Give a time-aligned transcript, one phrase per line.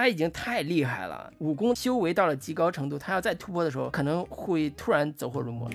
[0.00, 5.68] 他已经太厉害了，武功修为到了极高程度，他要再突破的时候，可能会突然走火入魔。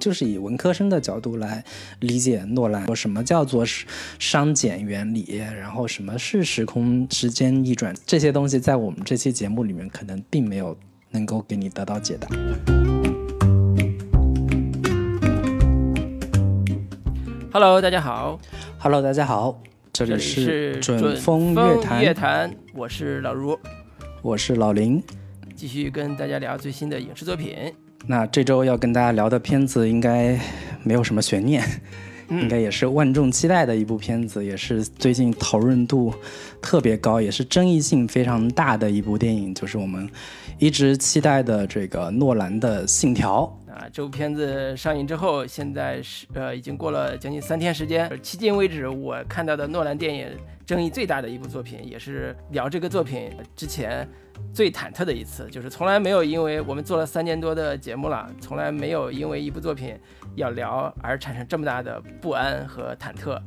[0.00, 1.64] 就是以文科生的角度来
[2.00, 10.76] 理解诺兰，说什么叫做熵减原理，然后什么是时空时间逆转，这些东西在我们这期节目里面可能并没有
[11.10, 12.28] 能够给你得到解答。
[17.52, 18.40] Hello，大家好。
[18.80, 19.60] Hello，大家好，
[20.06, 22.02] 这里是准风乐坛。
[22.02, 23.58] 乐坛，我是老卢，
[24.22, 25.02] 我是老林，
[25.54, 27.54] 继续跟大家聊最新的影视作品。
[28.06, 30.40] 那这周要跟大家聊的片子应该
[30.82, 31.62] 没有什么悬念，
[32.30, 36.14] 应该也是万众期待的一部片子，也是最近讨论度
[36.62, 40.08] 特别高，也是争议性非常大的一部电影，就是我们
[40.58, 43.42] 一直期待的这个诺兰的《信条》
[43.80, 43.88] 啊。
[43.92, 50.28] 这部片子上映之后，现在是呃已经过了将近三天时间，迄今为止我看到的诺兰电影
[50.66, 54.06] 争议最大的一部作品，也是聊这个作品之前。
[54.54, 59.94] 最忐忑的一次，就是从来没有因为我们做了三年多的节目了，从来没有因为一部作品
[60.34, 63.38] 要聊而产生这么大的不安和忐忑。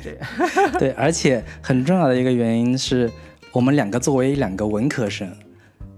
[0.00, 0.16] 对，
[0.78, 3.10] 对，而且很重要的一个原因是
[3.50, 5.28] 我们两个作为两个文科生，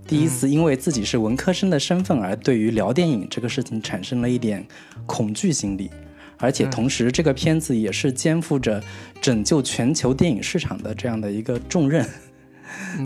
[0.08, 4.66] 第一次因为自己是文科生的身份而对于聊电影这个事情产生了一点
[5.04, 5.90] 恐惧心理，
[6.38, 8.82] 而且同时这个片子也是肩负着
[9.20, 12.08] 拯救全球电影市场的这样的一个重任。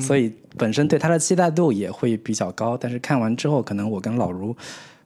[0.01, 4.57] 所以本身对它的期待度也会比较高，但是看完之后，可能我跟老卢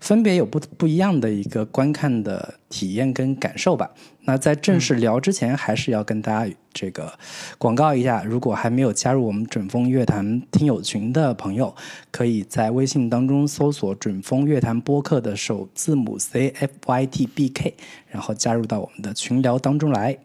[0.07, 3.91] 分别有不不一样的一个观看的体验跟感受吧。
[4.21, 7.13] 那在正式聊之前，还是要跟大家这个
[7.59, 11.75] 广告一下，如果还没有加入我们准风乐坛听友群的朋友，
[12.13, 17.75] 可以在微信当中搜索“准风乐坛播客”的首字母 C F Y T B K，
[18.07, 20.17] 然后加入到我们的群聊当中来。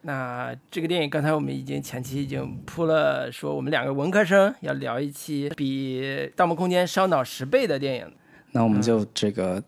[0.00, 6.02] 那这个电影，刚才我们已经前期已经铺了，说我们两个文科生要聊一期比
[6.34, 8.10] 《盗梦空间》烧脑十倍的电影。
[8.52, 9.62] 那我们就这个，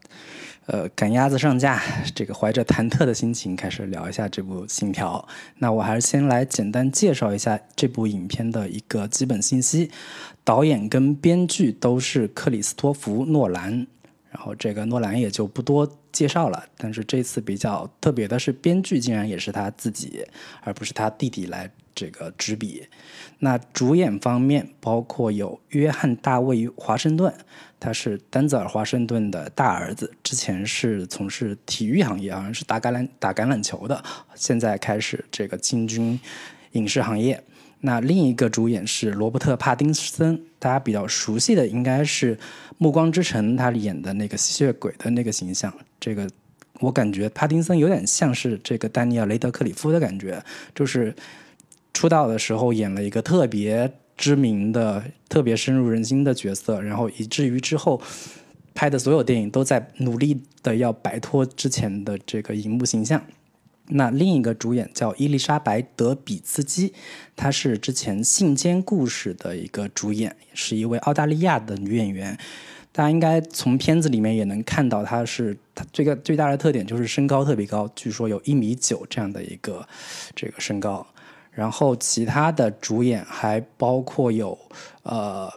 [0.67, 1.83] 呃，赶鸭子上架，
[2.15, 5.25] 这个怀着忐忑的心情开始聊一下这部《信条》。
[5.59, 9.91] 那我还是先来简单介绍一下这部影片的一个基本信息：
[10.45, 13.87] 导演跟编剧都是克里斯托弗·诺兰。
[14.33, 20.25] 然后这个诺兰也就不多介绍了，但是这次比较特别的是，编剧竟然也是他自己，
[20.63, 22.87] 而不是他弟弟来这个执笔。
[23.41, 27.35] 那主演方面包括有约翰·大卫·华盛顿，
[27.81, 34.05] 他是丹泽尔·华盛顿的大儿子，之前是从事体育行业，好像是打橄榄打橄榄球的，
[34.35, 36.21] 现在开始这个进军
[36.73, 37.43] 影视行业。
[37.81, 42.37] 那另一个主演是罗伯特·帕丁森，大家比较熟悉的应该是
[42.77, 45.73] 《暮光之城》他演的那个吸血鬼的那个形象。
[45.99, 46.29] 这个
[46.81, 51.15] 我感觉帕丁森有点像是这个丹尼尔·雷德克里夫的感觉，就是
[51.95, 57.99] 出道的时候演了一个特别知名的、特别深入人心的角色，然后以至于之后
[58.75, 63.25] 拍的所有电影都在努力的要摆脱之前的这个荧幕形象。
[63.93, 66.93] 那另一个主演叫伊丽莎白·德比茨基，
[67.35, 72.39] 她是之前《信间故事》的一个主演，是一位澳大利亚的女演员。
[72.93, 79.89] 大家应该从片子里面也能看到，她是她这个最大的特点就是身高特别高，据说有一米九这样的一个
[80.37, 81.07] 这个身高。
[81.51, 84.59] 然后其他的主演还包括有
[85.03, 85.53] 呃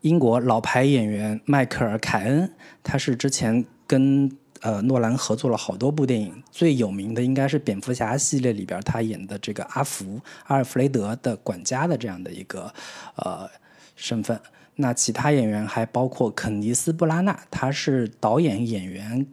[0.00, 4.30] 英国老牌演员迈克尔·凯恩，他是之前跟。
[4.60, 12.72] 呃，诺兰合作了好多部电影，最有名的应该是蝙蝠侠系列里边他演的这个阿福阿尔弗雷德的管家的这样的一个
[13.16, 13.46] 呃
[13.94, 14.40] 身份。
[14.76, 19.26] 那其他演员还包括肯尼斯布拉纳，他是导演、演员、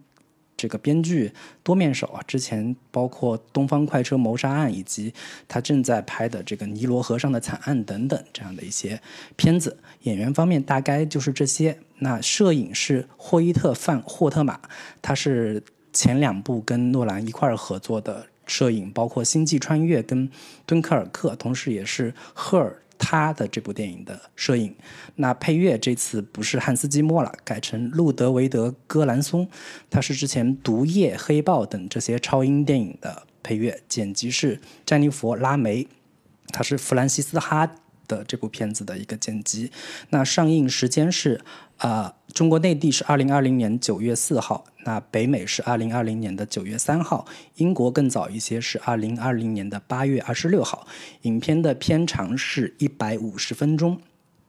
[0.62, 1.32] 这个编剧
[1.64, 2.22] 多面手啊。
[2.28, 5.12] 之前包括《东方快车谋杀案》以及
[5.48, 9.02] 他正在拍的这个《尼罗河上的惨案》等等这样的一些
[9.36, 9.78] 片子。
[10.04, 11.80] 演员方面大概就是这些。
[12.04, 14.60] 那摄影是霍伊特·范霍特马，
[15.02, 15.64] 他是
[15.94, 20.28] 前两部跟诺兰一块儿合作的摄影，包括《星际穿越》跟
[20.66, 24.74] 《敦刻尔克》，同时也是赫尔他的这部电影的摄影。
[25.16, 29.50] 那配乐这次不是汉斯季默了，改成路德维德·戈兰松，
[29.90, 33.82] 他是之前《毒液》《黑豹》等这些超英电影的配乐。
[33.90, 35.88] 剪辑是詹妮弗·拉梅，
[36.50, 37.76] 他是弗兰西斯哈。
[38.08, 39.72] 的这部片子的一个剪辑，
[40.10, 41.40] 那上映时间是
[41.82, 47.26] 啊，中国内地是二零二零年九月四号，那北美是二零二零年的九月三号，
[47.56, 50.86] 英国更早一些是二零二零年的八月二十六号。
[51.24, 54.00] 影片的片长是一百五十分钟，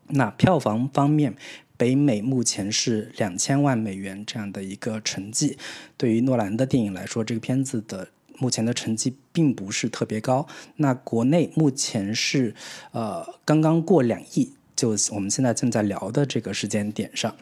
[0.09, 1.35] 那票房方面，
[1.79, 5.57] 北美目前是两千万美元这样的一个成绩。
[5.97, 8.09] 对于诺兰的电影来说，这个片子的。
[8.39, 10.49] 目前的成绩并不是特别高。
[10.77, 12.53] 那国内目前是
[12.91, 14.53] 呃刚刚过两亿，
[14.83, 17.33] 就我们现在正在聊的这个时间点上。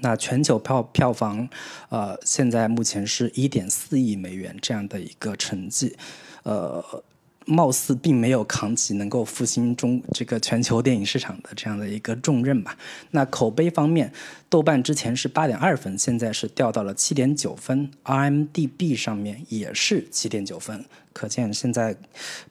[0.00, 1.48] 那全球票票房，
[1.88, 5.96] 呃，现在目前是一点四亿美元这样的一个成绩，
[6.44, 7.02] 呃，
[7.46, 12.76] 貌似并没有扛起能够复兴中这个全球电影市场的这样的一个重任吧。
[13.10, 14.12] 那口碑方面，
[14.48, 20.84] 豆瓣之前是八点二分，现在是掉到了七点九分，IMDB 上面也是七点九分，
[21.14, 21.96] 可见现在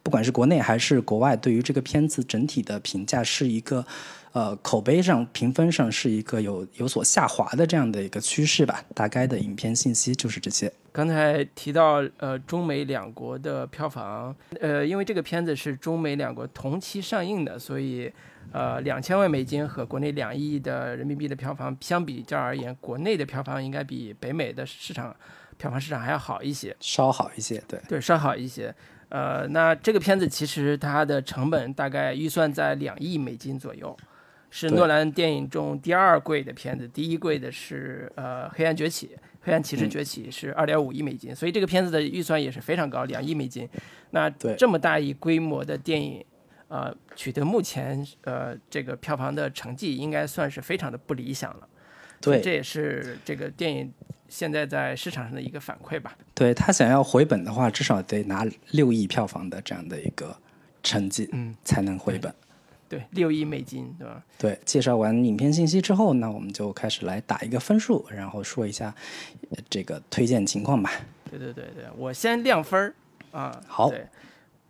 [0.01, 3.85] 不管是国内还是国外，对于这个片子整体的评价是一个。
[4.33, 8.83] 呃，口碑上评分上是一个有有所下滑的这样的一个趋势吧。
[8.94, 10.71] 大概的影片信息就是这些。
[10.91, 18.12] 刚才提到呃中美两国的票房，呃，因为这个片子是中美两国同期上映的，所以
[18.51, 25.15] 呃两千万美金和国内两亿的人民币的票房相比较而言，国内的票房应该比北美的市场
[25.57, 28.73] 票房市场还要好一些，稍好一些，对对，稍好一些。
[29.09, 33.95] 呃，那这个片子其实它的成本大概预算在两亿美金左右。
[34.59, 39.06] 是诺兰电影中第二贵的片子，第一贵的是呃《黑暗崛起》，
[39.44, 43.69] 《黑暗骑士崛起》是二点五亿美金，所以这个片子的预算也是非常高，两亿美金。
[44.09, 44.27] 那
[44.57, 46.25] 这么大一规模的电影，
[46.69, 51.68] 呃，取得目前呃这个票房的成绩，应该算是非常的不理想了。
[52.19, 53.94] 对，这也是这个电影
[54.27, 56.18] 现在在市场上的一个反馈吧。
[56.33, 60.36] 对他想要回本的话，至少得拿六亿票房的这样的一个
[60.81, 62.33] 成绩，嗯，才能回本。
[62.89, 64.23] 对，六亿美金，对吧？
[64.37, 68.93] 对，介绍完影片信息之后，那我们就开始来打一个分数，然后说一下
[69.69, 70.91] 这个推荐情况吧。
[71.29, 72.95] 对对对对，我先亮分儿
[73.31, 73.61] 啊。
[73.67, 74.07] 好，对，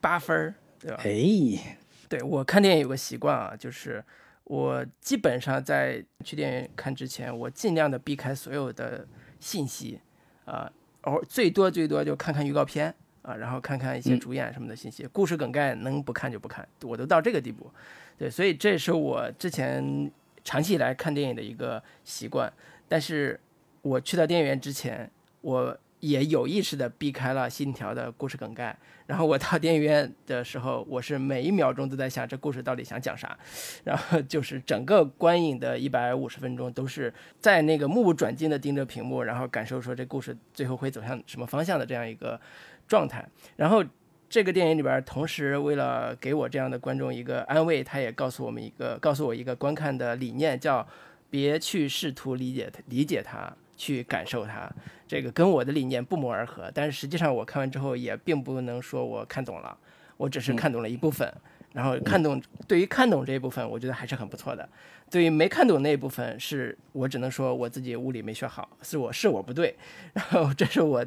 [0.01, 0.99] 八分儿，对吧？
[1.03, 1.77] 哎，
[2.09, 4.03] 对我看电影有个习惯啊，就是
[4.45, 9.05] 我基本上在去电影院看之前，我尽量的避开所有的
[9.39, 9.99] 信息
[10.45, 10.71] 啊，
[11.01, 12.95] 偶最多最多就看看预告片。
[13.27, 17.69] 啊，然后看看一些主演什么的信息，故事梗概能不看就不看，我都到这个地步。
[18.17, 20.09] 对，所以这是我之前
[20.45, 22.51] 长期以来看电影的一个习惯。
[22.87, 23.37] 但是
[23.81, 28.73] 我去到电影院之前，我也有意识的避开了信条的故事梗概。
[29.07, 33.37] 然后我到电影院的时候，我是每一秒钟都在想这故事到底想讲啥。
[33.83, 42.39] 然后就是整个观影的一百五十分钟都是在那个目不转睛的盯着屏幕，然后感受说这故事最后会走向什么方向的这样一个。
[42.87, 43.83] 状态，然后
[44.29, 50.85] 这个电影里边，同时为了给我这样的观众一个安慰，他也告诉我们一个，告诉我一个观看的理念，叫
[51.29, 54.69] 别去试图理解它，理解它，去感受它。
[55.07, 59.77] 这个跟我的理念不谋而合，但是实际上我看完之后也并不能说我看懂了，
[60.17, 61.31] 我只是看懂了一部分。
[61.73, 64.67] 然后看懂，对于看懂这一部分，我觉得还是很不错的。
[65.09, 69.75] 对于没看懂那一部分，是我只能说我自己物理没学好，是我是我不对。
[70.13, 71.05] 然后这是我。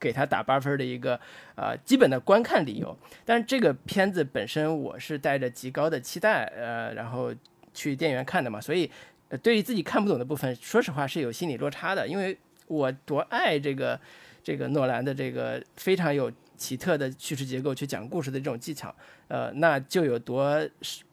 [0.00, 1.20] 给他打八分的一个
[1.54, 7.32] 呃基本的观看理由，但是这个片子本身我是带着极高的期待呃然后
[7.74, 8.90] 去电影院看的嘛，所以
[9.28, 12.36] 呃对于自己看不懂的部分，说实话是有心理落差的，因为
[12.66, 14.00] 我多爱这个
[14.42, 18.94] 这个诺兰的这个非常有奇特的叙事结构去讲故事的这种技巧，
[19.28, 20.58] 呃那就有多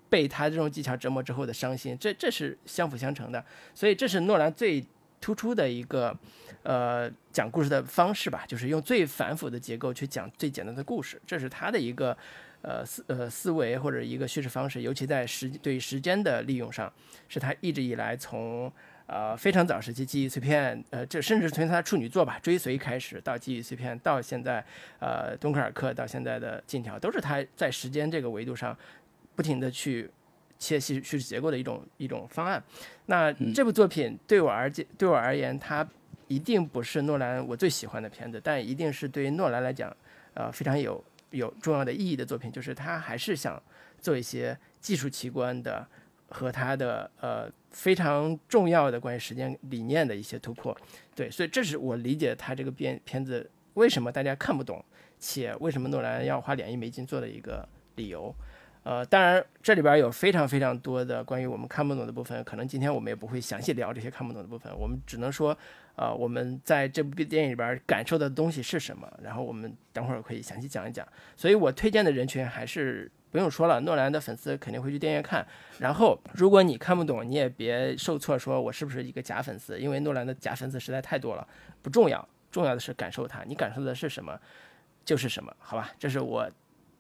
[0.09, 3.43] 被他这种技巧折磨之后的伤心，这这是相辅相成的，
[3.73, 4.81] 所以这是诺兰最
[5.21, 6.17] 突出的一个。
[6.63, 12.17] 呃，讲故事的方式吧，就是用最繁复的结构去讲最简单的故事，这是他的一个
[12.61, 16.92] 呃思呃思维或者一个叙事方式，尤其在时对时间的利用上，
[17.30, 18.69] 是他一直以来从
[19.06, 24.61] 呃非常早时期记忆碎片，呃这甚至从他处女作吧追随开始到记忆碎片，到现在
[24.99, 28.77] 呃敦刻尔克到现在的信条，都是他在时间这个维度上
[29.37, 30.09] 不停的去
[30.57, 32.61] 切叙叙事结构的一种一种方案。
[33.06, 35.87] 那这部作品对我而言对我而言，它
[36.28, 39.95] 一定不是诺兰我最喜欢的片子，但一定是对于诺兰来讲，
[40.33, 42.52] 呃，非常有有重要的意义的作品。
[42.52, 43.61] 就是他还是想
[44.02, 45.87] 做一些技术奇观的
[46.30, 50.76] 和他的呃非常重要的关于时间理念的一些突破。
[51.16, 54.83] 对，所以这是我理解他这个片片子为什么大家看不懂，
[55.19, 58.35] 且为什么诺兰要花两亿美金做的一个理由。
[58.87, 65.57] 呃，当然这里边有非常非常多的关于我们看不懂的部分，可能今天我们也不会详细聊这些看不懂的部分，我们只能说。
[65.97, 69.11] 啊，我们在这部电影里边感受的东西是什么？
[69.23, 71.03] 然后我们等会儿可以详细讲一讲。
[71.35, 75.44] 所以我推荐的人群还是不用说了，诺兰的粉丝肯定会去电影院看。
[75.79, 79.79] 然后如果你看不懂，你也别受挫，说我是不是一个假粉丝？
[79.79, 81.47] 因为诺兰的假粉丝实在太多了，
[81.81, 83.44] 不重要，重要的是感受它。
[83.44, 84.39] 你感受的是什么，
[85.03, 85.89] 就是什么，好吧？
[85.97, 86.47] 这是我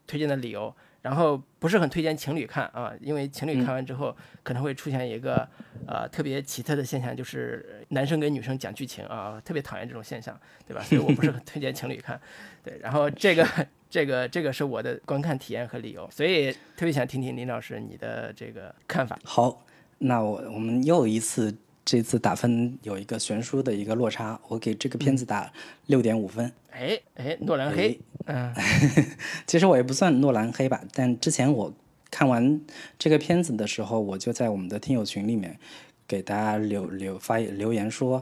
[0.07, 0.75] 推荐的理由。
[1.01, 5.47] 然后不是很推荐情侣看啊，因为情侣看完之后可能会出现一个
[5.87, 10.37] 呃特别奇特的现象，就是男生跟女生讲剧情啊，特别讨厌这种现象，
[10.67, 10.81] 对吧？
[10.83, 12.19] 所以我不是很推荐情侣看。
[12.63, 13.47] 对，然后这个
[13.89, 19.17] 这个这个是我的观看体验和理由，所以特别想听听林老师你的这个看法。
[19.23, 19.63] 好，
[19.99, 21.55] 那我我们又一次。
[21.87, 25.49] 这次打分有一个悬殊的一个落差，我给这个片子打
[25.85, 26.51] 六点五分。
[26.69, 28.53] 哎哎，诺兰黑，嗯，
[29.47, 31.73] 其实我也不算诺兰黑吧，但之前我
[32.11, 32.59] 看完
[32.99, 35.57] 这个片子的时候，我就在我们的听友群里面
[36.05, 38.21] 给大家留留发留言说，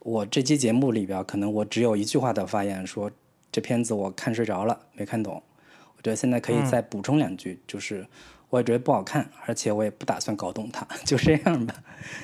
[0.00, 3.08] 我这期节目里边可能我只有一句话的发言，说
[3.52, 5.40] 这片子我看睡着了，没看懂。
[5.96, 8.04] 我觉得现在可以再补充两句，就是。
[8.50, 11.74] 我也觉得不好看，而且我也不打算搞懂它， 就这样吧。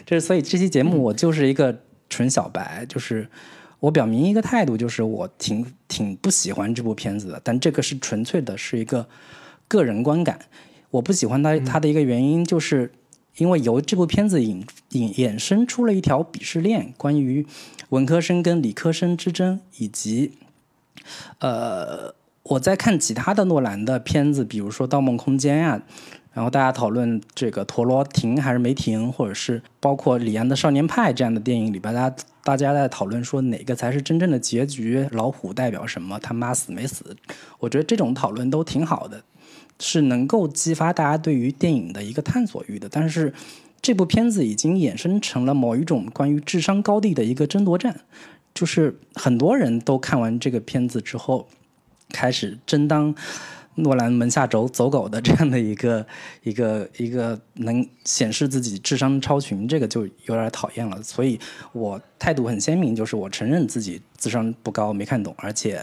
[0.06, 3.28] 这所以这期节目我就是一个纯小白，就是
[3.80, 7.40] 我表明一个态度，就是我挺挺不喜欢这部片子的。
[7.42, 9.08] 但这个是纯粹的是一个
[9.66, 10.38] 个人观感。
[10.90, 12.92] 我不喜欢它，它的一个原因就是
[13.36, 17.46] 因为由这部片子引引衍生出了一条鄙视链，关于
[17.88, 20.32] 文科生跟理科生之争，以及
[21.38, 22.14] 呃。
[22.50, 25.80] 我在看其他的诺兰的片子，比如说《盗梦空间》呀，
[26.32, 37.16] 然后大家讨论这个陀螺停还是没停，或者是包括李安的《少年派》这样的电影里边，大家大家在讨论说哪个才是真正的结局，老虎代表什么，他妈死没死？
[37.60, 39.22] 我觉得这种讨论都挺好的，
[39.78, 42.88] 是能够激发大家对于电影的一个探索欲的。
[42.90, 43.32] 但是
[43.80, 48.00] 这部片子已经衍生成了某一种关于智商高地的一个争夺战，
[48.52, 51.46] 就是很多人都看完这个片子之后。
[52.12, 53.14] 开始真当
[53.76, 56.06] 诺兰门下走走狗的这样的一个
[56.42, 61.02] 一个一个能显示自己智商超群，这个就有点讨厌了。
[61.02, 61.38] 所以
[61.72, 65.82] 我态度很鲜明，就是我承认自己智商不高，没看懂，而且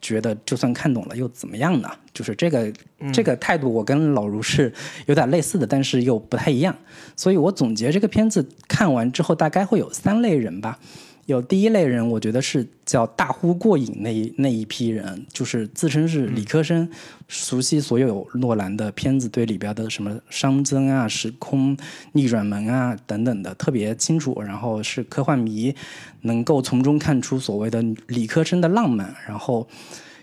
[0.00, 1.90] 觉得就算看懂了又怎么样呢？
[2.14, 2.72] 就是这个
[3.12, 4.72] 这个态度，我跟老卢是
[5.06, 6.74] 有点类似的，但是又不太一样。
[7.16, 10.78] 所以我总结这个片子看完之后，大概会有三类人吧。
[11.26, 16.88] 有第一类人，我觉得是叫大呼过瘾那一那一批人，就是自称是理科生，
[17.26, 21.76] 熟悉所有诺兰的片子，对里边的什么熵增啊、时空
[22.12, 25.74] 逆转门啊等等的特别清楚，然后是科幻迷，
[26.20, 29.68] 能够从中看出所谓的理科生的浪漫，然后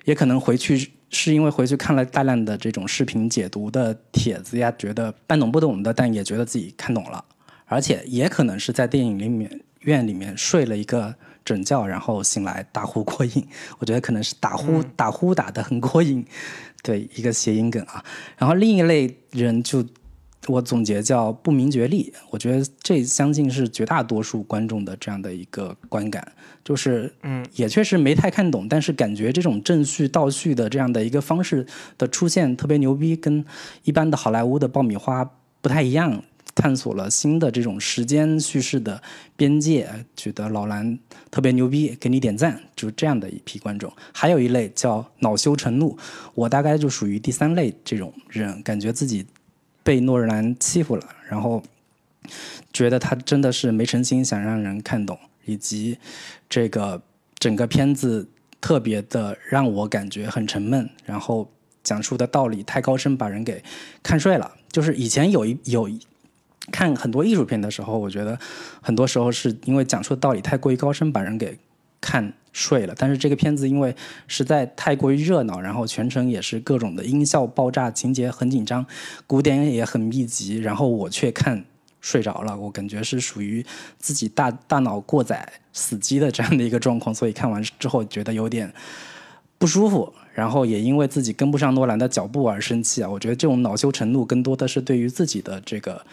[0.05, 7.25] 也可能回去是因为回去看了大量的这种视频解读的帖子呀，觉得半懂不懂的，但也觉得自己看懂了，
[7.65, 9.59] 而且也可能是在电影里面。
[9.83, 11.13] 院里面睡了一个
[11.45, 13.47] 整觉，然后醒来打呼过瘾。
[13.79, 16.25] 我觉得可能是打呼打呼打的很过瘾，
[16.81, 18.03] 对一个谐音梗啊。
[18.37, 19.85] 然后另一类人就
[20.47, 22.13] 我总结叫不明觉厉。
[22.29, 26.31] 我觉得这相信是绝大多数观众的这样的一个观感，
[26.65, 31.65] 就是嗯，也确实没太看懂，但是感觉这种正序倒序的这样的一个方式
[31.97, 33.45] 的出现特别牛逼，跟
[33.83, 35.29] 一般的好莱坞的爆米花
[35.61, 36.23] 不太一样。
[36.55, 39.01] 探索了新的这种时间叙事的
[39.35, 40.99] 边界，觉得老兰
[41.31, 43.91] 特别牛逼，给你点赞，就这样的一批观众。
[44.11, 45.97] 还有一类叫恼羞成怒，
[46.35, 49.25] 我大概就属于第三类这种人，感觉自己
[49.83, 51.63] 被诺尔兰欺负了，然后
[52.71, 55.97] 觉得他真的是没诚心想让人看懂，以及
[56.47, 57.01] 这个
[57.39, 58.27] 整个片子
[58.61, 61.49] 特别的让我感觉很沉闷，然后
[61.83, 63.63] 讲述的道理太高深，把人给
[64.03, 64.53] 看睡了。
[64.71, 65.89] 就是以前有一有。
[66.71, 68.39] 看很多艺术片的时候，我觉得
[68.81, 71.57] 很多时候是因为讲述的道理太过于高深，把人给
[71.99, 72.95] 看睡了。
[72.97, 73.95] 但是这个片子因为
[74.27, 78.85] 实在太过于热闹，然后全程也是各种的音效爆炸，情节很紧张，
[79.27, 81.65] 鼓点也很密集，然后我却看
[81.99, 82.57] 睡着了。
[82.57, 83.65] 我感觉是属于
[83.97, 88.73] 自己大大脑过载死机的这样的一个状况，所以看完之后觉得有点
[89.57, 90.13] 不舒服。
[90.33, 93.07] 然后也因为自己跟不上诺兰的脚步而生气啊！
[93.07, 96.03] 我觉得这种恼羞成怒更多的是对于自己的这个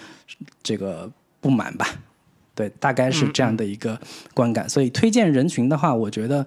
[0.62, 1.10] 这个
[1.40, 1.86] 不满吧，
[2.54, 4.00] 对，大概是这样的一个
[4.34, 4.68] 观感。
[4.68, 6.46] 所以推荐人群的话，我觉得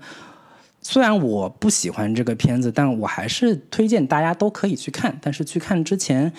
[0.82, 5.18] 虽然我不喜欢这个片子，但我还是推荐大家都可以去看。
[5.22, 6.32] 但是去看之前，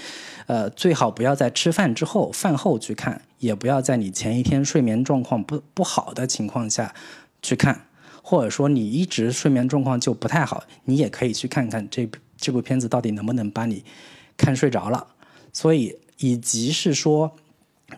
[0.47, 6.95] 呃，最好不要在吃饭之后、饭后去看，也不要在你前一天睡眠状况不不好的情况下
[7.43, 7.87] 去看。
[8.27, 12.09] 或者说你一直睡眠状况就不太好，你也可以去看看这
[12.39, 13.85] 这部片子到底能不能把你
[14.35, 15.07] 看睡着了。
[15.53, 17.37] 所以以及是说，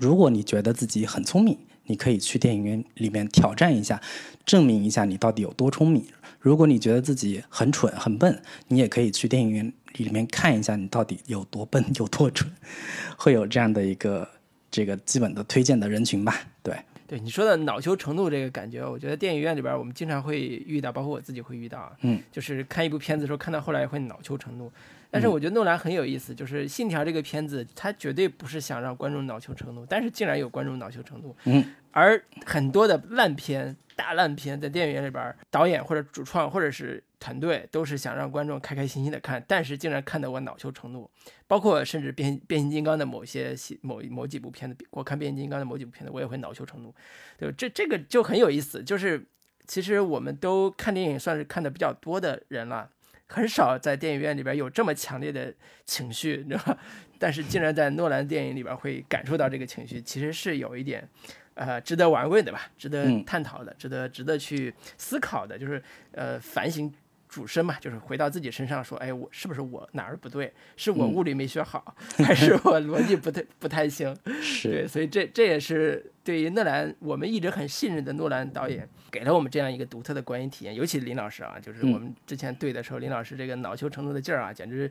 [0.00, 4.02] 如果你觉得自己很聪明，你可以去电影院里面挑战一下，
[4.44, 6.04] 证明一下你到底有多聪明。
[6.40, 12.50] 如果你觉得自己很蠢很笨，你也可以去电影院里面看一下你到底有多笨有多蠢。
[13.16, 14.28] 会有这样的一个
[14.72, 16.34] 这个基本的推荐的人群吧？
[16.64, 16.74] 对。
[17.06, 24.68] 对你说的恼羞成怒这个感觉，我觉得电影院里边我们经常会遇到，包括我自己会遇到，嗯，就是看一部片子的时候，看到后来会恼羞成怒。
[25.16, 31.34] 但是我觉得诺兰很有意思，就是《信条》这个片子，他绝对不是想让观众恼羞成怒，但是竟然有观众恼羞成怒。
[31.44, 41.10] 嗯，而很多的烂片、大烂片在电影院里边，导演或者主创或者是团队都是想让观众开开心心的看，但是竟然看得我恼羞成怒。
[41.46, 46.94] 包括甚至变变形金刚的某些戏、某某几部片子，我看变形金刚的某几部片子，我也会恼羞成怒。
[47.38, 49.24] 对，这这个就很有意思，就是
[49.66, 52.90] 其实我们都看电影算是看的比较多的人了。
[53.28, 55.52] 很少在电影院里边有这么强烈的
[55.84, 56.78] 情绪，你知道吧？
[57.18, 61.06] 但是竟然在诺兰电影里边会感受到这个情绪，其实是有一点，
[61.54, 62.70] 呃，值得玩味的吧？
[62.76, 66.92] 值得探讨的，值得值得去思考的，就是呃，反省
[67.28, 70.52] 主身嘛，就是回到自己身上说，哎，我是不是我哪儿不对？
[70.76, 74.16] 是我物理没学好，还是我逻辑不太不太行？
[74.62, 78.88] 对，所以这这也是对于诺兰，我们一直很信任的诺兰导演。
[79.10, 84.90] 给了我们这样一个独特的观影体验，尤其林老师啊，就是我们之前对的时候，林老师这个恼羞成怒的劲儿啊，简直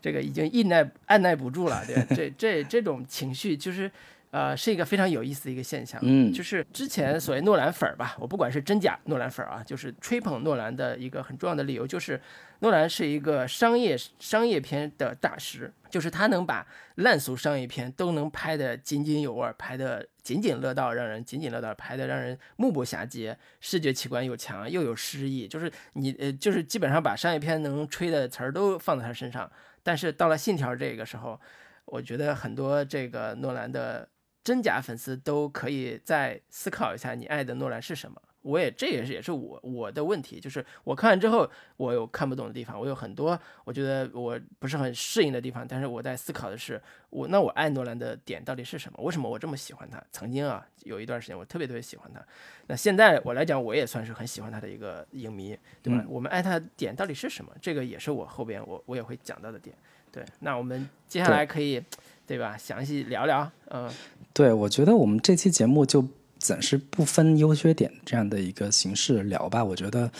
[0.00, 1.84] 这个已经按耐按耐不住了。
[1.86, 3.90] 对，这这这种情绪，就是
[4.30, 6.00] 呃，是一个非常有意思的一个现象。
[6.02, 12.20] 嗯，就是之前所谓诺兰粉儿吧，我不管是真假诺兰粉儿啊，就是吹捧诺兰的一个很重要的理由，就是
[12.64, 20.08] 诺兰是一个商业商业片的大师，就是他能把烂俗商业片都能拍得津津有味，拍的。
[20.24, 29.52] 津津乐道，让人津津乐道，拍的让人目不暇接，视觉奇观又强，又有诗意，就是你呃，就是基本上把商业片能吹的词儿都放在他身上。
[29.82, 31.38] 但是到了《信条》这个时候，
[31.84, 34.08] 我觉得很多这个诺兰的
[34.42, 38.18] 真假粉丝都可以再思考一下，你爱的诺兰是什么。
[38.44, 49.02] 我也这也是也是我我的问题，就是我看完之后，我有看不懂的地方，我有很多我觉得我不是很适应的地方，但是我在思考的是，我那我爱诺兰的点到底是什么？
[49.02, 50.02] 为什么我这么喜欢他？
[50.12, 52.22] 曾经啊，有一段时间我特别特别喜欢他，
[52.66, 56.04] 那现在我来讲，我也算是很喜欢他的一个影迷，对吧？
[56.06, 57.50] 我们爱他的点到底是什么？
[57.62, 59.74] 这个也是我后边我我也会讲到的点。
[60.12, 61.82] 对，那我们接下来可以，
[62.26, 62.58] 对吧？
[62.58, 63.90] 详细聊聊，嗯，
[64.34, 66.06] 对，我觉得我们这期节目就。
[66.44, 69.64] 暂时不分优缺点这样的一个形式聊吧。
[69.64, 70.10] 我觉得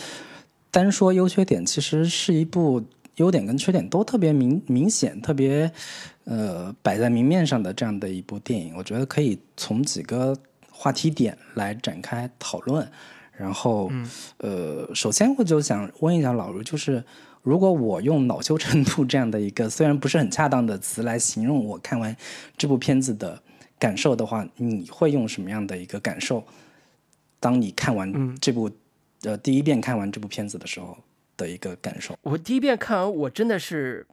[0.70, 2.82] 单说优缺点，其实是一部
[3.16, 5.70] 优点跟缺点都特别明明显、特别
[6.24, 8.72] 呃摆在明面上的这样的一部电影。
[8.74, 10.34] 我觉得可以从几个
[10.70, 12.88] 话题点来展开讨论。
[13.36, 13.92] 然后，
[14.38, 17.04] 呃，首先我就想问一下老卢，就是
[17.42, 22.16] 如果我用恼羞成怒这样的一个虽然不是很恰当的词来形容我看完
[22.56, 23.42] 这部片子的。
[23.78, 26.44] 感受的话，你会用什么样的一个感受？
[27.40, 28.70] 当你看完这部，
[29.22, 30.96] 呃，第一遍看完这部片子的时候
[31.36, 32.16] 的一个感受。
[32.22, 34.06] 我第一遍看完，我真的是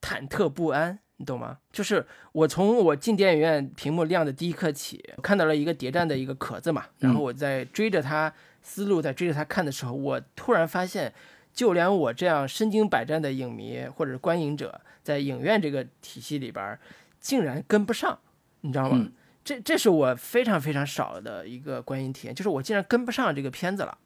[0.00, 1.58] 忐忑不安，你懂吗？
[1.70, 11.12] 就是我从我进电影院屏幕亮的第一刻起，看到了一个谍战的一个壳子嘛，然后我在追着它思路，在追着它看的时候，我突然发现，
[11.52, 16.78] 就连我这样身经百战的影迷或者是观影者，在影院这个体系里边，
[17.20, 18.18] 竟然跟不上。
[18.60, 19.06] 你知道吗？
[19.44, 23.96] 这这是我非常非常少的一个观影体验，就是我竟然跟不上这个片子了。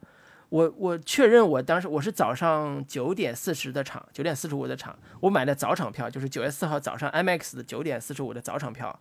[0.51, 8.97] 我我确认我当时我是早上九点四十的场，九点四十五的场，我买的早场票，就是九月四号早上 IMAX 的九点四十五的早场票，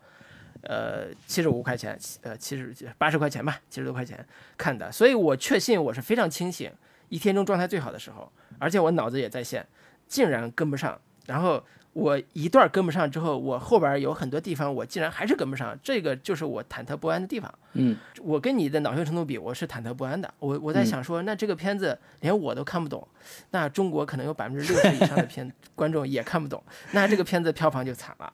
[0.63, 4.25] 呃，七十五块钱，呃，七十八十块钱吧，七十多块钱
[4.57, 6.71] 看的，所以我确信我是非常清醒，
[7.09, 9.67] 一天中状态最好的时候，而且我脑子也在线，
[10.07, 11.63] 竟然跟不上，然后。
[11.93, 17.53] 我一段跟不上之后，我后边有很多地方我竟然还是跟不上，这个就是我忐忑不安的地方。
[17.73, 20.33] 嗯，我跟你的恼羞成怒比，我是忐忑不安的。
[20.39, 23.05] 我我在想说，那这个片子连我都看不懂，
[23.49, 28.33] 那中国可能有百分之六十以上的片 观众也看不懂，那这个片子票房就惨了。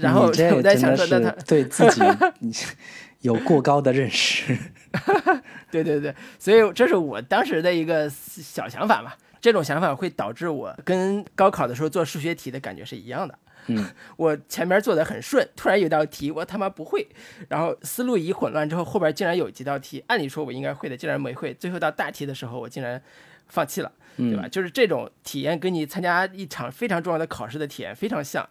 [0.00, 2.00] 然后我在想说，那他对自己
[3.20, 4.56] 有过高的认识。
[5.72, 9.12] 对对对，所以这是我当时的一个小想法嘛。
[9.42, 13.38] 这种想法会导致我跟高考的时候做数学题的感觉是一样的。
[13.66, 13.84] 嗯，
[14.16, 17.06] 我前面做的很顺，突然有道题我他妈不会，
[17.48, 21.52] 然后思路一混乱之后，后边竟然有几道题，按理说我应该会的，竟然没会。
[21.54, 23.02] 最后到大题的时候，我竟然
[23.48, 24.46] 放弃了，对吧？
[24.46, 28.48] 就是这种体验跟你参加一场非常重要的考试的体验非常像，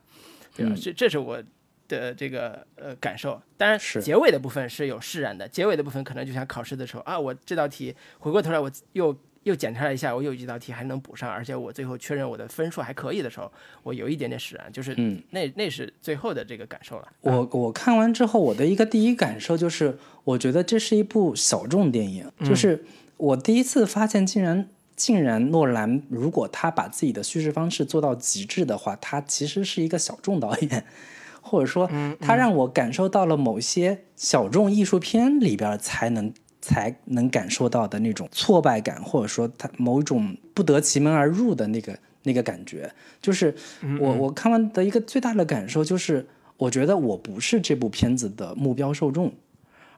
[0.56, 0.76] 对吧？
[0.80, 1.42] 这这是我
[1.88, 3.42] 的这个呃感受。
[3.58, 9.18] 当然，结尾的部分是有释然的，结尾的部分可能就像考试的时候啊，我这道题回过头来我又。
[9.44, 13.52] 又检查了一下，我有几道题还能补上，而且我最后确认我的分数还可以的时候，
[13.84, 17.08] 我有一点点释然，就是嗯，那那是最后的这个感受了。
[17.22, 22.84] 我我看完之后，我的一个第一感受就是，我觉得这是一部小众电影，就是
[23.18, 30.86] 我第一次发现，竟然竟然诺兰如果他把自己的叙事方式做到极致的话，他其实是一个小众导演。
[31.44, 42.90] 或者说他让我感受到了某些小众艺术片里边才能才能感受到的那种挫败感，或者说他某种不得其门而入的那个那个感觉。
[43.22, 43.54] 就是
[44.00, 46.26] 我我看完的一个最大的感受就是，
[46.58, 49.34] 我觉得我不是这部片子的目标受众，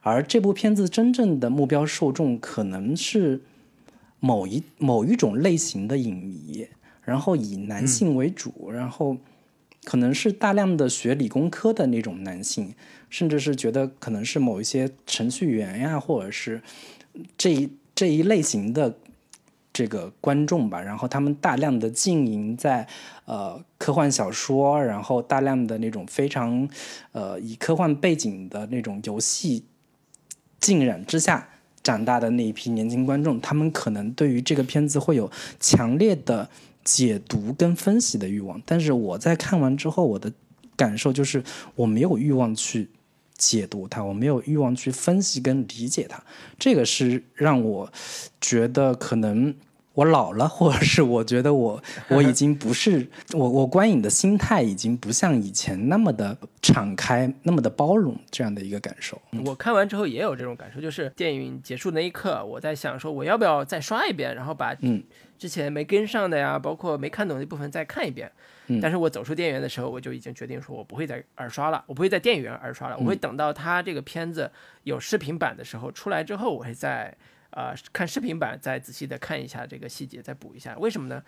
[0.00, 3.42] 而这部片子真正的目标受众可能是
[4.20, 6.66] 某一某一种类型的影迷。
[7.02, 9.14] 然后以男性为主，然后
[9.84, 12.74] 可能是大量的学理工科的那种男性，
[13.14, 16.60] 甚至是觉得可能是某一些程序员呀，或者是
[17.38, 18.92] 这一这一类型的
[19.72, 20.82] 这个观众吧。
[20.82, 22.84] 然后他们大量的浸淫在
[23.24, 26.68] 呃科幻小说，然后大量的那种非常
[27.12, 29.64] 呃以科幻背景的那种游戏
[30.58, 31.48] 浸染之下
[31.84, 36.50] 长大的那一批年轻观众，他们可能对于这个片子会有强烈的。
[36.84, 40.30] 解读跟分析的欲望，但是我在看完之后，我的
[40.76, 41.42] 感受就是
[41.76, 42.90] 我没有欲望去
[43.48, 46.22] 解读它，我没有欲望去分析跟理解它，
[46.58, 47.92] 这个是让我
[48.40, 49.54] 觉得可能。
[49.94, 59.16] 我老了， 或者是我觉得我我已经不是 我我观影的心态已经不像以前那么的敞开，那么的包容这样的一个感受。
[59.44, 65.00] 我看完之后也有这种感受，就是电影结束那一刻，我在想说我要不要再刷一遍，然后把嗯
[65.38, 68.30] 之前没跟上的呀，包括没看懂的部分再看一遍。
[68.80, 74.50] 但是我走出电影院的时候，我就已经决定说我不会再二刷了，我不会在电影院二刷了，我会等到它这个片子
[74.84, 77.14] 有视频版的时候出来之后，我会再。
[77.56, 80.76] 呃，看视频版再仔细的看一下这个细节，再补一下。
[80.76, 81.22] 为什么呢？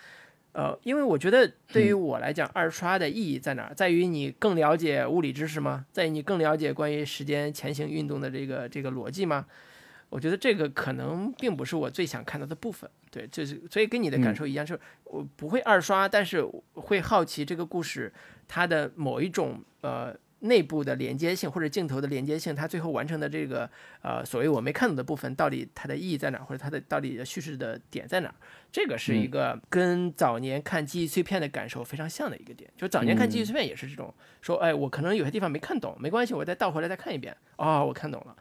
[0.50, 3.72] 呃，因为我觉得对于我来讲，二刷的意义在哪儿？
[3.72, 5.86] 在于你更了解物理知识吗？
[5.92, 9.46] 在于你更了解关于时间前行运动的这个这个逻辑吗？
[10.08, 12.88] 我觉得这个可能并不是我最想看到的部分。
[13.10, 18.12] 对，就是所以跟你的感受一样，就是我不会二刷，但是会好奇这个故事
[18.46, 20.16] 它的某一种呃。
[20.40, 23.68] 内部的连接性或者镜头的连接性，它最后完成的这个
[24.02, 28.32] 呃所谓我没看懂的部分，到底它的意义在哪，或者它的到底的叙事的点在哪？
[28.70, 32.70] 这个是一个跟早年看记忆碎片的感受非常像的一个点。
[32.76, 38.36] 就早年看记忆碎片也是这种，说哎，我可能有些地方没看懂，没关系，我再倒回来再看一遍，哦，我看懂了，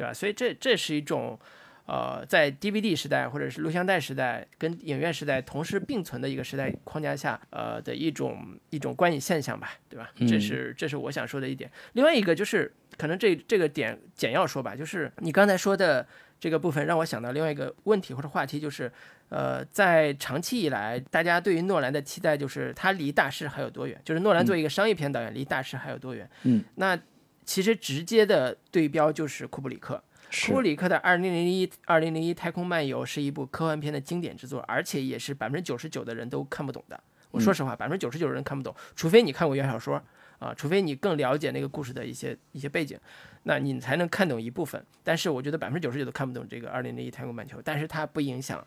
[0.00, 0.14] 对吧？
[0.14, 1.38] 所以这这是一种。
[1.86, 10.08] 呃，在 DVD 时代或者是录像带时代跟影院时代同时并存的一个时代框架下，呃的一种一种观影现象吧，对吧？
[10.28, 11.68] 这是这是我想说的一点。
[11.94, 16.06] 另外一个就是，可能这这个点简要说吧，就是你刚才说的
[16.38, 18.92] 这个部分让我想到另外一个问题或者话题，就是
[19.28, 24.00] 呃，在长期以来，大家对于诺兰的期待就是他离大师还有多远？
[24.04, 26.30] 就是诺兰作为一个商业片导演，离大师还有多远？
[26.44, 26.96] 嗯，那
[27.44, 30.02] 其实直接的对标就是库布里克。
[30.46, 37.02] 库布里克的《二零零一二零零一太空漫游》是一部科幻片的经典之作，而且也是百分之九十九的人都看不懂的。
[37.32, 40.00] 我说实话，百分之九十九的人看不懂，除非你看过原小说
[40.38, 42.96] 啊，除非你更了解那个故事的一些一些背景，
[43.42, 44.84] 那你才能看懂一部分。
[45.02, 48.64] 但是我觉得百分之九十九都看不懂这个《二零零一太空漫游》，但是它不影响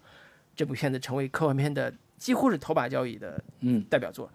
[0.56, 4.30] 这部片子成为科幻片的几乎是头把交椅的嗯代表作。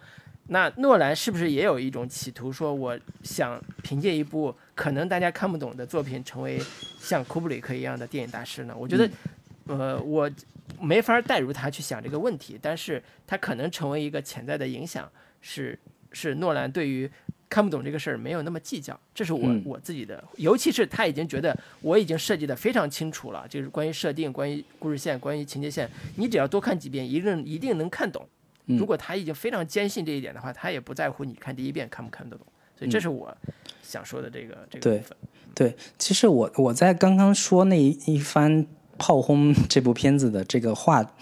[0.51, 6.59] 那诺兰是不是也有一种企图，说我想凭借一部可能大家看不懂的作品，成为
[6.99, 8.75] 像库布里克一样的电影大师呢？
[8.77, 9.11] 我觉得，
[9.67, 10.31] 呃，我
[10.81, 15.11] 没法代入他去想这个问题，但是他可能成为一个潜在的影响，
[15.43, 15.79] 是
[16.13, 17.11] 是诺兰对于
[17.51, 28.27] 看不懂这个事儿没有那么计较，这是我我自己的，尤其是他已经觉得我已经设计的非常清楚了，就是关于设定、关于故事线、关于情节线，你只要多看几遍，一定一定能看懂。
[28.77, 32.47] 如果他已经非常坚信这一点的话，他也不在乎你看第一遍看不看得懂。
[32.79, 33.35] 所以这是我
[33.83, 35.17] 想说的这个这个部分。
[35.55, 38.67] 对，其实我我在刚刚说那一番
[38.99, 41.15] 炮轰这部片子的这个话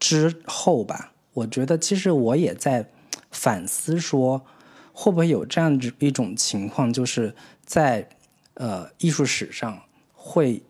[0.00, 2.88] 之后吧，我觉得其实我也在
[3.30, 4.44] 反思说，
[4.92, 8.08] 会不会有这样一种情况，就是在
[8.54, 10.62] 呃艺术史上会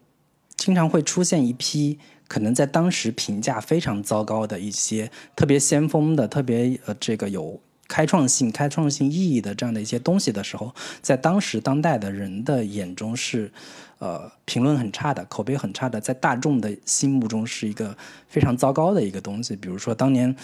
[0.57, 1.99] 经常会出现一批。
[2.29, 13.51] 可能在当时评价非常糟糕的一些特别先锋的、特别呃这个有开创性、开创性意义的这样的一些东西的时候，在当时当代的人的眼中是，
[13.99, 17.97] 呃评论很差的、口碑很差的，在大众的心目中是一个
[18.29, 19.57] 非常糟糕的一个东西。
[19.57, 20.37] 比如说当年，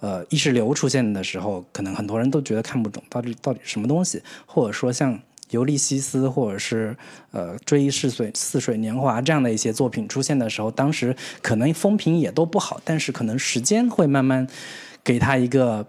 [0.00, 5.20] 呃意识流出现的时候，可能很多人都觉得看不懂到底到底什么东西，或者说像。
[5.50, 6.96] 尤利西斯，或者是
[7.30, 14.46] 呃《追忆似水似水年华》这样的一些作品出现的时候，当时可能风评也都不好，但是可能时间会慢慢
[15.02, 15.86] 给他一个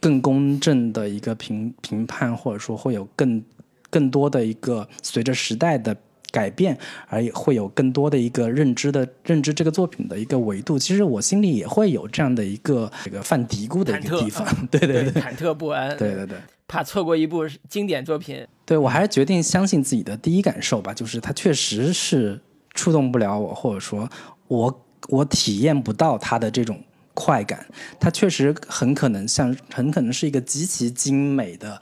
[0.00, 3.42] 更公正的一个评评判，或者说会有更
[3.90, 5.96] 更多的一个随着时代的
[6.30, 10.78] 改变，而会有更多的一个认知的认知这个作品的一个维度。
[10.78, 16.38] 其实我心里也会有这样的一个这个犯嘀咕的一个地方， 对对对，忐忑不安，对对对。
[16.66, 18.46] 怕错过一部经典作品。
[18.66, 22.38] 对我还是决定相信自己的第一感受吧，就是它确实是
[22.74, 24.06] 触动不了我，或者说
[24.48, 26.78] 我我体验不到它的这种
[27.14, 27.66] 快感。
[27.98, 31.80] 它确实很可能像，很可能是一个极其精美的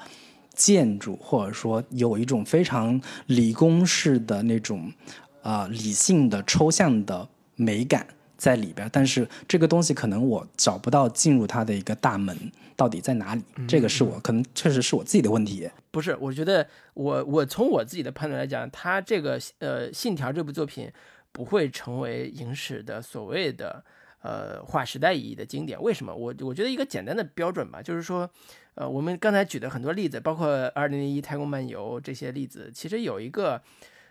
[0.57, 4.93] 建筑，或者说有一种非常理工式的那种
[5.43, 8.05] 啊、理性的抽象的美感
[8.37, 8.89] 在里边。
[8.93, 12.37] 但是这个东西可能我找不到进入它的一个大门
[12.75, 15.71] 到底在哪里，这个是我可能确实是我自己的问题。
[15.93, 20.91] 不是，我觉得我我从我自己的判断来讲，他这个呃《信条》这部作品
[21.33, 23.83] 不会成为影史的所谓的
[24.21, 25.81] 呃划时代意义的经典。
[25.81, 26.15] 为什么？
[26.15, 28.29] 我我觉得一个简单的标准吧，就是说，
[28.77, 33.61] 呃，我们刚才举的很多例子，包括《二零零一太空漫游》这些例子，其实有一个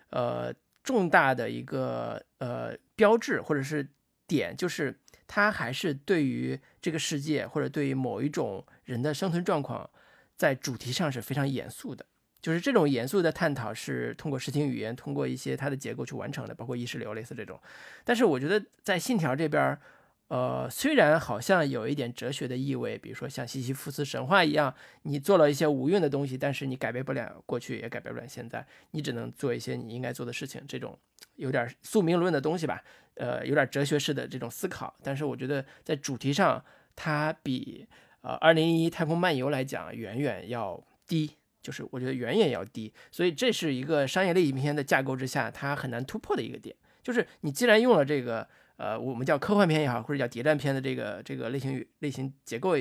[0.09, 3.87] 呃重大的一个呃标志或者是
[4.27, 9.89] 点，就是它还是对于这个世界或者对于某一种人的生存状况。
[10.37, 12.05] 在主题上是非常严肃的，
[12.41, 17.57] 就是这种严肃的探讨是通过视听语言，通过一些它的结构去完成的，包括意识流类似这种。
[18.03, 19.79] 但是我觉得在信条这边，
[20.35, 30.99] 呃，虽然好像有一点哲学的意味，比如说像西西弗斯神话一样，你做了一些无用的东西，但是你改变不了过去，也改变不了现在，你只能做一些你应该做的事情，这种
[31.35, 34.93] 有点宿命论的东西吧，呃，有点哲学式的这种思考。
[35.01, 36.61] 但是我觉得在主题上，
[36.97, 37.87] 它比。
[38.19, 41.29] 呃，二零一太空漫游来讲，远远要低，
[41.61, 46.75] 就是我觉得远远要低，所以这是一个商业类影片的架构之下，它很难突破的一个点。
[47.03, 52.75] 就是你既然用了这个，呃，我们叫科幻片也好，或者叫谍战片的这个这个类型类型结构，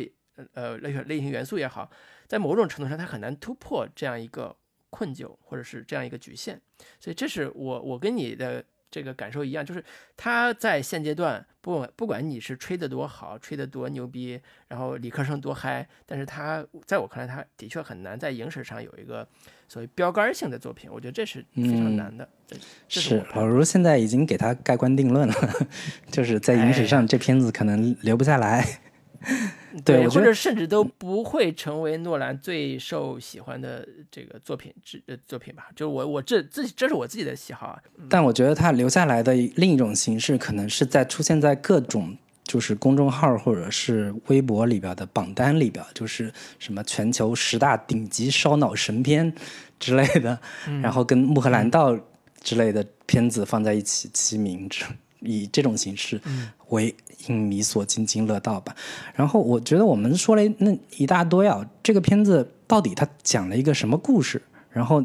[0.53, 1.91] 呃，类型类型元素也好，
[2.27, 4.57] 在某种程度上，它很难突破这样一个
[4.91, 6.61] 困窘，或者是这样一个局限。
[7.01, 8.65] 所以这是我我跟你的。
[8.95, 9.85] 这个感受一样，就是
[10.17, 19.27] 他在现阶段不不管你是吹得多好，吹得多牛逼，然后理科生多嗨，但是他在我看来，他的确很难在影史上有一个
[19.67, 22.29] 所谓标杆性的作品，我觉得这是非常难的。
[22.87, 25.35] 是老卢现在已经给他盖棺定论了，
[26.13, 28.79] 就是在影史上这片子可能留不下来。
[29.83, 35.69] 对，或者甚至都不会成为诺兰最受喜欢的这个作品之作品吧？
[35.75, 37.83] 就是我我这自己这是我自己的喜好啊。
[38.09, 49.33] 但我觉得他留下来的另一种形式，可能是在出现在各种就是公众号或者是微博里边的榜单里边，就是什么全球十大顶级烧脑神片
[49.81, 50.39] 之类的，
[50.83, 51.93] 然后跟《穆赫兰道》
[52.43, 54.69] 之类的片子放在一起齐名，
[55.25, 56.21] 以这种形式
[56.69, 56.95] 为。
[57.29, 58.77] 影迷所津津乐道吧。
[59.15, 64.43] 然后我觉得我们说了那一大堆啊，这个片子到底它讲了一个什么故事？
[64.71, 65.03] 然后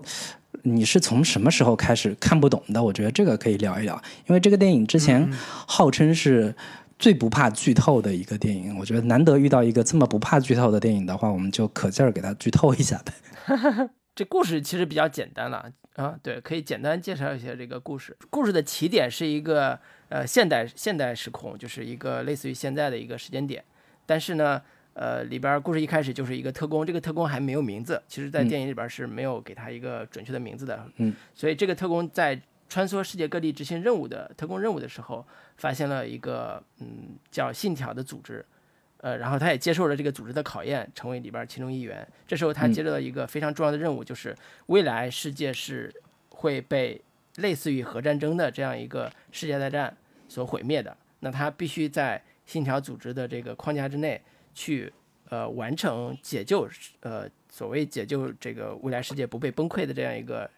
[0.64, 2.84] 你是从什么时候开始看不懂的？
[2.84, 3.96] 我觉得这个可以聊一聊，
[4.28, 5.32] 因为这个电影之前
[5.66, 6.54] 号称是
[6.98, 8.78] 最不怕剧透的一个电影。
[8.78, 13.14] 我觉得难得遇到一个这么不怕剧透的电影的话，我们就可劲儿给它剧透一下呗。
[14.14, 18.18] 这故事其实比较简单了啊，对，可以简单介绍一下这个故事。
[18.30, 19.80] 故事的起点是一个。
[20.10, 23.64] 呃，现代现代时空就是一个类似于现在的一个时间点，
[24.08, 24.60] 但是呢，
[24.94, 35.24] 呃，里边故事一开始就是一个特工，这个特工还没有名字，其实在电影里边是没有给他一个准确的名字的，嗯，所以这个特工在穿梭世界各地执行任务的特工任务的时候，
[35.58, 38.44] 发现了一个嗯叫信条的组织，
[39.02, 42.08] 呃，然后他也接受了这个组织的考验，成为里边其中一员。
[42.26, 45.94] 这时候他接到了一个非常重要的任务，就是未来世界是
[46.30, 47.00] 会被。
[47.38, 49.96] 类似于核战争的这样一个世界大战
[50.28, 54.22] 所毁灭的，那他必须在信条组织的这个框架之内
[54.54, 54.92] 去
[55.30, 56.68] 呃完成解救
[57.02, 60.50] 呃所谓解救这个未来世界不被崩溃的这样一个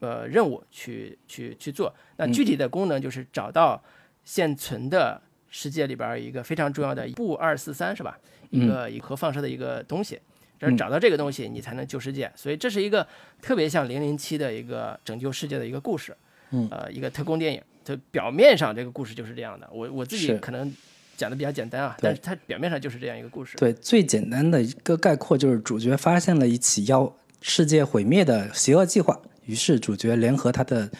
[0.00, 1.94] 呃任务去去去做。
[2.16, 3.82] 那具体的功能就是找到
[4.24, 8.18] 现存的世界里边一个非常重要的布二四三是吧？
[8.50, 10.20] 一个以核放射的一个东西。
[10.58, 12.30] 就是找到这个东西，你才能救世界。
[12.34, 13.06] 所以这是一个
[13.42, 16.16] 特别像零零七的一个拯救世界的一个故事，
[16.50, 17.62] 嗯，呃，一个特工电影。
[17.84, 19.68] 它表面上这个故事就是这样的。
[19.72, 20.74] 我我自己可能
[21.16, 23.56] 讲的比较简单啊，但是它表面上就是这样一个故事。
[23.56, 30.90] 对，最简单的一个概括就是主角发现了一起要世界毁灭的邪恶计划，于是主角联合他的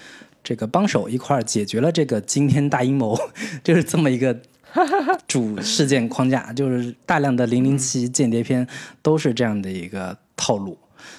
[0.44, 3.18] 这个帮手一块儿解决了这个惊天大阴谋，
[3.64, 4.38] 就是这么一个。
[5.26, 8.66] 主事件框架就是大量的零零七间谍片
[9.02, 10.78] 都是这样的一个套路，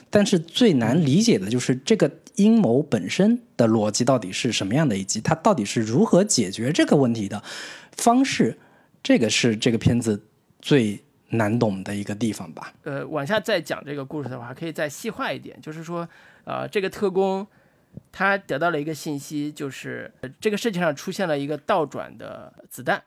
[0.10, 7.41] 但是最难理解的就是这个阴谋本身的逻辑到底是什么样的，以及它到底是如何解决这个问题的
[7.93, 8.57] 方式，
[9.01, 10.23] 这个是这个片子
[10.62, 12.71] 最难懂的一个地方吧。
[12.83, 16.07] 呃，往下再讲这个故事的话，可以再细化一点，就是说，
[16.43, 17.47] 呃，这个特工
[18.12, 23.01] 他得到了一个信息，就是这个世界上出现了一个倒转的子弹。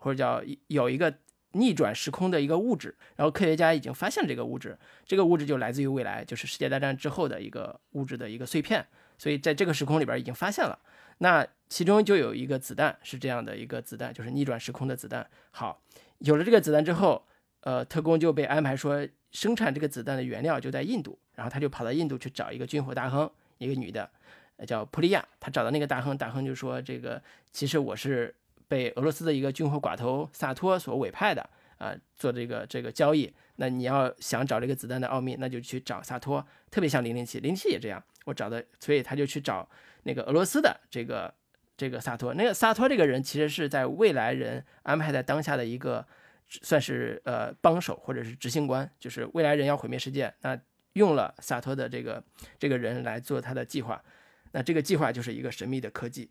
[0.00, 1.14] 或者叫有一个
[1.52, 8.86] 逆转时空的一个物质，然后科学家已经发现这个物质，这个物质就来自于未来，就是世界大战之后的一个物质的一个碎片，
[9.18, 10.78] 所以在这个时空里边已经发现了。
[11.18, 15.26] 那其中就有一个子弹是这样的一个子弹，就是逆转时空的子弹。
[15.50, 15.82] 好，
[16.18, 17.26] 有了这个子弹之后，
[17.62, 24.08] 呃，特工就被安排说生产这个子弹的原料就在印度，然后他就跑到印度去找一个军火大亨，一个女的，
[24.66, 25.22] 叫普利亚。
[25.40, 28.34] 他找到那个大亨，大亨就说：“这个其实我是。”
[28.70, 33.28] 被俄罗斯的一个军火寡头萨托所委派的啊，做这个这个交易。
[33.56, 36.46] 那你要想找这个子弹的奥秘，那就去找萨托。
[36.70, 38.00] 特别像零零七，零零七也这样。
[38.26, 39.68] 我找的，所以他就去找
[40.04, 41.34] 那个俄罗斯的这个
[41.76, 42.32] 这个萨托。
[42.34, 46.06] 那个萨托这个人，其实是在未来人安排在当下的一个
[46.46, 50.56] 算是呃帮手或者是执行官，就是未来人要毁灭世界，那
[50.92, 52.22] 用了萨托的这个
[52.56, 54.00] 这个人来做他的计划。
[54.52, 56.30] 那这个计划就是一个神秘的科技，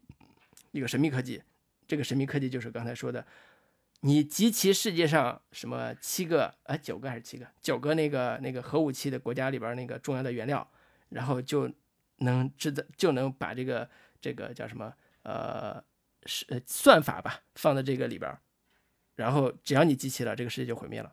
[0.71, 1.43] 一个神秘科技。
[1.89, 3.25] 这个神秘科技就是刚才说的，
[4.02, 10.69] 你集齐世界上什么七个啊九个还是七个九个那个那个核武器的国家里边那个重要的原料，
[11.10, 11.67] 然后就
[12.17, 13.89] 能制造就能把这个
[14.21, 15.84] 这个叫什么呃
[16.28, 18.32] 是算法吧放在这个里边，
[19.15, 21.12] 然后只要你集齐了，这个世界就毁灭了。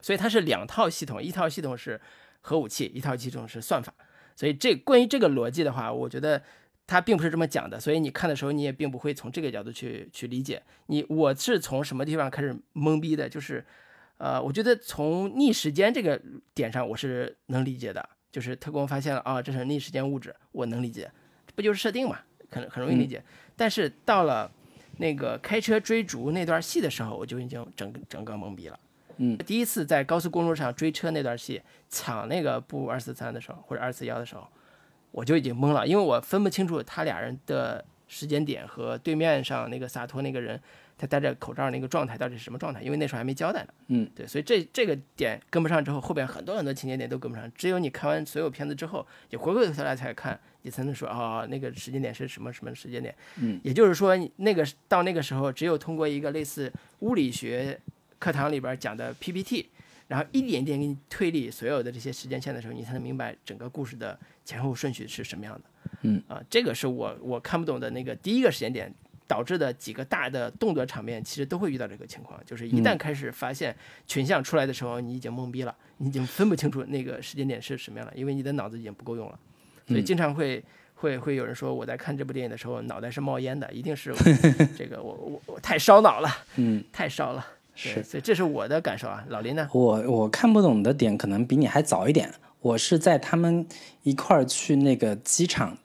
[0.00, 2.00] 所以它是两套系统，一套系统是
[2.40, 3.94] 核武器，一套系统是算法。
[4.34, 6.42] 所以这关于这个逻辑的话，我觉得。
[6.88, 10.62] 他并不是这么讲的，所以你看的时候，你也并不会从这个角度去去理解。
[10.86, 13.28] 你我是从什么地方开始懵逼的？
[13.28, 13.62] 就是，
[14.16, 16.18] 呃，我觉得从逆时间这个
[16.54, 18.08] 点上，我是能理解的。
[18.32, 21.10] 就是特工发现了啊，这是逆时间物质，我能理解，
[21.54, 22.20] 不就是设定嘛，
[22.50, 23.22] 很很容易理解。
[23.54, 24.50] 但是到了
[24.96, 28.80] 那个开车追逐那段戏的时候，我就已经整整个懵逼了。
[29.18, 34.48] 嗯，第一次在高速公路上追车那段戏，抢那个布二四三的时候，或者二四幺的时候。
[35.18, 40.60] 我就已经懵了，因为我分不清楚他俩人的时间点和对面上那个洒脱那个人
[40.96, 43.68] 他戴着口罩那个状态到底是什么状态，因为那时候还没交代呢。
[43.88, 47.50] 嗯，对，所以这这个点跟不上之后，后边很多很多情节点都跟不上。
[47.52, 53.12] 只有你看完所有片子之后，你回过头来才看，你才能说哦，那个时间点是什么什么时间点。
[53.40, 57.76] 嗯，也就是说，那个到那个时候，只有通过一个类似物理学
[58.20, 59.66] 课堂里边讲的 PPT。
[60.08, 65.60] 然后一点点给你推理所有的这些时间线的时候，你才能明白整个故事的前后顺序是什么样的。
[66.02, 68.92] 嗯啊，这个是我我看不懂的那个第一个时间点
[69.26, 79.38] 导致的几个大的动作场面，其实都会遇到这个情况，就是一旦开始发现群像出来的时候，你已经懵逼了，你已经分不清楚那个时间点是什么样了，因为你的脑子已经不够用了。
[79.86, 80.62] 所以经常会
[80.94, 84.14] 会会有人说我在看这部电影的时候脑袋是冒烟的，一定是
[84.76, 87.46] 这个我我我太烧脑了，嗯，太烧了。
[87.80, 89.24] 是，所以这是我的感受啊。
[89.28, 89.68] 老林呢？
[89.72, 92.28] 我我看不懂的点可能比你还早一点。
[92.60, 93.64] 我是在他们
[94.02, 95.78] 一块儿去那个机场，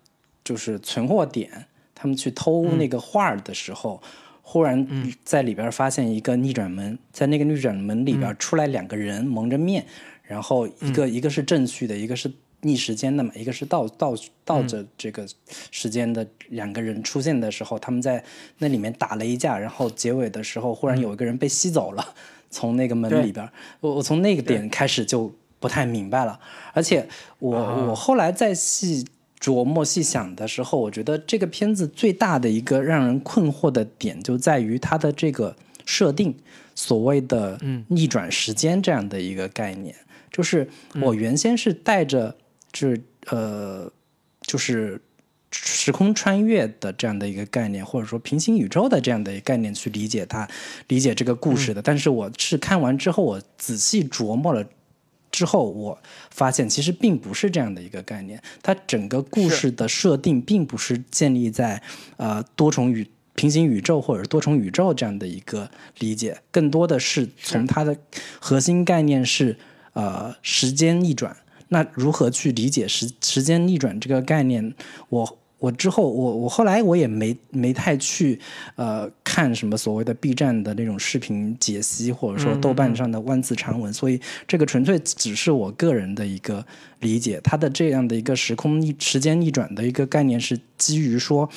[0.43, 4.01] 就是存货点，他们去偷那个画的时候，
[4.41, 4.87] 忽然
[5.23, 9.85] 在里边发现一个逆转门，在那个逆转门里边出来两个人蒙着面，
[10.23, 12.31] 然后一个一个是正序的，一个是。
[12.63, 15.27] 逆时间的嘛，一个是倒倒倒着这个
[15.69, 18.23] 时间的两个人出现的时候，他们在
[18.59, 22.15] 那里面打了一架，然后结尾的时候，忽然有一个人被吸走了，
[22.49, 23.47] 从那个门里边，
[23.81, 26.39] 我我从那个点开始就不太明白了，
[26.73, 27.05] 而且
[27.39, 29.05] 我我后来再细
[29.39, 35.53] 琢磨细想的时候，我觉得这个片子最大的一个让人困惑的点就在于它的这个
[35.85, 36.33] 设定，
[36.75, 39.93] 所谓的逆转时间这样的一个概念，
[40.31, 40.69] 就是
[41.01, 42.33] 我原先是带着。
[42.73, 43.91] 是呃，
[44.41, 45.01] 就是
[45.51, 50.49] 时空穿越的这样的一个概念，或者说平行宇宙的这样的一个概念去理解它，
[50.87, 51.81] 理解这个故事的。
[51.81, 54.65] 但是我是看完之后，我仔细琢磨了
[55.31, 58.41] 之后，我发现其实并不是这样的一个概念。
[58.61, 61.81] 它整个故事的设定并不是建立在
[62.17, 67.95] 呃多重宇、平行宇宙或者多重宇宙这样的一个理解，更多的是从它的
[68.39, 69.57] 核心概念是
[69.93, 71.37] 呃时间逆转。
[71.73, 74.73] 那如何去理解时时间逆转这个概念？
[75.09, 78.39] 我我之后我我后来我也没没太去
[78.75, 86.63] 呃看什么所谓的 B 站的那种视频解析，或者说豆瓣上的万字长文，所以这个纯粹只是我个人的一个
[86.99, 87.41] 理解。
[87.43, 91.49] 它的这样的一个时空逆时间逆转的一个概念是基于说，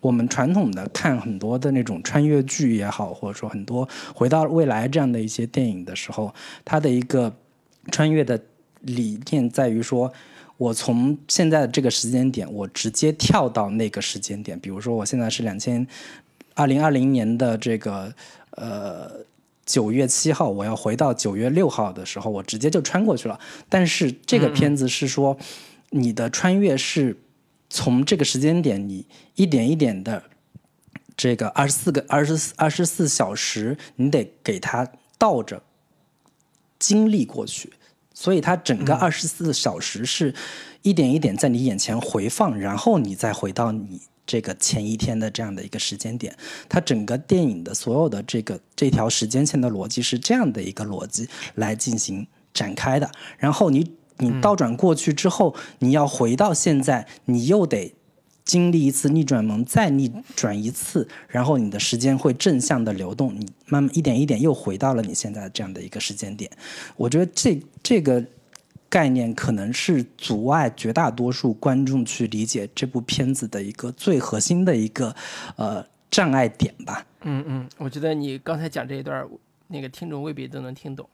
[0.00, 6.32] 我们传统的看很多的那种穿越剧也好，或者说很多回到未来这样的一些电影的时候，
[6.64, 7.34] 它的一个
[7.90, 8.40] 穿越的。
[8.84, 10.12] 理念在于说，
[10.56, 14.58] 我从现在的这个时间点，我直接跳到那个时间点。
[14.58, 15.86] 比如说，我现在是两千
[16.54, 18.14] 二零二零年的这个
[18.52, 19.10] 呃
[19.66, 23.38] 九月七号，我要回到九月六号的时候，我直接就穿过去了。
[23.68, 25.36] 但是这个片子是说，
[25.90, 27.16] 你的穿越是
[27.68, 30.22] 从这个时间点，你一点一点的
[31.16, 34.88] 这个二十四个二十四二十四小时，你得给他。
[35.16, 35.62] 倒着
[36.78, 37.72] 经历过去，
[38.14, 40.34] 所以它整个二十四小时是
[40.82, 46.34] 一点一点在你眼前回放，然后你再回到你这个前一天的这样的一个时间点。
[46.68, 53.10] 它整个电影的所有的这个这条时间线的逻辑是这样的一个逻辑来进行展开的。
[53.36, 57.94] 然后你你倒转过去之后，你要回到现在，你又得。
[58.44, 66.50] 经历一次逆转门，再逆转一次，然后你的时间会正向的流动，你慢慢一点一点又回到了你现在这样的一个时间点。
[66.96, 68.24] 我觉得这这个
[68.88, 75.14] 概念可能是阻碍绝大多数观众去理解这部片子的一个最核心的一个
[75.56, 77.06] 呃障碍点吧。
[77.22, 79.26] 嗯嗯，我觉得你刚才讲这一段。
[79.68, 81.08] 那个听众未必都能听懂，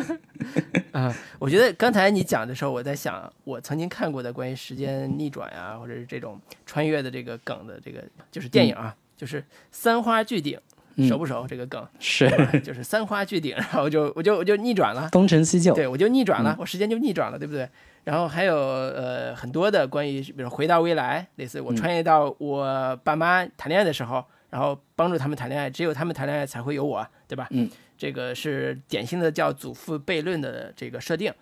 [0.92, 10.60] 啊，我觉得刚才你讲的时候，我在想，我曾经看过的关于时间逆转呀，或者是这种穿越的这个梗的这个，就是电影啊，就是三花聚顶，
[11.08, 11.46] 熟不熟？
[11.48, 12.28] 这个梗是，
[12.62, 17.66] 就是三花聚顶，然后就我就我就逆转了，东成西就，对我就逆转了，我时间就逆转了，对不对？
[18.04, 24.22] 然后还有呃很多的关于，比如回到未来，类似我穿越到我爸妈谈恋爱的时候。
[24.50, 27.46] 然后帮助他们谈恋爱，只有他们谈恋爱才会有我，对吧？
[27.50, 31.32] 嗯，这个是典型的叫祖父悖论的这个设定。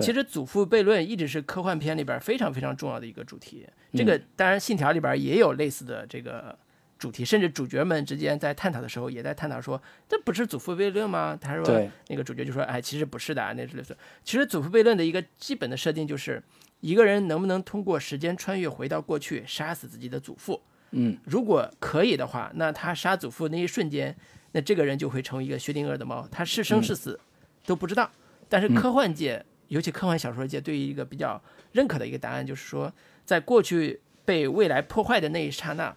[0.00, 3.64] 其实祖父悖论一直是科幻片里边非常非常重要的一个主题。
[3.92, 6.58] 这个当然，信条里边也有类似的这个
[6.98, 11.38] 主题，甚至主角们之间在探讨的时候也在探讨说，这不是祖父悖论吗？
[11.40, 13.96] 他说，那个主角就说，哎，其实不是的，那是类似。
[14.24, 16.42] 其实祖父悖论的一个基本的设定就是，
[16.80, 20.60] 一个人能不能通过时间穿越回到过去，杀死自己的祖父。
[20.94, 24.16] 嗯，如果可以的话，那他杀祖父那一瞬间，
[24.52, 27.18] 那这个人就会成为一个薛定谔的猫，他是生是死
[27.66, 28.10] 都不知道。
[28.48, 31.40] 但是科幻界，尤其科幻小说界，对于一个比较
[31.72, 32.92] 认可的一个答案，就是说，
[33.24, 35.94] 在过去被未来破坏的那一刹那，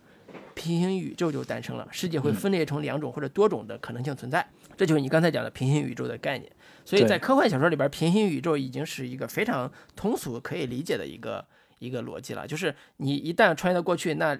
[0.55, 4.47] 平行宇宙就诞生了，世界会分裂成两种或者多种的可能性存在。
[4.75, 6.51] 这就是你刚才讲的平行宇宙的概念。
[6.85, 11.45] 所以在科幻小说里边，平行宇宙已经是一个非常通俗可以理解的一个
[11.79, 12.47] 一个逻辑了。
[12.47, 14.39] 就是你一旦穿越到过去，那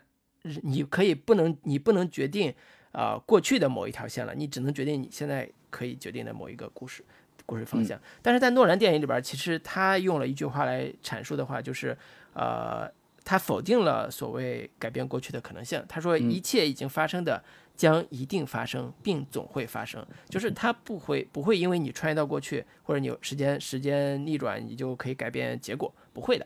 [0.63, 2.53] 你可以不能，你不能决定
[2.91, 7.03] 啊过去的某一条线了，你只能决定你现在可以决定的某一个故事
[7.45, 7.99] 故事方向。
[8.21, 11.97] 但是在诺兰电影里边，其实他用了一句话来阐述的话，就是
[12.33, 12.89] 呃，
[13.23, 15.83] 他否定了所谓改变过去的可能性。
[15.87, 17.43] 他说一切已经发生的
[17.75, 26.45] 将一定发生，并总会发生，就是他不会不会因为你穿越到过去或者你有时间时间逆转，你就可以改变结果，不会的。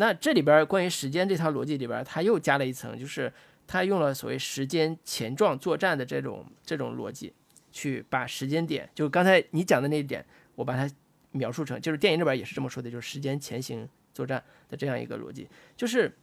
[0.00, 3.32] 那这里边关于时间这套逻辑里边，他又加了一层，就是
[3.66, 7.32] 他用了所谓时间前状作战的这种这种逻辑，
[7.72, 10.24] 去把时间点，就刚才你讲的那一点，
[10.54, 10.88] 我把它
[11.32, 16.16] 描述成，就是电影里边也是这么说的，就是时间前行作战的这样一个逻辑，就是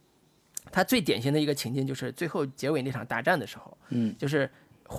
[0.72, 4.50] 它最典型的一个情境，就是最后结尾那场大战的时候，嗯，就是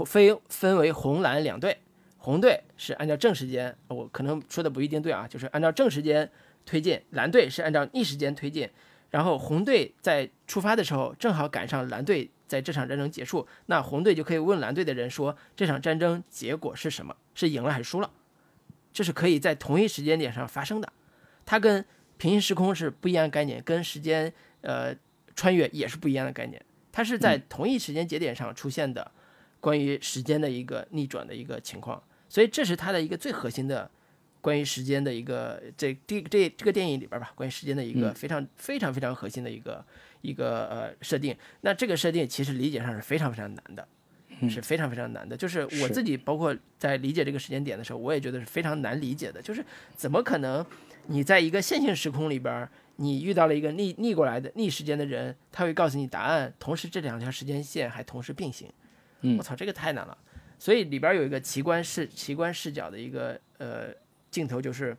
[0.06, 1.76] 分分为红蓝两队，
[2.20, 6.30] 红队是按照正时间，我可能说的不一定对啊，就是按照正时间。
[6.68, 8.70] 推进蓝队是按照逆时间推进，
[9.10, 17.16] 然后红队在出发的时候正好赶上蓝队在这场战争结束，那红队就可以问蓝队的人说这场战争结果是什么？
[17.34, 18.12] 是赢了还是输了？
[18.92, 20.92] 这是可以在同一时间点上发生的，
[21.46, 21.86] 它跟
[22.18, 24.94] 平行时空是不一样的概念，跟时间呃
[25.36, 26.62] 穿越也是不一样的概念，
[26.92, 29.10] 它是在同一时间节点上出现的
[29.62, 33.90] 关于时间的一个逆转的一个情况，所以这是它的一个最核心的。
[34.40, 39.86] 关于时间的一个这这这这个电影里边吧，关于时间的一个非常非常非常核心的一个
[40.22, 41.36] 一个呃设定。
[41.62, 43.88] 那这个设定其实理解上是非常非常难的，
[44.50, 45.36] 是非常非常难的。
[45.36, 49.42] 就是我自己包括在理解这个时间点的时候，我也觉得是非常难理解的。
[49.42, 49.66] 就是
[49.96, 50.66] 怎么可能
[51.08, 58.70] 你在一个线性时空里边，你遇到了一个逆逆过来的逆时间的人，他会告诉你答案，同时这两条时间线还同时并行。
[59.38, 60.18] 我操，这个太难了。
[60.60, 63.90] 所以里边有一个奇观视奇观视角的一个呃。
[64.38, 64.96] 镜头就是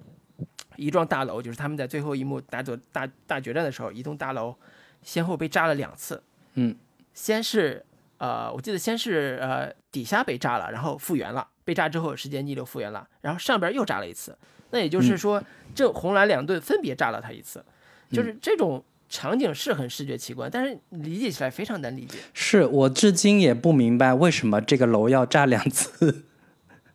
[0.74, 4.52] 一幢大楼，就是他们在最后一幕打走大大决战的时候，一栋大楼
[5.00, 6.20] 先后被炸了两次。
[6.54, 6.74] 嗯，
[7.14, 7.86] 先是
[8.16, 14.36] 呃，我记得先是呃底下被炸了，然后复原了，被炸之后时间逆流复原了，然后上边又炸了一次。
[14.70, 15.40] 那也就是说，
[15.72, 17.64] 这红蓝两队分别炸了他一次，
[18.10, 22.18] 就是这种场景是很视觉奇观，但是理解起来非常难理解。
[22.34, 26.24] 是我至今也不明白为什么这个楼要炸两次。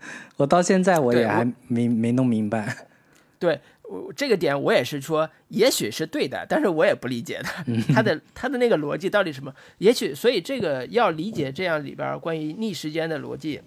[0.38, 2.88] 我到现在我也还没没弄明白，
[3.40, 7.50] 对我这个点我也是说，也许是对的，但是我也不理解的，
[7.94, 9.54] 他的 他的那个逻辑到底什么？
[9.78, 13.62] 也许所以这个要理解这样里边关于逆时间的逻辑，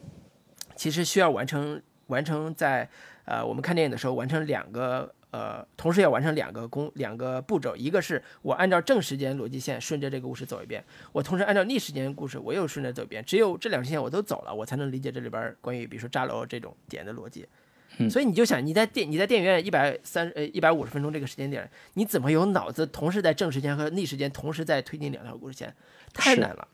[0.74, 2.88] 其实需要完成完成在
[3.24, 5.12] 呃我们看电影的时候完成两个。
[5.36, 10.82] 呃，同时要完成两个工两个步骤，一个是我按照正时间逻辑线顺着这个故事走一遍，
[11.12, 17.46] 我同时按照逆时间故事我又顺着走一遍，只有这两条线我都走了，我才能理解这里边关于比如说炸楼这种点的逻辑。
[18.08, 25.74] 所以你就想你在电你在电影院一百三呃一百五十分钟这个时间点，你怎么有脑子同时在正时间和逆时间同时在推进两条故事线？
[26.14, 26.66] 太难了。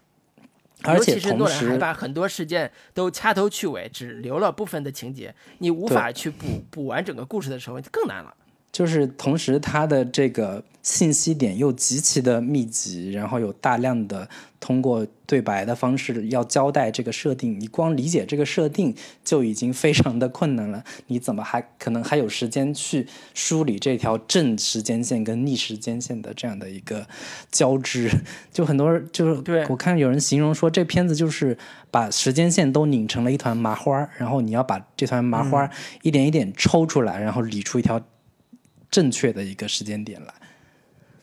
[0.85, 8.35] 而且是诺兰还把很多事件都掐头去尾，只留了部分的情节，你无法去补补完整个故事的时候，更难了。
[8.73, 14.27] 就是同时，它的这个信息点又极其的密集，然后有大量的
[14.59, 17.61] 通过对白的方式要交代这个设定。
[17.61, 27.07] 你光理解这个设定就已经非常的困难了，你怎么还可能还有时间去梳理这条正时间线跟逆时间线的这样的一个
[27.51, 28.11] 交织？
[28.51, 31.59] 就很多人就是对我看有人形容说，这片子就是
[31.91, 35.68] 把时间线都拧成了一团麻花，然后你要把这团麻花
[36.01, 38.03] 一点一点抽出来，然后理出一条。
[38.93, 40.34] 正确的一个时间点来，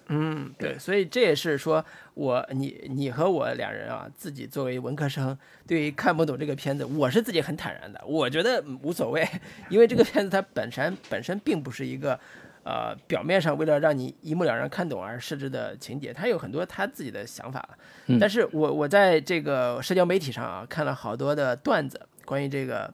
[0.07, 9.23] 嗯，对，所以这也是说我你你和我两人啊，自己作为文科生，对于看不懂这个片子，我是自己很坦然的，我觉得无所谓，
[9.69, 12.19] 因为这个片子它本身本身并不是一个
[12.65, 17.77] 呃表面上为了让你一目了然看懂而设置的情节，它有很多他自己的想法。
[18.19, 22.91] 但是我我在这个社交媒体上啊看了好多的段子，关于这个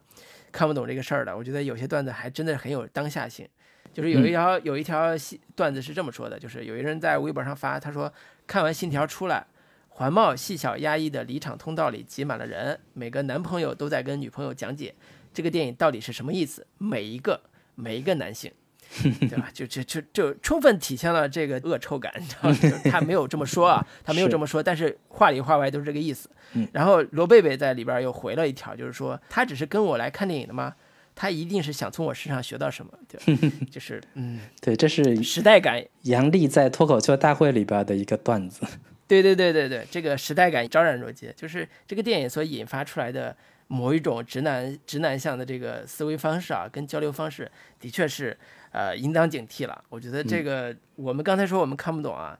[0.51, 3.47] 看不懂这个事儿的，我觉得有些段子还真的很有当下性。
[3.96, 5.16] 就是有一条有一条
[5.56, 8.12] 段子是这么说的，就是有一人在微博上发，他说
[8.46, 9.48] 看完《信条》出来，
[9.88, 14.93] 环贸细小压抑的离场通道里挤满了人，每个男朋友都在跟女朋友讲解
[15.34, 17.39] 这个电影到底是什么意思，每一个
[17.76, 18.52] 每一个男性，
[19.22, 19.50] 对吧？
[19.54, 22.82] 就就就就充分体现了这个恶臭感，你知道吗？
[22.91, 26.30] 他没有这么说啊，他没有这么说，但是话里话外都是这个意思。
[26.74, 30.76] 然后罗贝贝在里边又回了一条，就是说他只是跟我来看电影的吗？
[31.16, 35.82] 他一定是想从我身上学到什么，对吧， 就是嗯，对，这是时代感。
[36.01, 38.68] 杨笠在脱口秀大会里边的一个段子。
[39.07, 43.34] 对对对对对，这个时代感昭然若揭，就是这个电影所引发出来的
[43.68, 47.49] 某一种直男直男向的这个思维方式啊，跟交流方式，
[47.80, 48.38] 的确是
[48.72, 49.84] 呃应当警惕了。
[49.89, 52.38] 我觉得这个我们刚才说我们看不懂啊，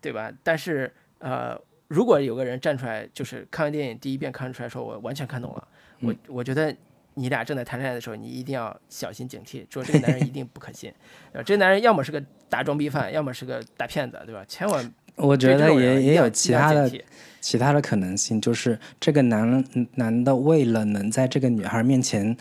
[0.00, 0.30] 对吧？
[0.42, 1.58] 但是呃，
[1.88, 5.68] 如果有个人站出来，就是看完电影第一遍看出来说我完全看懂了，
[6.00, 6.76] 我我觉得。
[7.14, 10.92] 你俩正在谈恋爱的时候，你一定要小心警惕，说这个男人一定不可信，
[11.32, 11.42] 对吧？
[11.44, 14.44] 这男人要么是个大装逼犯，要么是个大骗子，对吧？
[14.48, 16.90] 千万，我觉得也也有其他的
[17.40, 22.36] 其他的可能性，就是这个男男的为了能在这个女孩面前，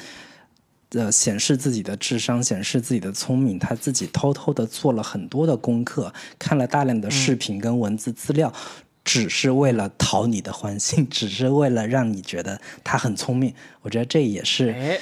[0.91, 8.51] 呃，显示自己的智商，显示自己的聪明，他自己偷偷的做了很多的功课，看了大量的视频跟文字资料。
[9.03, 13.53] 只是为了讨你的欢心，只是为了让你觉得他很聪明。
[13.81, 14.99] 我觉得这也是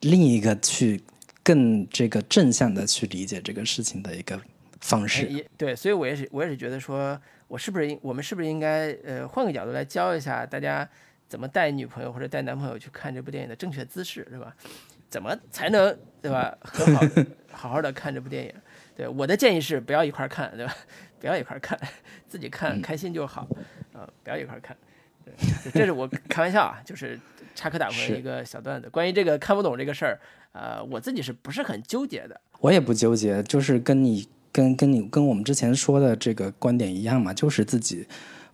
[0.00, 1.02] 另一个去
[1.42, 4.40] 更这个正向的去理解这个事情的一个
[4.80, 5.46] 方式。
[5.56, 10.88] 对，所以我也是，我也是觉得说，我是不是我们是不是应该呃换个角度来教一下大家
[11.28, 14.54] 怎么带女朋友或者带男朋友去看这部电影的正确姿势，是吧？
[15.10, 16.56] 怎么才能对吧？
[16.60, 17.00] 很 好
[17.52, 18.52] 好好的看这部电影。
[18.96, 20.76] 对，我的建议是不要一块儿看，对吧？
[21.24, 21.78] 不要一块看，
[22.28, 23.48] 自己看开心就好，
[23.94, 24.76] 呃，不要一块看。
[25.24, 25.32] 对，
[25.72, 27.18] 这是我开玩笑啊，就是
[27.54, 28.90] 插科打诨的一个小段子。
[28.90, 30.20] 关于这个看不懂这个事儿，
[30.52, 32.38] 呃，我自己是不是很纠结的？
[32.60, 38.06] 我也不纠结，就是跟你跟跟你跟我们之前说的这个观点一样嘛，就是自己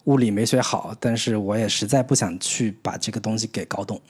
[0.04, 4.00] 物理没学好，但是我也实在不想去把这个东西给搞懂。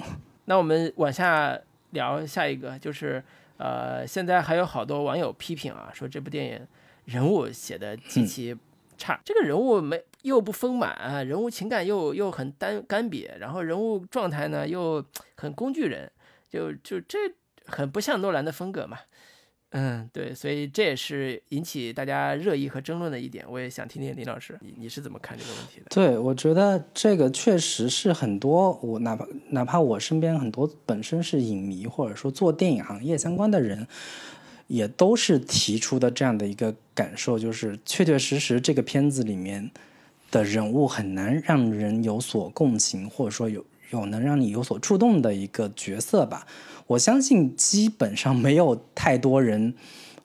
[0.45, 1.59] 那我们往下
[1.93, 3.25] 聊下一个，就是
[3.57, 6.61] 呃，现在还有好多网友批评啊，说这部电影。
[7.11, 8.57] 人物写的极其
[8.97, 15.05] 差，这个人物没又不丰满啊，人物情感又又很单干瘪，然后人物状态呢又
[15.35, 16.11] 很工具人，
[16.49, 17.19] 就就这
[17.67, 18.99] 很不像诺兰的风格嘛。
[19.73, 23.45] 嗯，对，所以这也是引起大家热议和争论的一点。
[23.49, 25.87] 我也想听听林老师，你你是怎么看这个问题的？
[25.91, 33.87] 对，我觉得这个确实是很多我哪怕哪怕我身边很多本身是影迷或者说做电影行业相关的人。
[34.71, 39.69] 也都是提出的这样的一个感受，就是确确实实这个片子里面
[40.31, 46.47] 的人物很难让人有所共情，或者说有有能让你有所触动的一个角色吧。
[46.87, 49.75] 我相信基本上没有太多人，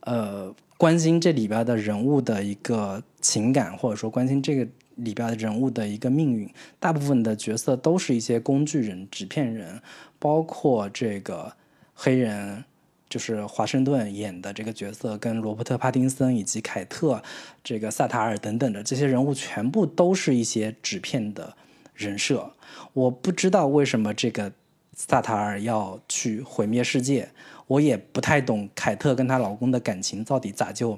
[0.02, 6.48] 呃，关心这里边的人物的一个情感，或者说关心这个里边的人物的一个命运。
[6.80, 9.82] 大部分的角色都是一些工具人、纸片人，
[10.20, 11.52] 包括这个
[11.96, 12.64] 黑人。
[13.10, 17.22] 就是华盛顿演的这个角色，跟罗伯特·帕丁森以及凯特、
[17.64, 21.56] 这个萨塔尔等等的这些人物，全部都是一些纸片的
[21.94, 22.52] 人设。
[22.94, 24.52] 我不知道为什么这个
[24.94, 27.30] 萨塔尔要去毁灭世界，
[27.68, 30.98] 我也不太懂凯特跟她老公的感情到底咋就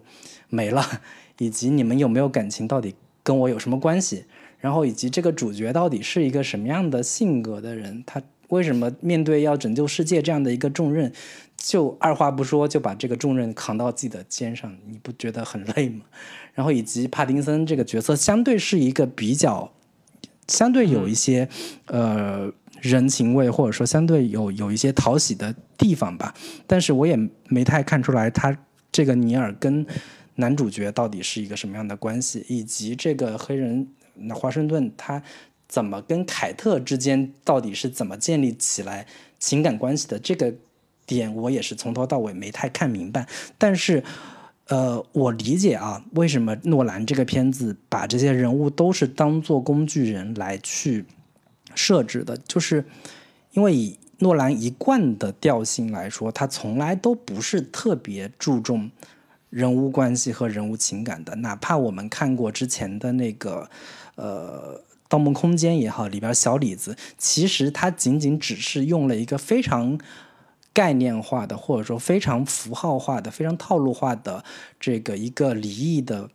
[0.49, 0.83] 没了，
[1.37, 4.25] 以及你们有没有感情到底跟我有什么关系？
[4.59, 8.03] 然后以及这个主角到底是一个什么样的性格的人？
[8.07, 11.11] 他为什么面对要拯救世界这样的一个重任，
[11.57, 14.73] 就二话不说就把这个重任扛到自己的肩上？
[14.87, 16.05] 你不觉得很累吗？
[16.53, 19.71] 然后以及帕丁森这个角色，相对是一个比较，
[20.47, 21.49] 相对有一些
[21.87, 22.51] 呃
[22.81, 26.33] 人情味，或者说相对有有一些讨喜的地方吧。
[26.65, 28.57] 但是我也没太看出来他
[28.91, 29.85] 这个尼尔跟
[30.35, 33.87] 男主角到底是一个什么样的关系，以及这个黑人。
[34.19, 35.21] 那华盛顿他
[35.67, 39.05] 怎么跟凯特之间到底是怎么建立起来
[39.37, 40.17] 情感关系的？
[40.17, 40.55] 这个
[41.07, 43.27] 点我也是从头到尾没太看明白。
[43.57, 44.03] 但是，
[44.67, 51.05] 呃，我理解啊，为什么诺兰这个片子把这些人物都是当做工具人来去
[51.73, 52.85] 设置的，就是
[53.53, 58.91] 因为以诺兰一贯的调性来说，他从来都不是特别注重。
[59.49, 63.69] 人物关系和人物情感的，哪怕我们看过之前的那个，
[64.15, 69.97] 呃，《盗梦空间》也好，里边小李子，其实他仅仅只是用了一个非常
[70.77, 74.43] 概念化的，或者说非常符号化的、非常套路化的
[74.79, 76.29] 这个一个离异的，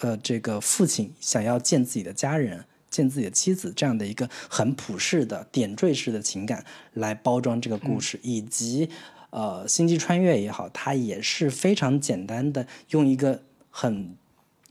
[0.00, 6.64] 呃，这个父亲想要见自己的家人、见自己的妻子这样的一个很普世的点缀式的情感
[6.94, 8.90] 来包装这个故事，以及。
[9.30, 14.16] 呃，星际穿越也好，它也是非常简单的，用一个很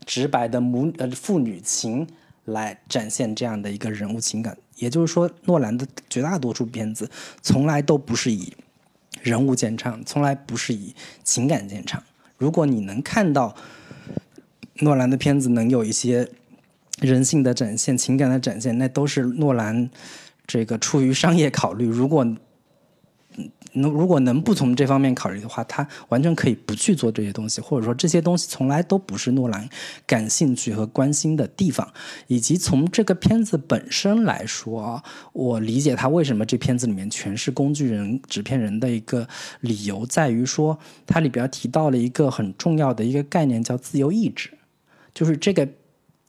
[0.04, 2.08] 直白的母呃父女情
[2.44, 4.58] 来展现这样的一个人物情感。
[4.78, 7.08] 也就是说，诺兰的绝大多数片子
[7.44, 8.52] 从来都不是以
[9.28, 12.02] 人物见长，从来不是以情感见长。
[12.38, 13.54] 如果你能看到
[14.80, 16.28] 诺兰的片子能有一些
[17.02, 19.90] 人性的展现、情感的展现，那都是诺兰
[20.46, 21.86] 这个出于商业考虑。
[21.86, 22.26] 如果
[23.78, 29.70] 那如果能不从这方面考虑的话，他完全可以不去做这些东西，或者说这些东西从来都不是诺兰
[30.06, 31.88] 感兴趣和关心的地方。
[32.28, 35.04] 以及从这个片子本身来说，
[35.34, 39.28] 我理解他为什么这片子里面全是工具人、纸片人的一个
[39.62, 44.52] 理由，在于说它里边提到了一个很重要的一个概念，叫自由意志，
[45.14, 45.68] 就是这个。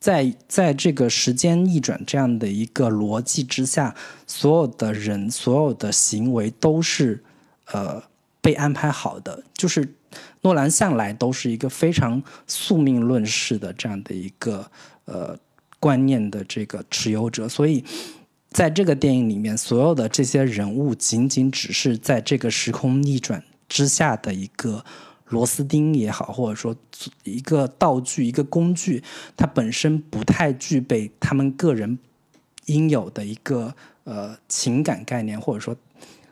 [0.00, 3.96] 在在这个时间逆转这样的一个逻辑之下，
[4.28, 7.24] 所有的人、所有的行为都是
[7.72, 8.02] 呃
[8.40, 9.42] 被安排好的。
[9.54, 9.94] 就是
[10.42, 14.70] 诺兰向来都是一个非常宿命论式的这样的一个
[15.04, 15.38] 呃
[15.78, 17.84] 观念的这个持有者，所以
[18.50, 24.84] 在这个电影里面，所有的这些人物仅仅只是在这个时空逆转之下的一个。
[25.30, 26.74] 螺丝钉也好，或者说
[27.22, 29.04] 一个道具、一个工具，
[29.36, 31.98] 它本身不太具备他们个人
[32.64, 35.76] 应有的一个呃情感概念，或者说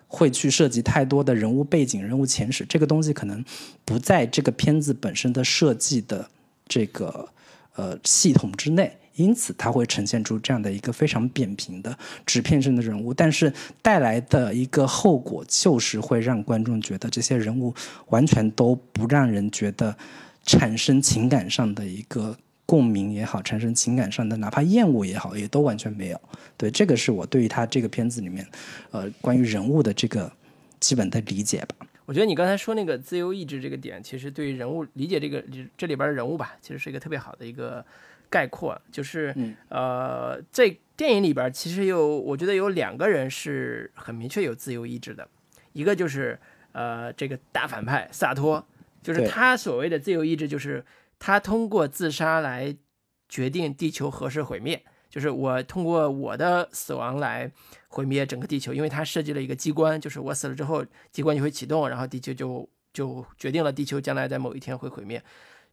[0.07, 3.45] 会去涉及太多的人物背景、人物前史，这个东西可能
[3.85, 6.29] 不在这个片子本身的设计的
[6.67, 7.29] 这个
[7.75, 8.97] 呃系统之内。
[9.17, 13.51] 因此，它会呈现出这样的一个非常扁平的纸片式的人物，但是
[13.81, 17.75] 带来的一个后果就是会让观众觉得这些人物
[18.09, 19.97] 完全都不让人觉得
[20.45, 22.37] 产生情感上的一个
[22.67, 26.21] 共鸣也好，产生情感上的哪怕厌恶也好，也都完全没有。
[26.59, 28.47] 对，这个是我对于他这个片子里面，
[28.91, 30.31] 呃，关于人物的这个
[30.79, 31.87] 基本的理解吧。
[32.05, 35.43] 我觉得你刚才说那个自由意志这个点，其实对于人物理解这个
[35.79, 37.83] 这里边的人物吧，其实是一个特别好的一个。
[38.29, 39.33] 概括就是，
[39.69, 45.27] 呃，在电影里边其实有，我觉得有两个人是很明确有自由意志的，
[45.73, 46.37] 一个就是
[46.73, 48.67] 呃这个大反派萨托，
[49.01, 50.85] 就是他所谓的自由意志，就是
[51.19, 52.77] 他通过自杀来
[53.29, 57.51] 决定地球何时毁灭，就是我通过我的死亡来
[57.89, 65.23] 毁灭整个地球，因为他设计了一个机关，就是我死了之后机关就会启动，然后地球就就决定了地球将来在某一天会毁灭，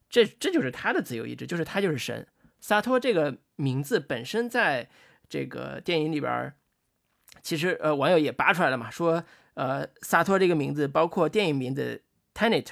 [0.10, 2.26] 这这就是他的自由意志，就是他就是神。
[2.60, 4.90] 萨托这个名字本身在
[5.28, 6.54] 这个电影里边，
[7.42, 9.24] 其实呃网友也扒出来了嘛，说
[9.56, 12.02] 呃萨托这个名字，包括电影名字
[12.34, 12.68] Tenet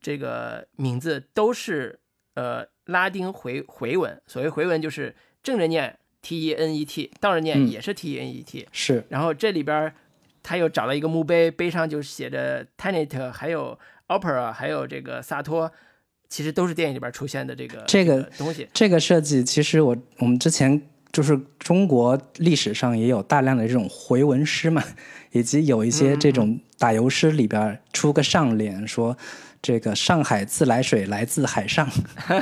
[0.00, 2.00] 这个名字都是
[2.34, 9.04] 呃拉丁回回文，所谓回文就是正着念 T E N E T，倒着念也是 T E N E T，是。
[9.08, 9.92] 然后这里边
[10.42, 13.78] 他又找了一个墓碑，碑上就写着 Tenet，还有
[14.08, 15.70] Opera，还有这个萨托。
[16.28, 24.80] 其实都是电影里边出现的这个这个东西，这个设计其实我我们之前就是中国历史上也有大量的这种回文诗嘛，
[25.32, 29.14] 以及有一些这种打油诗里边出个上联说
[29.60, 31.86] 这个上海自来水来自海上，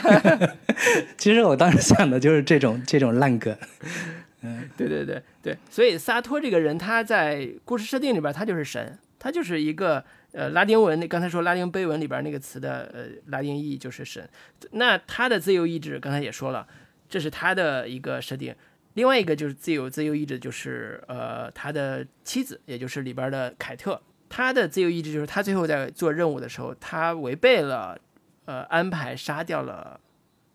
[1.19, 3.57] 其实我当时想的就是这种这种烂梗。
[4.43, 14.29] 嗯，对对对对，所以萨托这个人他在故事设定里边他就是神，他就是一个呃，拉丁文那刚才说拉丁碑文里边那个词的呃拉丁意义就是神。
[14.71, 16.65] 那他的自由意志刚才也说了，
[17.09, 18.55] 这是他的一个设定。
[18.95, 27.99] 另外一个就是自由自由意志，就是呃他的妻子，也就是里边的凯特，他的自由意志就是他最后在做任务的时候，他违背了
[28.45, 29.99] 呃安排，杀掉了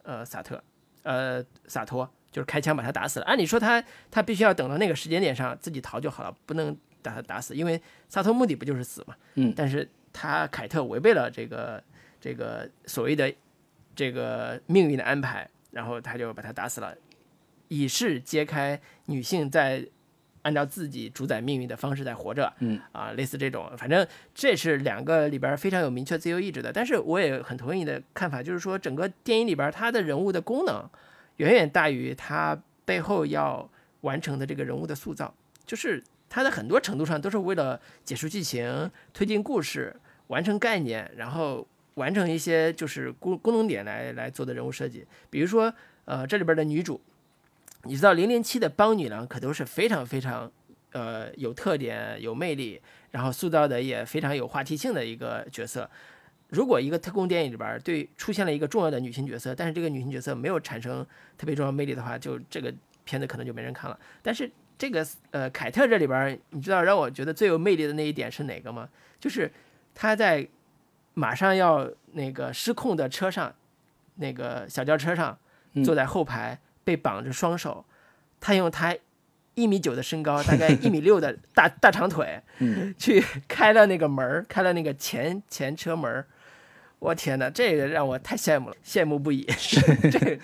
[0.04, 0.64] 呃萨特，
[1.04, 3.26] 呃萨托，就是开枪把他打死了。
[3.26, 9.16] 按理说他他必须要等到那个时间点上自己逃就好了，不能把他打死，因为萨托目的不就是死嘛。
[9.36, 11.84] 嗯，但是他凯特违背了这个
[12.22, 13.34] 这个所谓的
[13.96, 16.96] 这个命运的安排，然后他就把他打死了。
[17.70, 19.84] 以示揭开女性在
[20.44, 26.72] 按照自己主宰命运的方式在活着，嗯啊，类似这种，反正这是两个里边非常有明确自由意志的。
[26.72, 30.88] 但是我也很同意你的看法，就是说整个电影里边他的人物的功能
[31.38, 33.70] 远远大于他背后要
[34.02, 35.34] 完成的这个人物的塑造，
[35.66, 39.96] 就是他在很多程度上都是为了解释剧情、推进故事、
[40.28, 41.66] 完成概念，然后
[41.96, 45.08] 完成一些就是功功能点来来做的人物设计。
[45.30, 45.74] 比如说，
[46.06, 47.00] 呃，这里边的女主。
[47.86, 50.50] 你知道零零七的邦女郎可都是非常非常，
[50.92, 52.82] 呃，有特点、有魅力，
[53.12, 55.90] 然后塑造的也非常有话题性的一个角色。
[56.50, 61.06] 如果一个特工电影里边对出现了一个重要的女性角色，但是这个女性角色没有产生
[61.38, 62.74] 特别重要魅力的话，就这个
[63.04, 64.00] 片子可能就没人看了。
[64.22, 68.88] 但是这个呃凯特这里边，你知道让我觉得最有魅力的那一点是哪个吗？
[69.20, 69.52] 就是
[69.94, 70.48] 她在
[71.16, 73.54] 马上要那个失控的车上，
[74.16, 75.38] 那个小轿车上
[75.84, 76.58] 坐在后排。
[76.84, 77.86] 被绑着双手，
[78.40, 78.96] 他用他
[79.56, 82.42] 一米九的身高，大概一米六的大大长腿，
[82.98, 86.26] 去开了那个门开了那个前前车门
[87.00, 89.46] 我天哪，这个让我太羡慕了，羡慕不已。
[90.10, 90.40] 这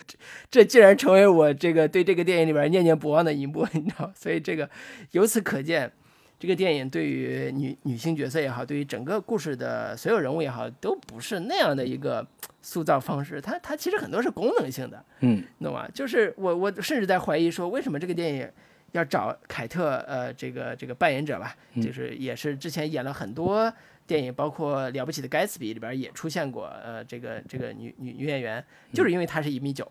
[0.52, 4.12] 这竟然成为我这个对这个电影里边念念不忘的一幕，你知道？
[4.14, 4.70] 所以这个
[5.12, 5.92] 由此可见。
[6.40, 12.26] 这个电影对于女女性角色也好，对于整个故事的所有人物也好，都不是那样的一个
[12.62, 13.42] 塑造方式。
[13.42, 15.86] 它它其实很多是功能性的，嗯，懂吗？
[15.94, 18.50] 就是我我甚至在怀疑说，为什么这个电影
[18.94, 23.72] 要找凯特呃这个这个扮演者吧，就是也是之前演了很多
[24.08, 28.64] 电影，包括《了不起的盖茨比》里边也出现过呃这个这个女女女演员，
[28.94, 29.86] 就是因为她是一米九。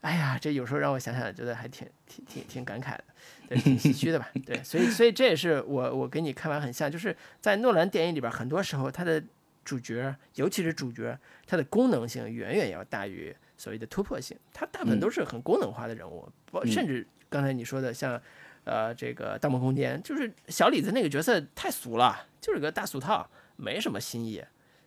[0.00, 3.04] 哎呀，这有时候让我想想，觉得还挺挺挺挺感慨的。
[3.48, 4.28] 对，挺唏嘘的吧？
[4.46, 9.22] 对，所以所以这也是我我跟你看完很像，就是在诺兰电影里边，很多时候他的
[9.64, 14.36] 主角，尤其是主角，他的功能性远远要大于所谓的突破性。
[14.52, 16.26] 他大部分都是很功能化的人物，
[16.64, 18.20] 甚至刚才你说的像，
[18.64, 24.42] 呃，这个《盗梦空间》，就是小李子那个角色太俗了，就是个大俗套，没什么新意。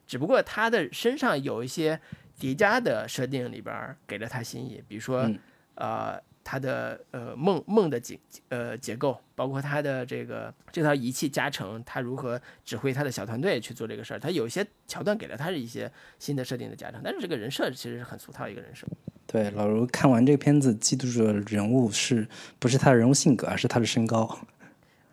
[0.06, 2.00] 只不过他的身上有一些
[2.40, 5.30] 叠加的设定里边给了他新意，比如说，
[5.76, 6.20] 呃。
[6.50, 8.18] 它的呃梦梦的结
[8.48, 18.88] 呃结构，包括它的这个这套仪器加成，它如何指挥他的小团队去做这个事儿，它有一些桥段给了他是一些新的设定的加成，但是这个人设其实是很俗套一个人设。
[19.26, 22.26] 对，老卢看完这个片子，记住的人物是
[22.60, 24.40] 不是他的人物性格，而是他的身高。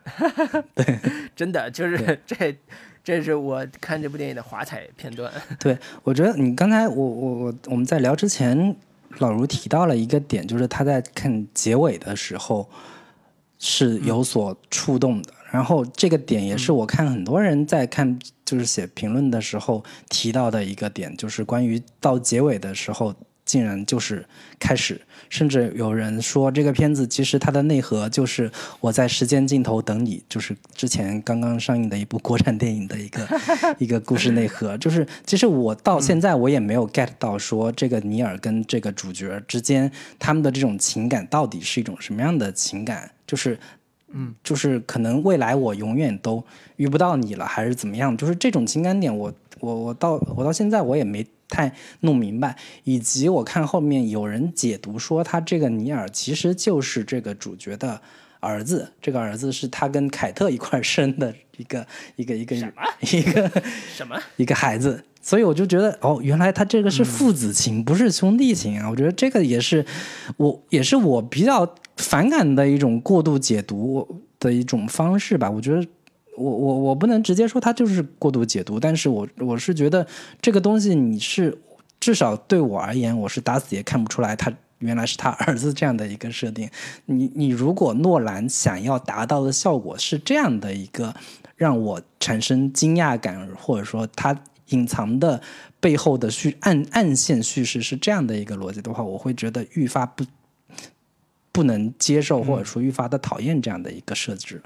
[0.76, 1.01] 对，
[1.35, 2.57] 真的就是这，
[3.03, 5.32] 这是我看这部电影的华彩片段。
[5.59, 8.76] 对，我觉得你刚才我我我我们在聊之前。
[9.18, 12.68] 老卢提到了一个点，就是他在看结尾的时候
[13.58, 15.32] 是有所触动的。
[15.50, 23.14] 然后这个点也是我看很多人在看，就是写评论的时候提到的一个点，就是关于到结尾的时候。
[23.45, 24.24] 竟然就是
[24.59, 33.28] 开始，甚至有人说这个片子其实它的内核就是我在时间尽头等你，就是之前刚刚上映的一部国产电影的一个
[33.78, 34.78] 一个故事内核。
[34.78, 43.11] 就是其实我到现在我也没有 get 到说这个尼尔跟这个主角之间他们的这种情感到底是一种什么样的情感？
[43.26, 43.59] 就是
[44.12, 46.42] 嗯，就是可能未来我永远都
[46.76, 48.16] 遇不到你了，还是怎么样？
[48.16, 51.26] 就是这种情感点，我我我到我到现在我也没。
[51.55, 58.00] 太弄明白，以及我看后面有人解读说，他这个尼尔其实就是这个主角的
[58.40, 61.86] 儿子，这个儿子是他跟凯特一块生的一个
[62.16, 62.72] 一个一个什么
[63.12, 63.62] 一个
[63.94, 68.90] 什么 一个孩子，所以我就觉得哦，原来他这个是父子情，不是兄弟情啊！
[68.90, 69.86] 我觉得这个也是
[70.36, 75.86] 我也是我比较反感的一种过度解读的一种方式吧，我觉得。
[76.37, 80.07] 我我我不能直接说他就是过度解读，但是我我是觉得
[80.43, 81.57] 这个东西你是
[82.01, 86.68] 至少对我而言，我是打死也看不出来他原来是他儿子这样的一个设定。
[87.07, 91.14] 你你如果诺兰想要达到的效果是这样的一个
[91.57, 95.41] 让我产生惊讶感，或者说他隐藏的
[95.78, 100.24] 背后的叙暗暗线叙事是这样的一个逻辑的话，我会觉得愈发不
[101.53, 104.61] 不能接受，或者说愈发的讨厌这样的一个设置。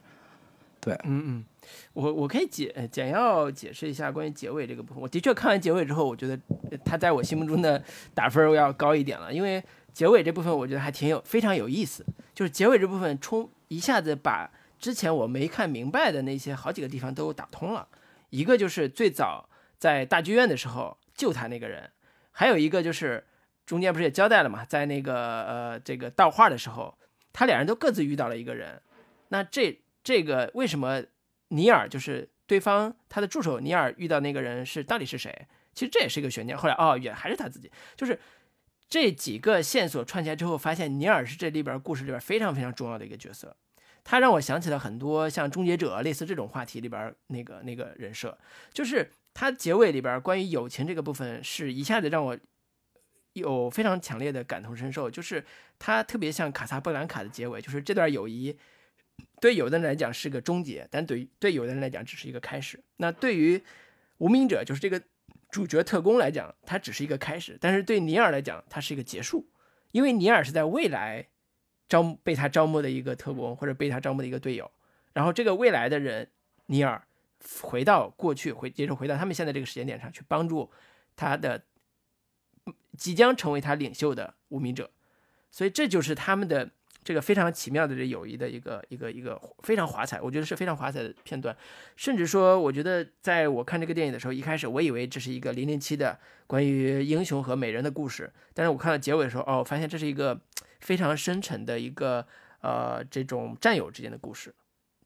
[0.81, 1.45] 对，嗯嗯。
[1.93, 5.03] 我我可以简简要解释一下关于结尾这个部分。
[5.03, 6.39] 我的确看完结尾之后，我觉得
[6.85, 7.83] 它在我心目中的
[8.15, 9.63] 打分要高一点了，因为
[9.93, 12.05] 结尾这部分我觉得还挺有非常有意思。
[12.35, 14.49] 就是结尾这部分冲一下子把
[14.79, 17.89] 之前我没看明白的那些好几个地方都打通了。
[18.31, 21.91] 一个就是最早在大剧院的时候救他那个人，
[22.31, 23.25] 还有一个就是
[23.67, 26.97] 中间不是也交代了嘛，在那个呃这个道画的时候，
[27.33, 28.81] 他俩人都各自遇到了一个人。
[29.31, 31.03] 那这这个为什么？
[31.49, 35.47] 尼尔就是对方他的助手，尼尔遇到那个人是到底是谁？
[35.75, 36.57] 其实这也是一个悬念。
[36.57, 37.71] 后来哦，也还是他自己。
[37.97, 38.19] 就是
[38.89, 43.57] 这几个线索串起来之后，发现尼尔是这里边故事里边非常非常重要的一个角色。
[44.03, 48.37] 他让我想起了很多像终结者类似这种话题里边那个那个人设。
[48.73, 52.39] 就是他结尾里边关于友情这个部分，是一下子让我
[53.35, 55.11] 有非常强烈的感同身受。
[55.11, 55.45] 就是
[55.79, 58.59] 他特别像卡萨布兰卡的结尾，就是这段友谊。
[59.41, 62.83] 对有的人来讲是个终结，但对于对有的人来讲只是一个开始。
[62.97, 63.63] 那对于
[64.19, 65.01] 无名者，就是这个
[65.51, 69.49] 主角特工来讲，它只是一个开始；但是对尼尔来讲，它是一个结束，
[69.93, 71.29] 因为尼尔是在未来
[71.89, 74.69] 招被他招募的一个特工，或者被他招募的一个队友。
[75.13, 76.29] 然后这个未来的人
[76.67, 77.01] 尼尔
[77.63, 80.69] 回到过去，回接着回到他们现在这个时间点上去帮助
[81.15, 81.63] 他的
[82.97, 84.91] 即将成为他领袖的无名者，
[85.51, 86.71] 所以这就是他们的。
[87.05, 91.57] 这个非常奇妙的这友谊的一个一个一个非常华彩，我觉得是非常华彩的片段。
[91.97, 100.39] 甚至说，我觉得在我看这个电影的时候，一开始我以为这是一个零零七的关于英雄和美人的故事，但是我看到结尾的时候，哦，发现这是一个
[100.81, 102.27] 非常深沉的一个
[102.61, 104.55] 呃这种战友之间的故事，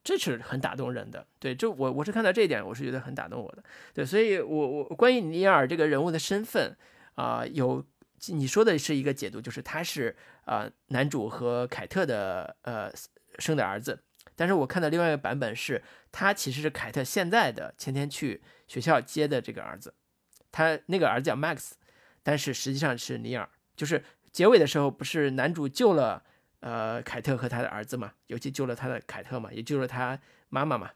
[0.03, 1.25] 这是很打动人的。
[1.39, 3.63] 对，就我我是看到这一点，我是觉得很打动我的。
[3.95, 6.77] 对，所以我我关于尼尔这个人物的身份
[7.15, 7.85] 啊，有。
[8.29, 10.15] 你说的是一个解读，就是他是
[10.45, 12.89] 呃男主和凯特的呃
[13.41, 13.99] 生的儿子，
[14.37, 19.93] 但是我看到另外一个版本是，他其实是凯特现在的前天去学校接的这个儿子，
[20.53, 21.73] 他那个儿子叫 Max，
[22.23, 26.23] 但是实际上是尼尔，就是结尾的时候不是男主救了
[26.61, 30.17] 呃凯特和他的儿子嘛，尤其救了他的凯特嘛，也救了他
[30.49, 30.93] 妈妈嘛，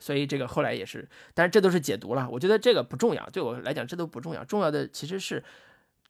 [0.00, 5.44] 所以这个后来也是，但是这都是解读了，我觉得这个不重要，对我来讲这都不重要，重要的其实是。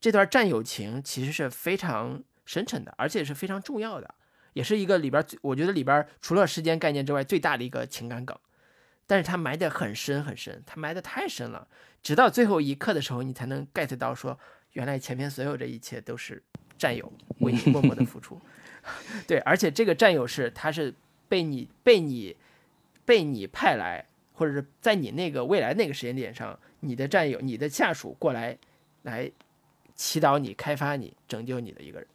[0.00, 4.14] 这段战友情其实是非常深沉的，而且是非常重要的，
[4.54, 8.36] 也是一个里边我觉得里边除了时间概念之外最大的一个情感梗。
[9.06, 11.66] 但是它埋得很深很深，它埋得太深了，
[12.00, 14.38] 直到最后一刻的时候，你才能 get 到说，
[14.74, 16.40] 原来前面所有这一切都是
[16.78, 18.40] 战友为你默默的付出。
[19.26, 20.94] 对，而且这个战友是他是
[21.28, 22.36] 被你被你
[23.04, 28.56] 被你派来，或者是在你那个未来那个时间点上，你的战友、你的下属过来
[29.02, 29.30] 来。
[30.00, 32.08] 祈祷你、开发你、拯救你的一个人，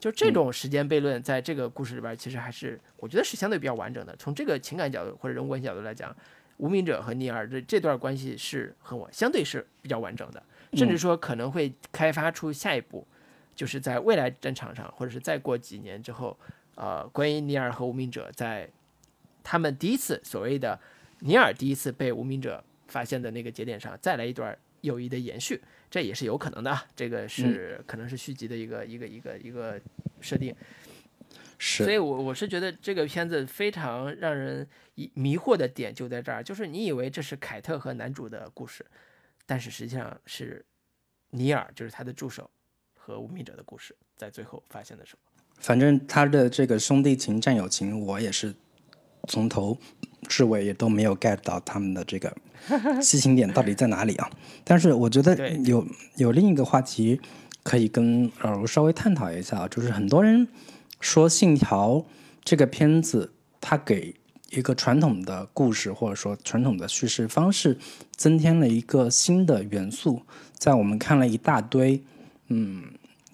[0.00, 4.16] 就这种时间悖论，在这个故事里边，其实还是我觉得是相对比较完整的。
[4.16, 6.14] 从这个情感角度或者人物关系角度来讲，
[6.56, 13.06] 无名者和尼尔的这段关系是很我，相对是比较完整的，甚至说可能会开发出下一步，
[13.54, 16.36] 就是在未来战场上，或者是再过几年之后，
[16.74, 18.68] 呃，关于尼尔和无名者在
[19.44, 20.76] 他们第一次所谓的
[21.20, 25.62] 尼尔第一次被无名者发现的那个节点上，再来一段友谊的延续。
[25.90, 29.80] 这也是有可能的，这个是可能是续集的一个一个一个一个
[30.20, 30.54] 设定，
[31.58, 31.82] 是。
[31.82, 38.86] 所以，我我是觉得这个片子非常让人迷迷惑的点就在这儿，就是你以为这是凯特和男主的故事，
[39.44, 40.64] 但是实际上是
[41.30, 42.48] 尼尔，就是他的助手
[42.94, 45.42] 和无名者的故事，在最后发现的时候。
[45.58, 48.54] 反正他的这个兄弟情、战友情，我也是
[49.28, 49.76] 从头。
[50.28, 52.34] 至尾也都没有 get 到他们的这个
[53.02, 54.30] 吸睛点到底在哪里啊？
[54.64, 57.20] 但是我觉得有有另一个话题
[57.62, 60.46] 可以跟老卢稍微探讨一下，就是很多人
[61.00, 61.92] 说《信条》
[62.44, 64.14] 这个片子，它给
[64.50, 67.78] 一个传统的故事或者说传统的叙事方式
[68.16, 70.22] 增添了一个新的元素。
[70.58, 72.02] 在我们看了一大堆
[72.48, 72.82] 嗯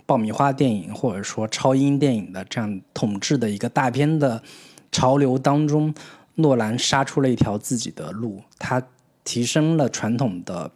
[0.05, 4.43] 爆米花电影或者说超英电影的这样统治的一个大片的
[4.93, 5.93] 潮流当中。
[6.37, 8.82] 诺兰杀出了一条自己的路，他
[9.24, 10.70] 提升了传统的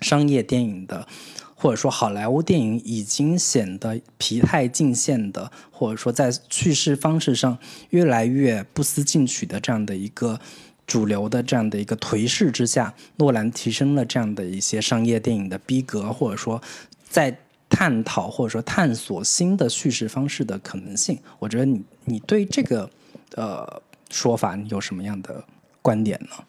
[0.00, 1.06] 商业电影的，
[1.54, 7.58] 或者说好莱坞电影已经显得疲态尽现的，或者说在叙事方式上
[7.90, 10.40] 越来越不思进取的这样的一个
[10.86, 16.62] 主流的这样的一个颓势之下，诺兰提升了这样的一些商业电影的逼格，或者说
[17.08, 17.36] 在
[17.68, 21.18] 探讨或者说探索新的叙事方式的可能性。
[21.38, 22.88] 我觉得你你对这个
[23.34, 23.82] 呃。
[24.10, 25.44] 说法，你有什么样的
[25.80, 26.44] 观点呢？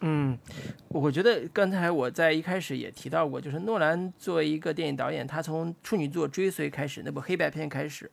[0.00, 0.38] 嗯，
[0.88, 8.10] 我觉得刚才我在一开始也提到过，就是诺兰作为一个电影导演，他从处女座追随开始，那部黑白片开始，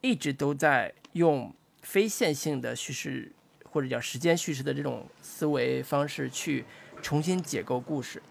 [0.00, 3.32] 一直都在用非线性的叙事
[3.68, 6.64] 或者叫时间叙事的这种思维方式去
[7.02, 8.22] 重新解构故事。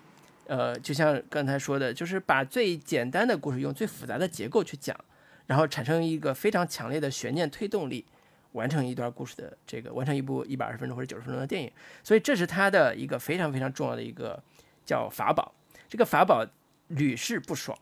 [0.48, 4.98] 呃，就像刚才说的，就是把最简单的故事用最复杂的结构去讲，
[5.46, 8.06] 然后产生一个非常强烈的悬念推动力，
[8.54, 11.72] 完成一段故事的这个完成一部一百二十分钟或者九十分钟的电影。
[12.04, 14.42] 所以这是他的一个非常非常重要的一个
[14.86, 15.54] 叫法宝。
[15.88, 16.46] 这个法宝
[16.88, 17.78] 屡试不爽，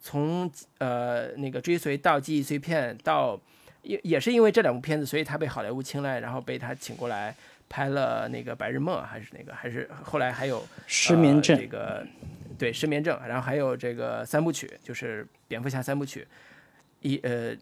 [0.00, 3.40] 从呃那个追随到记忆碎片到
[3.82, 7.34] 也也是因为这两部片子，所以他被好莱坞青睐，然后被他请过来。
[7.70, 12.02] 拍了那个《白日梦》，还是那个，还是后来还有失眠症这个，
[12.58, 16.26] 对失眠症，然后还有这个三部曲，就是蝙蝠侠三部曲，
[17.02, 17.54] 一呃，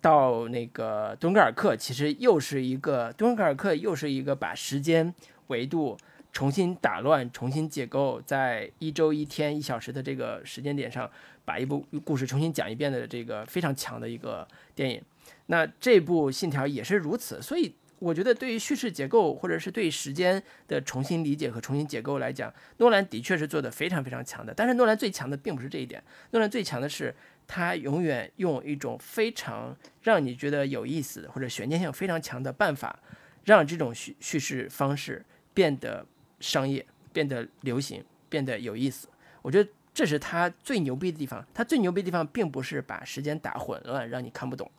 [0.00, 5.14] 到那个敦刻尔克，其实又是一个敦刻尔克，又是一个把时间
[5.48, 5.96] 维度
[6.32, 11.10] 重新打乱、重新解构，在一周、一天、一小时的这个时间点上，
[11.44, 15.02] 把一部故事重新讲一遍的这个非常强的一个电影。
[15.46, 17.74] 那这部《信条》也是如此，所以。
[18.00, 24.54] 我觉得对于叙事结构，或者是对时间的重新理解和重新解构来讲，诺兰的确是做的非常非常强的。
[24.56, 27.14] 但是诺兰最强的并不是这一点，诺兰最强的是
[27.52, 32.96] 他永远用一种非常让你觉得有意思或者悬念性非常强的办法，
[33.44, 36.06] 让这种叙叙事方式变得
[36.38, 39.08] 商业、变得流行、变得有意思。
[39.42, 41.44] 我觉得这是他最牛逼的地方。
[41.52, 44.70] 他最牛逼的地方并不是把时间打混乱，让你看不懂。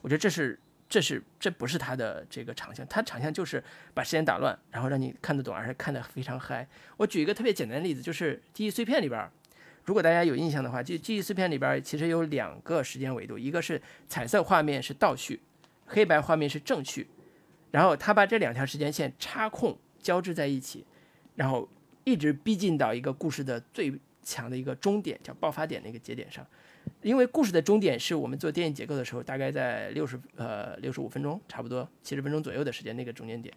[0.00, 0.56] 我觉得这是。
[0.90, 3.62] 这是这不是他的这个长项，他长项就是
[3.94, 6.66] 把时间打乱，然后让你看得懂，而且看得非常嗨。
[6.96, 9.30] 我举一个特别简单的例子，就是《记忆碎片》里边，
[9.84, 15.40] 如果大家有印象的话，就《记忆碎片》里边其实有两个时间维度，一个是彩色画面是倒叙，
[15.86, 17.06] 黑白画面是正叙，
[17.70, 20.84] 然后他把这两条时间线插空交织在一起，
[21.34, 21.68] 然后
[22.04, 26.46] 一直逼近到一个故事的最强的一个终点，叫爆发点那个节点上。
[27.02, 33.54] 因为故事的终点是我们做电影结构的时候，大概在六十呃六十五分钟，差不多七十分钟左右的时间，那个中间点，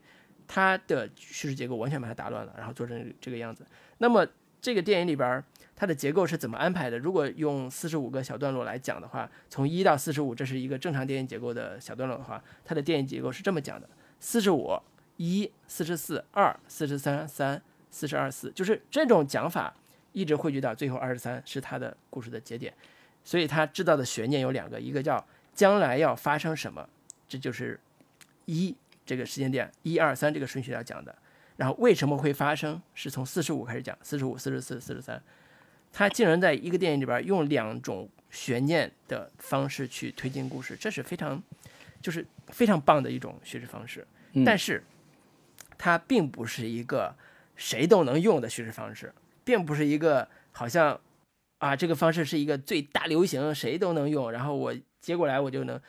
[0.47, 3.65] 它的叙事结构完全把它打乱了，然后做成这个样子。
[3.97, 4.28] 那么
[4.64, 5.43] 这个电影里边
[5.76, 6.97] 它的结构是怎么安排的？
[6.97, 13.89] 如果用四十五个小段落来讲的话，从一到四十五，这是一个正常电影结构的小段落的话，它的电影结构是这么讲的：
[14.22, 14.72] 四十五
[15.18, 17.61] 一、四十四二、四十三三、
[17.91, 19.76] 四十二四，就是这种讲法
[20.14, 22.74] 一直汇聚到最后二十三，是它的故事的节点。
[23.26, 26.88] 所以他制造的悬念有两个，一个叫将来要发生什么，
[27.28, 27.78] 这就是
[28.45, 28.74] 一
[29.05, 31.14] 这个时间点一二三这个顺序要讲的。
[31.58, 35.22] 然后为什么会发生，是从四十五开始讲，四十五、四十四、四十三。
[35.91, 41.41] 他竟然在一个电影里边用两种悬念的方式去推进故事，这是非常
[42.01, 44.06] 就是非常棒的一种叙事方式。
[44.45, 44.84] 但是
[45.78, 47.16] 它并不是一个
[47.56, 50.99] 谁都能用的叙事方式，并不是一个好像。
[51.60, 54.30] 啊，这个方式是一个最大流行，谁都能用。
[54.30, 55.80] 然后我接过来，我就能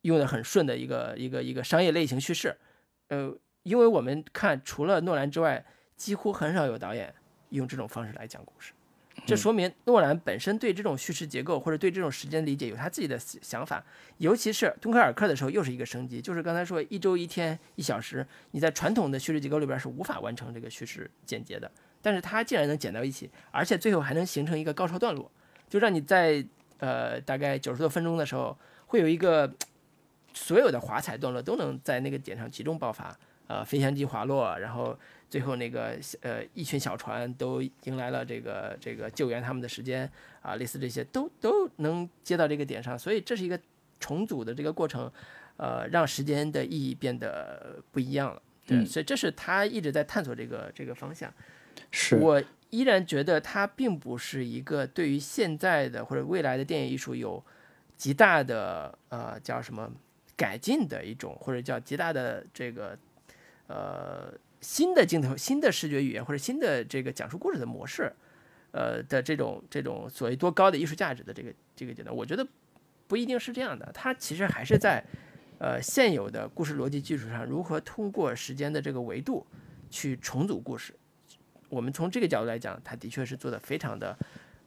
[0.00, 2.56] 用的很顺的一个一个一个商业类型叙事。
[3.06, 3.32] 呃，
[3.68, 5.62] 因为我们看，除了诺兰之外，
[5.94, 7.14] 几乎很少有导演
[7.50, 8.72] 用这种方式来讲故事。
[9.26, 13.84] 这说明诺兰本身对这种叙事结构或者对这种时间理解有他自己的想法。
[14.18, 21.70] 尤其是敦刻尔克的时候，又是一个升级，就是刚才说一周一天一小时，你在传统的叙事结构里边是无法完成这个叙事简洁的。
[22.00, 25.30] 但是它竟然能剪到一起，而且最后还能形成一个高潮段落，
[25.68, 26.42] 就让你在
[26.78, 28.56] 呃大概九十多分钟的时候，
[28.86, 29.52] 会有一个
[30.32, 33.18] 所有的华彩段落都能在那个点上集中爆发，
[33.48, 34.96] 呃，飞翔机滑落，然后
[35.28, 40.08] 最后那个呃一群小船都迎来了这个这个救援他们的时间
[40.40, 43.58] 啊，类似这些都都能接到这个点上，所以这是一个
[43.98, 45.10] 重组的这个过程，
[45.56, 51.32] 呃，让时间的意义变得不一样了，对，所以这是他一直在探索这个这个方向。
[51.90, 52.16] 是。
[52.16, 57.42] 我依然觉得它并不是一个对于现在的或者未来的电影艺术有
[57.96, 59.90] 极大的呃叫什么
[60.36, 62.98] 改进的一种，或者叫极大的这个
[63.68, 68.12] 呃新的镜头、新的视觉语言或者新的这个讲述故事的模式，
[68.72, 72.46] 呃的这种这种所谓多高的艺术价值的这个这个阶段，我觉得
[73.06, 73.88] 不一定是这样的。
[73.94, 75.02] 它其实还是在
[75.58, 79.46] 呃现有的故事逻辑基础上，如何通过时间的这个维度
[79.88, 80.92] 去重组故事。
[81.68, 84.16] 我们从这个角度来讲，它的确是做的非常的，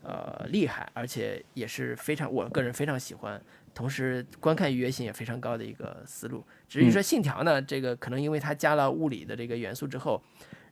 [0.04, 3.42] 呃，厉害，而且也是非常我个人非常喜欢，
[3.74, 6.44] 同时观看愉悦性也非常高的一个思路。
[6.68, 10.22] 至于说《信条》呢，这个可能因为它加了物理的这个元素之后，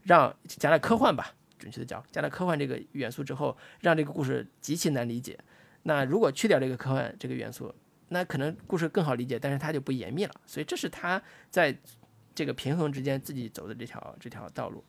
[0.04, 5.38] 让加了科幻吧，准确的讲，加了科幻这个元素之后，让这个故事极其难理解。
[5.84, 7.74] 那如果去掉这个科幻这个元素，
[8.10, 10.32] 那可能故事更好理解，但是它就不严密了。
[10.46, 11.76] 所以这是他在
[12.34, 14.84] 这个平衡之间自己走的这条这条道路。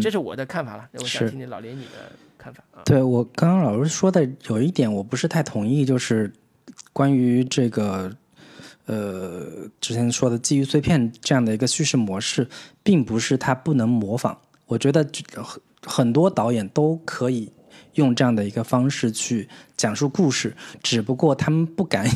[0.00, 2.80] 这是我的看法了，我想听听老林你的看法啊。
[2.86, 6.32] 对我刚刚老师说的有一点我不是太同意，就是
[6.92, 8.10] 关于这个
[8.86, 12.46] 呃，之前说的基于碎片这样的一个叙事模式，
[12.82, 14.38] 并不是它不能模仿。
[14.66, 17.50] 我觉得很很多导演都可以
[17.94, 22.06] 用这样的一个方式去讲述故事，只不过他们不敢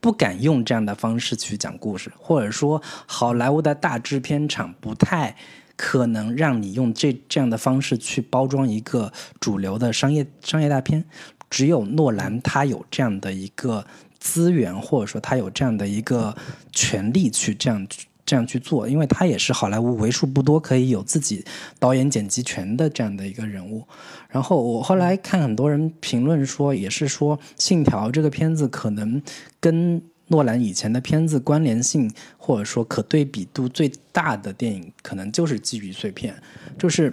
[0.00, 5.34] 不敢用这样的方式去讲故事，或者说好莱坞的大制片厂不太
[5.76, 11.04] 可能让你用这这样的方式去包装一个主流的商业商业大片。
[11.50, 13.86] 只有诺兰他有这样的一个。
[14.18, 16.36] 资源或者说他有这样的一个
[16.72, 17.86] 权利去这样
[18.26, 21.44] 这样去做，因为他也是好莱坞为数不多可以有自己
[21.78, 23.82] 导演剪辑权的这样的一个人物。
[24.28, 29.22] 然后我后来看很多人评论说，也是说《信条》这个片子可能
[29.58, 36.34] 跟诺兰以前的片子关联性或者说可对比度最大的电影，可能就是《记忆碎片》，
[36.78, 37.10] 就是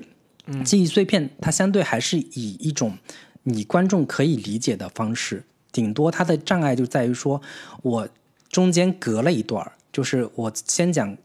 [0.64, 2.98] 《记忆碎片》，它相对还是以一种
[3.44, 5.46] 你观众可以理解的方式。
[5.76, 7.42] 顶多它的障碍就在于说，
[7.82, 8.08] 我
[8.48, 11.18] 中间隔了一段就是我先讲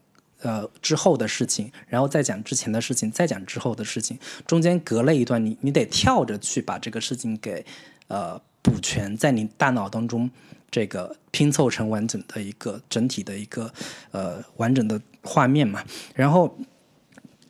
[0.43, 7.65] 呃之后的事情，然后再讲之前的事情，再讲之后的事情，中间隔了一段，你你得跳着去把这个事情给
[8.09, 10.29] 呃补全，在你大脑当中
[10.69, 13.73] 这个拼凑成完整的一个整体的一个
[14.11, 15.85] 呃完整的画面嘛，
[16.17, 16.59] 然后。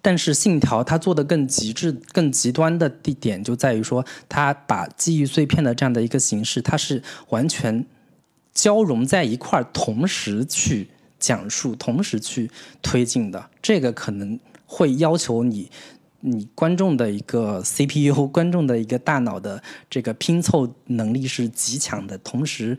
[0.03, 7.85] 但是《信条》它做的更极致、更极端的地点就在于说，它把记忆碎片的这样的一个形式，它是完全
[8.55, 10.89] 交融在一块儿，同时去
[11.19, 13.51] 讲述、同时去推进的。
[13.61, 15.71] 这个可能会要求你、
[16.21, 22.79] 你观众的一个 CPU、观众的一个大脑的这个拼凑能力是极强的，同时。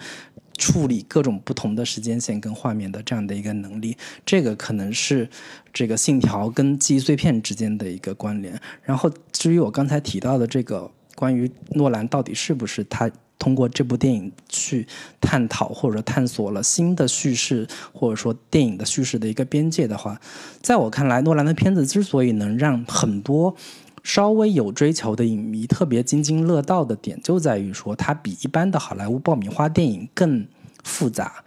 [0.62, 5.28] 处理各种不同的时间线跟画面的这样的一个能力，这个可能是
[5.74, 8.54] 这个信条跟记忆碎片之间的一个关联。
[8.84, 13.10] 然后至于我刚才提到的这个关于诺兰到底是不是他
[13.40, 14.86] 通过这部电影去
[15.20, 20.22] 探讨或者探索了新的叙事，或者说电影的叙事的一个边界的话，
[20.62, 23.56] 在我看来，诺兰的片子之所以能让很多。
[24.04, 30.48] 稍微有追求的影迷特别津津乐道的点，就在于说它比一般的好莱坞爆米花电影更
[30.84, 31.44] 复杂，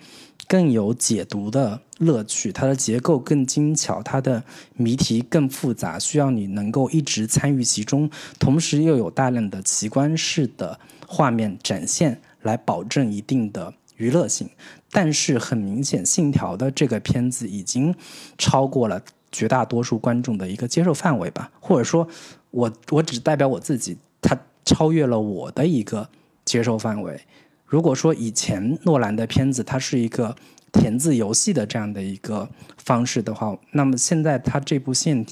[0.46, 2.52] 更有解读的乐趣。
[2.52, 4.42] 它的结构更精巧，它的
[4.76, 10.78] 谜题更复杂，需要你能够一直参与其中，同时又有大量的奇观式的
[11.08, 14.48] 画面展现，来保证一定的娱乐性。
[14.92, 17.92] 但是很明显，《信条》的这个片子已经
[18.38, 19.02] 超过了
[19.32, 22.06] 绝大多数观众的一个接受范围吧，或者说。
[22.54, 26.08] 我我只代表我自己，他超越了我的一个
[26.44, 27.20] 接受范围。
[27.66, 30.36] 如果说以前诺兰的片子它是一个
[30.70, 35.26] 填字游戏的这样的一个方式的话，那么现在他这部信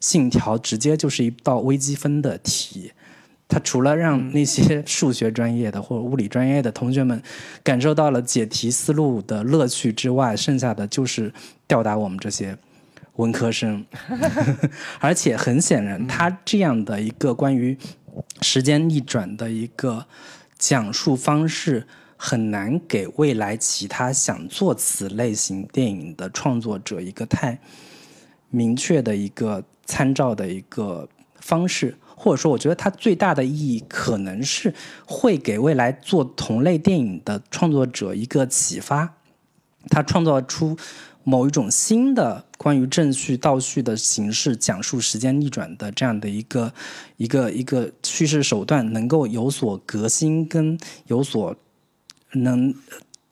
[0.00, 2.92] 信条直接就是一道微积分的题。
[3.48, 7.20] 他除了让那些数学专业的或者物理专业的同学们
[7.64, 11.32] 感受到了解题思路的乐趣之外，剩下的就是
[11.66, 12.56] 吊打我们这些。
[13.16, 13.84] 文科生，
[14.98, 17.76] 而且很显然，他这样的一个关于
[18.40, 20.06] 时间逆转的一个
[20.58, 21.86] 讲述方式，
[22.16, 27.58] 很难给未来其他想做此类型电影的创作者一个太
[28.48, 31.08] 明确的一个参照的一个
[31.40, 34.72] 方式，或者说，我觉得它最大的意义可能是
[35.04, 39.16] 会给未来做同类电影的创作者一个启发，
[39.90, 40.78] 他创造出。
[41.24, 46.72] 某一种新的关于正序倒叙的形式，讲述时间逆转的这样的一个
[47.16, 51.54] 一个一个叙事手段，能够有所革新，跟有所
[52.32, 52.74] 能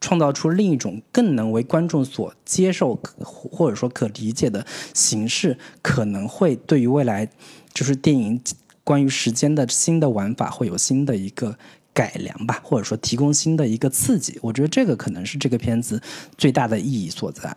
[0.00, 7.28] 创造出另一种更能为观众所接受或者说可理解的形式，可能会对于未来
[7.72, 8.40] 就是电影
[8.84, 11.56] 关于时间的新的玩法会有新的一个。
[11.94, 16.00] 改良吧，或者说提供新的一个刺激，我觉得这个可能是这个片子
[16.36, 17.56] 最大的意义所在。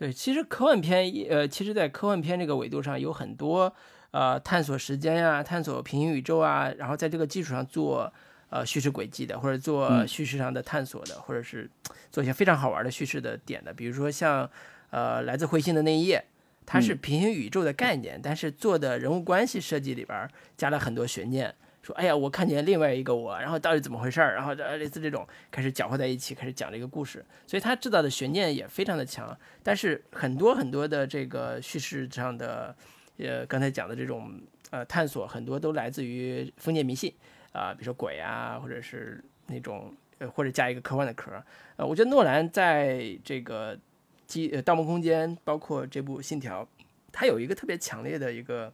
[0.00, 3.70] 对，其实科幻片，呃，其实，在科幻片这个维度上，有很多，
[4.12, 8.10] 呃，探索时间呀，探索平行宇宙啊，然后在这个基础上做，
[8.48, 11.68] 呃，叙事轨迹的，或者做叙事上的探索的，或者是
[12.10, 14.50] 做一些非常好玩的叙事的点的，比如说像，
[14.88, 16.24] 呃，来自彗星的那一夜，
[16.64, 21.54] 它是平行宇宙的概念，但是做的人物关系设计里边加了很多悬念。
[21.82, 24.34] 说哎呀，我看见另外一个我，然后到底怎么回事儿？
[24.34, 29.34] 然后类似这种开始搅和在一起，开始讲这个故事，所以他制造的悬念也非常的强。
[29.62, 32.76] 但是很多很多的这个叙事上的，
[33.16, 34.38] 呃，刚才讲的这种
[34.70, 37.10] 呃探索，很多都来自于封建迷信
[37.52, 41.32] 啊，比如说鬼啊，或者是那种呃，或者加一个科幻的壳。
[41.76, 43.74] 呃，我觉得诺兰在这个
[44.26, 46.62] 《机盗梦空间》包括这部《信条》，
[47.10, 48.70] 他有一个特别强烈的一个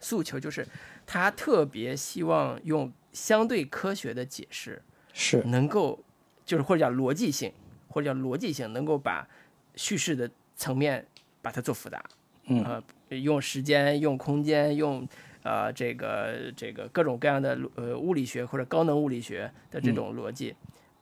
[0.00, 0.66] 诉求，就是。
[1.06, 6.02] 他特别希望用相对科学的解释，是能够，
[6.44, 7.52] 就是或者叫逻辑性，
[7.88, 9.28] 或者叫逻辑性，能够把
[9.74, 11.06] 叙事的层面
[11.40, 12.02] 把它做复杂，
[12.44, 12.82] 嗯呃，
[13.18, 15.06] 用时间、用空间、用
[15.42, 20.54] 呃这个这个各种各样的呃物理学或者高能物理学的这种逻辑，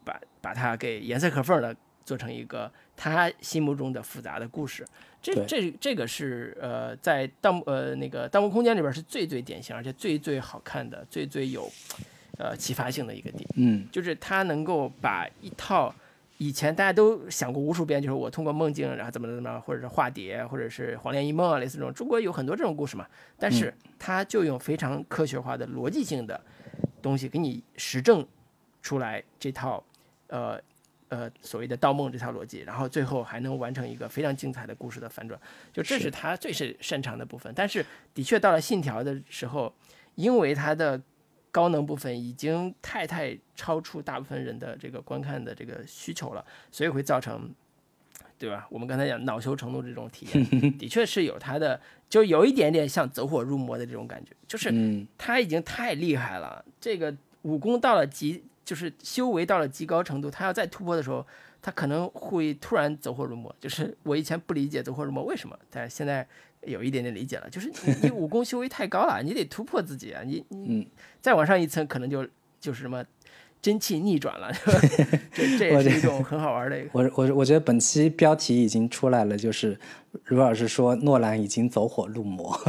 [0.05, 4.85] 把把它给严丝合缝的做成一个他心目中的复杂的故事。
[5.23, 11.71] 这这这个是呃在盗墓呃那个《盗墓空间》里边是最最典型，而且最最好看的、最最有
[12.39, 13.49] 呃启发性的一个点。
[13.57, 15.95] 嗯就是他能够把一套
[16.39, 23.07] 以前大家都想过无数遍，就是我通过梦境，然后怎么怎么样，或者是化蝶，或者是黄粱一梦啊，类似这种，中国有很多这种故事嘛。
[23.39, 26.41] 但是他就用非常科学化的逻辑性的
[27.03, 28.27] 东西给你实证
[28.81, 29.85] 出来这套
[30.29, 30.59] 呃
[31.11, 35.39] 呃所谓的盗梦这套逻辑，然后最后还能完成一个非常精彩的故事的反转，
[35.73, 37.53] 就这是是他最是擅长的部分。
[37.55, 37.85] 但是
[38.15, 39.73] 的确到了信条的时候，
[40.15, 41.01] 因为它的
[41.53, 47.51] 高能部分已经太太超出大部分人的这个观看的这个需求了，所以会造成，
[48.39, 48.67] 对吧？
[48.71, 57.13] 我们刚才讲恼羞成怒这种体验， 的确是有它的，就有一点点像走火入魔的这种感觉，就是嗯他已经太厉害了，这个
[57.43, 61.27] 武功到了极，就是修为到了极高程度，他要再突破的时候，
[61.61, 63.53] 他可能会突然走火入魔。
[63.59, 66.25] 就是我以前不理解走火入魔为什么，但是现在
[66.61, 70.87] 有一点点理解了，就是你你武功修为太高了，你得突破自己啊，你你嗯
[71.21, 72.25] 再往上一层，可能就
[72.61, 73.05] 就是什么
[73.61, 74.53] 真气逆转了，
[75.35, 76.91] 这这也是一种很好玩的一个。
[76.93, 79.77] 我我我觉得本期标题已经出来了，就是
[80.27, 82.57] 卢老师说诺兰已经走火入魔。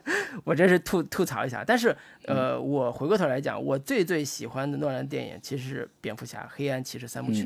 [0.44, 1.94] 我这是吐吐槽一下，但是
[2.26, 7.44] 呃，我回过头来讲，我最最喜欢的诺兰电影其实是《蝙蝠侠：黑暗骑士三部曲》。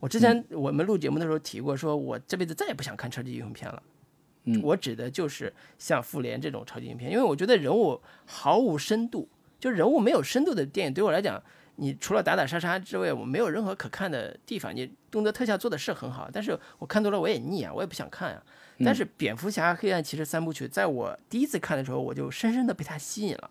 [0.00, 3.82] 我之前我们录节目的时候提过，说我这辈子再也不想看超级英雄片了。
[4.44, 9.28] 嗯我指的就是像复联这种超级英雄片，因为我觉得人物毫无深度，
[9.58, 11.42] 就人物没有深度的电影对我来讲，
[11.76, 14.74] 你除了打打杀杀之外，我没有任何可看的地方。
[14.74, 18.42] 你动作特效做的是很好，但是我看多了我也腻啊，我也不想看啊。
[18.84, 23.50] 但是蝙蝠侠、黑暗骑士三部曲，在我第一次看的时候，我就深深的被它吸引了。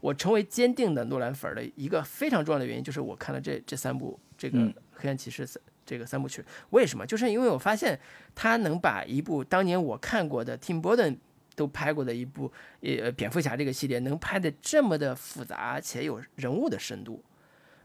[0.00, 6.44] 我成为坚定的诺兰粉儿的一个非常重要的原因，就是我看了这这三部这个嗯黑暗骑士三这个三部曲。
[6.70, 7.06] 为什么？
[7.06, 7.98] 就是因为我发现
[8.34, 11.18] 他能把一部当年我看过的 Tim Burton
[11.54, 17.22] 都拍过的一部呃蝙蝠侠这个系列，能拍的这么的复杂且有人物的深度。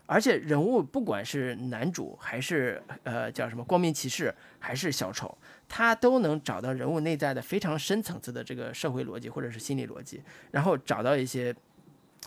[0.09, 5.37] 而且人物不管是男主还是呃叫什么光明骑士还是小丑，
[5.69, 10.21] 他都能找到人物内在的非常深层次的这个社会逻辑或者是心理逻辑，
[10.51, 11.53] 然后找到一些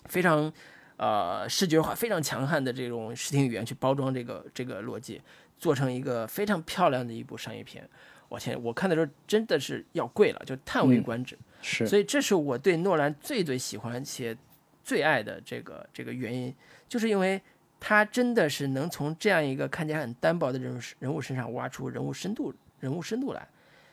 [0.06, 0.52] 非常
[0.96, 5.20] 呃视觉化非常强悍的这种视听语言去包装这个这个逻辑，
[5.58, 7.88] 做成一个非常漂亮的一部商业片。
[8.28, 11.36] 我天，我看的时候真的是要跪了，就叹为观止。
[11.62, 14.36] 是，所以这是我对诺兰最最喜欢且
[14.84, 16.54] 最爱的这个这个原因，
[16.88, 17.42] 就是因为
[17.80, 23.46] 他真的是能从这样一个看起来很单薄的人物人物身上挖出人物深度人物深度来。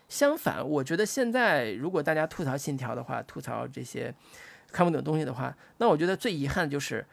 [0.09, 4.13] 相反，我觉得现在如果大家吐槽《信条》的话，吐槽这些
[4.71, 7.05] 看不懂东西的话，那我觉得最遗憾的就是，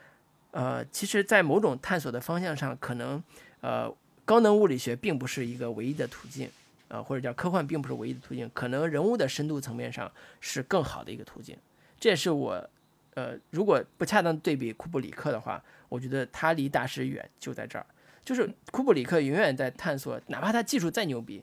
[0.52, 3.22] 呃，其实，在某种探索的方向上，可能
[3.60, 3.92] 呃
[4.24, 6.48] 高能物理学并不是一个唯一的途径。
[6.88, 11.56] 呃，或者叫科幻并不是唯一的途径，可能人物的深度层面上是更好的一个途径。
[11.98, 12.70] 这也是我，
[13.14, 17.86] 呃，如果不恰当对比库布里克的话，我觉得他离大师远就在这儿。
[18.22, 21.42] 就是库布里克永远在探索，哪怕他技术再牛逼，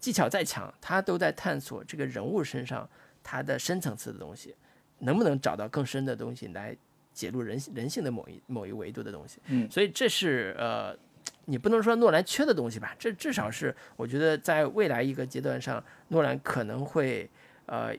[0.00, 2.88] 技巧再强，他都在探索这个人物身上
[3.22, 4.54] 他的深层次的东西，
[5.00, 6.76] 能不能找到更深的东西来
[7.12, 9.38] 解读人人性的某一某一维度的东西。
[9.46, 10.96] 嗯，所以这是呃。
[11.50, 12.94] 你不能说诺兰缺的东西吧？
[12.98, 17.28] 这至少是我觉得在未来一个阶段上，诺兰可能会
[17.64, 17.90] 呃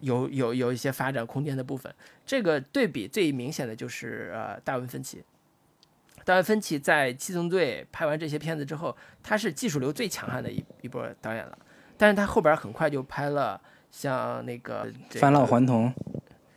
[0.00, 1.92] 有有有一些发展空间的部分。
[2.24, 5.22] 这个对比最明显的就是呃大卫芬奇。
[6.26, 11.56] 大卫芬奇在《七宗罪》拍完这些片子之后，他是技术流最强悍的一一波导演了。
[11.96, 13.60] 但是他后边很快就拍了
[13.92, 14.84] 像那个
[15.20, 15.88] 《返老还童》。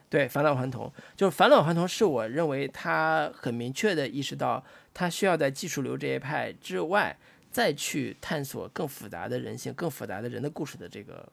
[0.09, 7.15] 对，返老还童就是返老还童，是我认为他很明确的意识到，他需要在技术流这一派之外，
[7.51, 11.31] 再去探索更复杂的人性、更复杂的人的故事的这个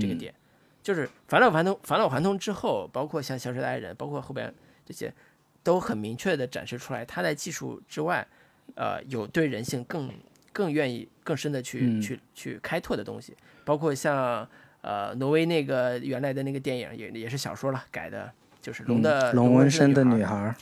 [0.00, 0.34] 这个点。
[0.82, 4.52] 就是返老还童，返老还童之后，包括像《消失的爱人》，包括后边
[4.84, 5.14] 这些，
[5.66, 8.24] 都很明确的展示出来，他在技术之外，
[8.76, 10.08] 呃，有对人性更
[10.52, 14.48] 更愿意更深的去、嗯去去开拓的东西，包括像。
[14.82, 18.30] 呃，挪威那个原来的那个电影也也是小说了改的，
[18.62, 20.54] 就是龙的、嗯、龙纹身的女孩。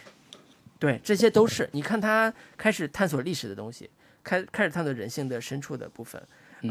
[0.79, 3.91] 对，这些都是你看他开始探索历史的东西，
[4.23, 6.19] 开开始探索人性的深处的部分，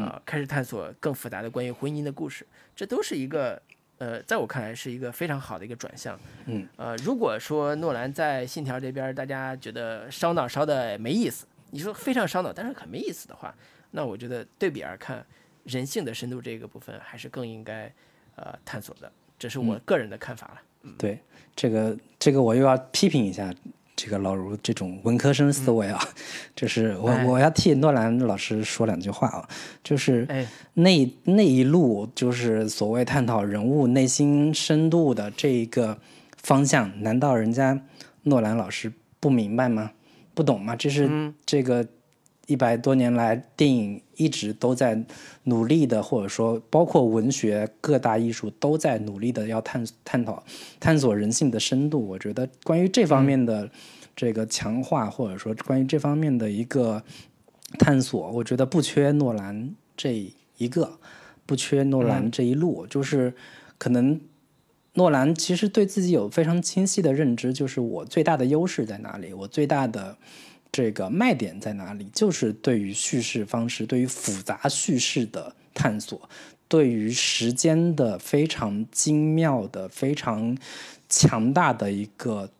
[0.00, 2.44] 啊、呃，开始探索更复杂的关于婚姻的故事，
[2.74, 3.62] 这都是一个
[4.04, 6.18] 呃，在我看来是一个非常好的一个转向。
[6.44, 13.54] 嗯，呃，如果说诺兰在《信条》这边大家觉得烧脑烧的没意思，你说非常烧脑，但是很没意思的话，
[13.92, 15.24] 那我觉得对比而看，
[15.64, 17.90] 人性的深度这个部分还是更应该
[18.36, 20.92] 呃探索的，这是我个人的看法了。
[20.98, 21.18] 对，
[21.56, 23.50] 这个这个我又要批评一下
[23.96, 26.00] 这个老如这种文科生思维啊，
[26.56, 29.48] 就是我我要替诺兰老师说两句话啊，
[29.82, 30.26] 就是
[30.74, 35.98] 那那一路就是所谓探讨人物内心深度的这一个
[36.42, 37.80] 方向，难道人家
[38.24, 39.92] 诺兰老师不明白吗？
[40.34, 40.74] 不懂吗？
[40.76, 41.86] 这是这个。
[42.46, 45.02] 一百多年来，电影一直都在
[45.44, 50.44] 努力的，或者说包括文学各大艺术都在努力的要探探讨、
[50.78, 52.06] 探索人性的深度。
[52.06, 53.70] 我觉得关于这方面的
[54.14, 57.02] 这个强化，或者说关于这方面的一个
[57.78, 60.98] 探索，我觉得不缺诺兰这一个，
[61.46, 62.86] 不缺诺兰这一路。
[62.86, 63.32] 就是
[63.78, 64.20] 可能
[64.92, 70.18] 诺兰其实对自己有非常清晰的认知，就是我最大的优势在哪里，我最大的。
[70.74, 72.08] 这个卖点在哪里？
[72.12, 76.28] 就是对于叙事方式，对于复杂叙事的探索，
[76.66, 80.58] 对于时间的非常精妙的、非常
[81.08, 82.50] 强大的一个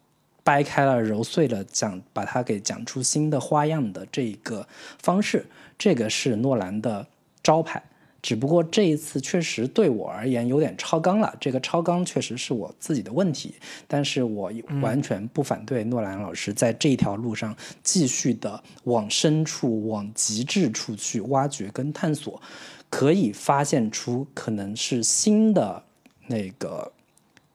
[0.44, 4.68] 掰开了揉碎了讲，把它给讲出新的花样的这一个
[5.02, 5.46] 方式，
[5.76, 7.08] 这个是诺兰的
[7.42, 7.82] 招牌。
[8.24, 13.54] 只不过这一次确实对我而言有点超纲了，这个超纲确实是我自己的问题，
[13.86, 22.40] 但是我完全不反对诺兰老师在这条路上继续的往深处、往极致处去挖掘跟探索，
[22.88, 25.84] 可以发现出可能是新的
[26.28, 26.92] 那个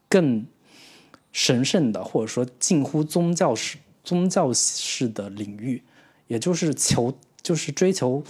[0.07, 0.45] 更
[1.31, 5.81] 神圣的，或者说近乎宗教式、宗教式的领域，
[6.27, 8.23] 也就是求，就是追求。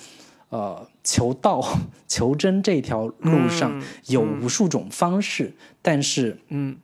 [0.49, 1.63] 呃，求道、
[2.07, 6.77] 求真这条路上有无数种方式，但是，嗯，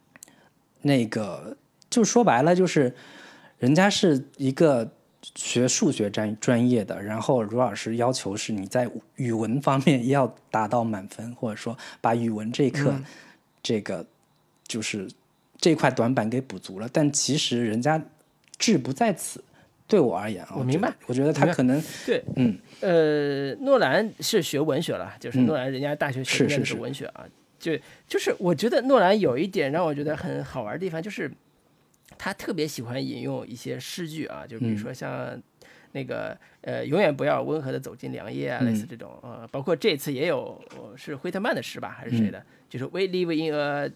[0.83, 1.57] 那个
[1.89, 2.95] 就说白了，就是
[3.57, 4.91] 人家是一个
[5.33, 12.93] 学数学专专业的，然后卢老师要求是你在语文方面要达到满分，或者说把语文这一课
[13.63, 14.05] 这个
[14.67, 15.09] 就是
[15.57, 17.99] 这块短板给补足了，但其实人家
[18.59, 19.43] 志不在此。
[19.87, 27.25] 对我而言啊，我明白，我觉得他可能对，嗯，呃，诺兰是学文学了，就是诺兰人家大学学的是文学啊，
[27.57, 27.77] 就
[28.07, 31.31] 就是我觉得诺兰有一点让我觉得很好玩的地方，就是
[32.17, 35.41] 他特别喜欢引用一些诗句啊，就比如说像
[35.93, 40.61] 那个呃，永远不要温和的走进良夜啊，类似这种呃，包括这次也有
[40.95, 43.91] 是惠特曼的诗吧，还是谁的，就是 We live in a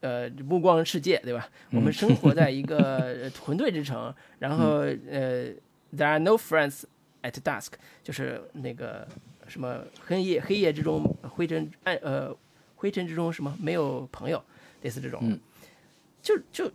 [0.00, 1.46] 呃，目光世界，对吧？
[1.72, 4.78] 我们生活在一个 混沌之城，然后
[5.10, 5.48] 呃
[5.94, 6.84] ，There are no friends
[7.22, 7.72] at dusk，
[8.02, 9.06] 就是那个
[9.46, 12.36] 什么黑夜，黑夜之中灰尘暗呃
[12.76, 14.42] 灰尘之中什么没有朋友，
[14.82, 15.38] 类似这种，
[16.22, 16.70] 就就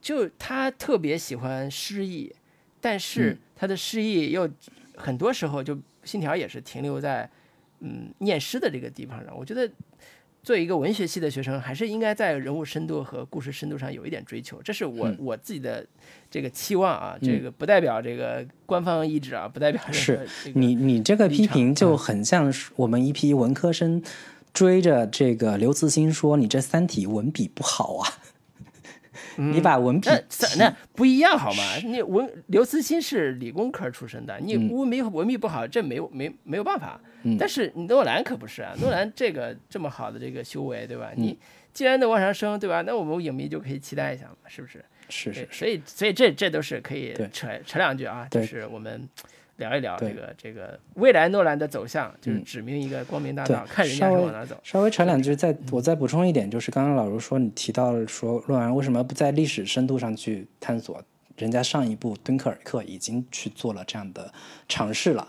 [0.00, 2.34] 就他特别喜欢诗意，
[2.80, 4.50] 但是他的诗意又
[4.96, 7.30] 很多时候就信条也是停留在
[7.80, 9.70] 嗯念诗的这个地方上，我觉得。
[10.46, 15.84] 作为一个文学系的学生，还是应该在人物深度和故事深度上有一点追求，这是我我自己的
[16.30, 17.18] 这个期望啊。
[17.20, 20.24] 这个不代表这个官方意志啊，不代表是
[20.54, 24.00] 你你这个批评就很像我们一批文科生
[24.52, 28.08] 追着这个刘慈欣说你这《三体》文笔不好啊。
[29.36, 30.08] 你把文笔
[30.58, 31.62] 那不一样好吗？
[31.84, 37.00] 你文刘慈欣是理工科出身的，你文笔文笔不好，这没有没没有办法。
[37.38, 41.10] 但是诺兰可不是啊，诺兰这个这么好的这个修为，对吧？
[41.16, 41.38] 你
[41.72, 42.82] 既然能往上升，对吧？
[42.82, 44.84] 那我们影迷就可以期待一下嘛，是不是？
[45.08, 45.48] 是是。
[45.50, 49.08] 所以所以这这都是可以扯扯两句啊，就是我们。
[49.56, 54.54] 聊一聊这个这个未来诺兰的走向，就是指明一个光明大道，看人家是往哪走。
[54.62, 61.02] 稍微扯两句，再我再补充一点，就是刚刚老卢说你提到了说诺兰为什么不在历史深度上去探索？
[61.36, 64.32] 人家上一部《敦刻尔克》已经去做了这样的
[64.68, 65.28] 尝试了，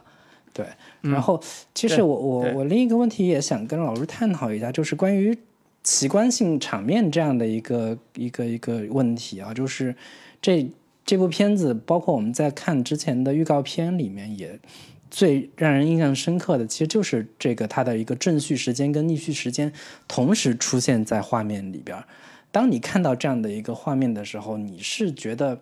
[0.53, 0.65] 对。
[1.01, 1.41] 然后
[1.73, 5.37] 其实我我我另一个问题也想跟老卢探讨一下，就是关于
[5.83, 9.95] 奇观性场面这样的一个一个一个问题啊，就是
[10.41, 10.69] 这。
[11.07, 14.59] 这部片子包括我们在看之前的预告片里面，也
[15.09, 19.71] 最让人印象深刻的，其实就是这个它的一个正序时间跟逆序时间
[20.05, 21.97] 同时出现在画面里边。
[22.51, 25.57] 当你看到这样的一个画面的时候，你是觉得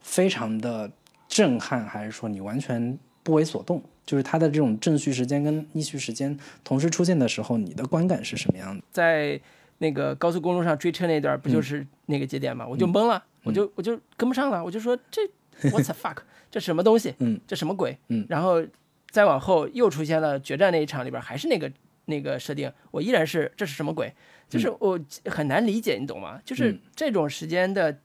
[0.00, 0.90] 非常的
[1.28, 3.82] 震撼，还是说你完全不为所动？
[4.06, 6.34] 就是它的这种正序时间跟逆序时间
[6.64, 8.82] 同时出现的时候，你的观感是什么样的？
[8.90, 9.38] 在
[9.80, 12.66] 那个高速公路上追车那段，不就是那个节点吗？
[12.66, 13.22] 我就懵了。
[13.42, 15.22] 我就我就跟不上了，我就说这
[15.72, 16.18] What the fuck，
[16.50, 17.14] 这什么东西？
[17.20, 17.96] 嗯，这什么鬼？
[18.08, 18.62] 嗯，然后
[19.10, 21.72] 再往后又出现了决战那一场里边还是那个
[22.04, 24.12] 那个设定，我依然是这是什么鬼？
[24.50, 26.38] 就是我很难理解，你懂吗？
[26.44, 27.96] 就是这种时间的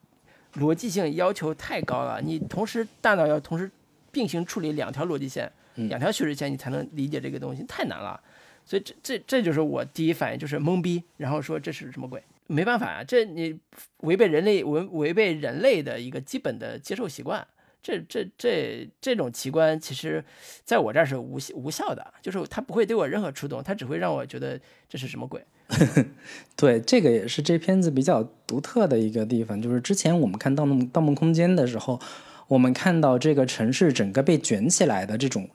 [0.53, 3.69] 逻辑性要求太高了，你同时大脑要同时
[4.11, 8.17] 并行处理两条逻辑线、两条叙事线，你才能理解这个东西，太难了。
[8.65, 12.21] 所以这这这就是我第一反应，就是懵逼，然后说这是什么鬼？
[12.47, 13.57] 没办法啊，这你
[14.01, 17.47] 违背人类违违背人类的一个基本的接受习惯。
[17.81, 20.23] 这这这这种奇观，其实
[20.63, 24.59] 在我这儿是无无效的，就是它不会对我任何触动，它只会让我觉得
[24.89, 25.39] 这是什么鬼。
[26.57, 32.01] 对，这个也是这片子比较独特的一个地方，就是之前我们看《盗梦盗梦空间》的时候，
[32.47, 35.47] 我们看到这个城市整个被卷起来的这种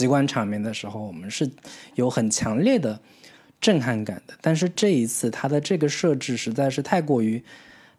[0.00, 1.50] 奇观场面的时候，我们是
[1.94, 3.00] 有很强烈的
[3.60, 4.34] 震撼感的。
[4.40, 7.42] 但是这一次，它的这个设置实在是太过于。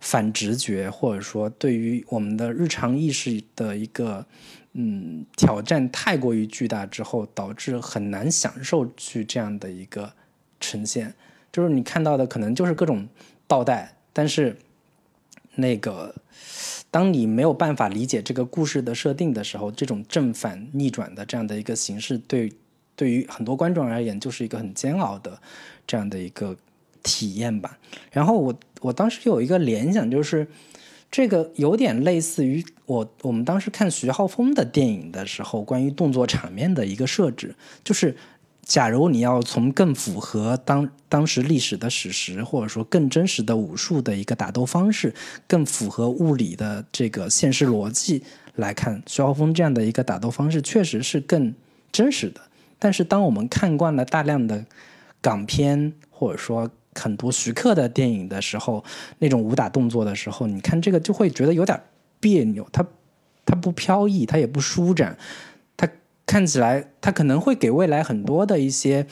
[0.03, 4.25] 反直觉，或者说对于我们的日常意识的一个
[4.73, 10.11] 嗯挑战太过于巨大之后，导致很难享受去这样的一个
[10.59, 11.13] 呈现。
[11.51, 13.07] 就是你看到的可能就是各种
[13.45, 14.57] 倒带，但是
[15.53, 16.15] 那个
[16.91, 22.53] 当你没有办法理解这个故事的设定的时候，这种正反逆转的这样的一个形式，对
[22.95, 25.41] 对于很多观众而言，就是一个很煎熬的
[25.87, 26.55] 这样的一个。
[27.03, 27.79] 体验吧。
[28.11, 30.47] 然后我我当时有一个联想，就是
[31.09, 38.15] 这个有点类似于我我们当时看徐浩峰的电影的时候，关于动作场面的一个设置，就是
[38.71, 45.13] 假如你要从更符合当当时历史的史实，或者说更真实的武术的一个打斗方式，
[45.45, 48.23] 更符合物理的这个现实逻辑
[48.55, 51.53] 来看，徐浩峰这样的一个打斗方式确实是更
[51.91, 52.39] 真实的。
[52.79, 54.63] 但是当我们看惯了大量的
[55.19, 58.81] 港片，或者说很多徐克的电影的时候，
[59.19, 61.77] 那种武打动作的时候，你看这个就会觉得有点
[62.21, 62.65] 别扭。
[62.71, 62.87] 它
[63.43, 65.17] 它不飘逸，它也不舒展，
[66.31, 69.05] 看起来它可能会给未来很多的一些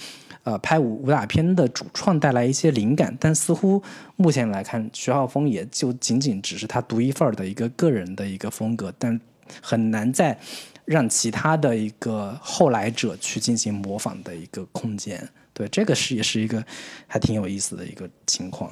[0.43, 3.83] 呃拍武武打片的主创带来一些灵感，但似乎
[4.15, 9.19] 目前来看，徐浩峰也就仅仅只是他独一份儿的一个个人的一个风格，但
[9.61, 10.39] 很难再
[10.85, 15.27] 让其他的一个后来者去进行模仿的一个空间。
[15.53, 16.63] 对，这个是也是一个
[17.05, 18.71] 还挺有意思的一个情况。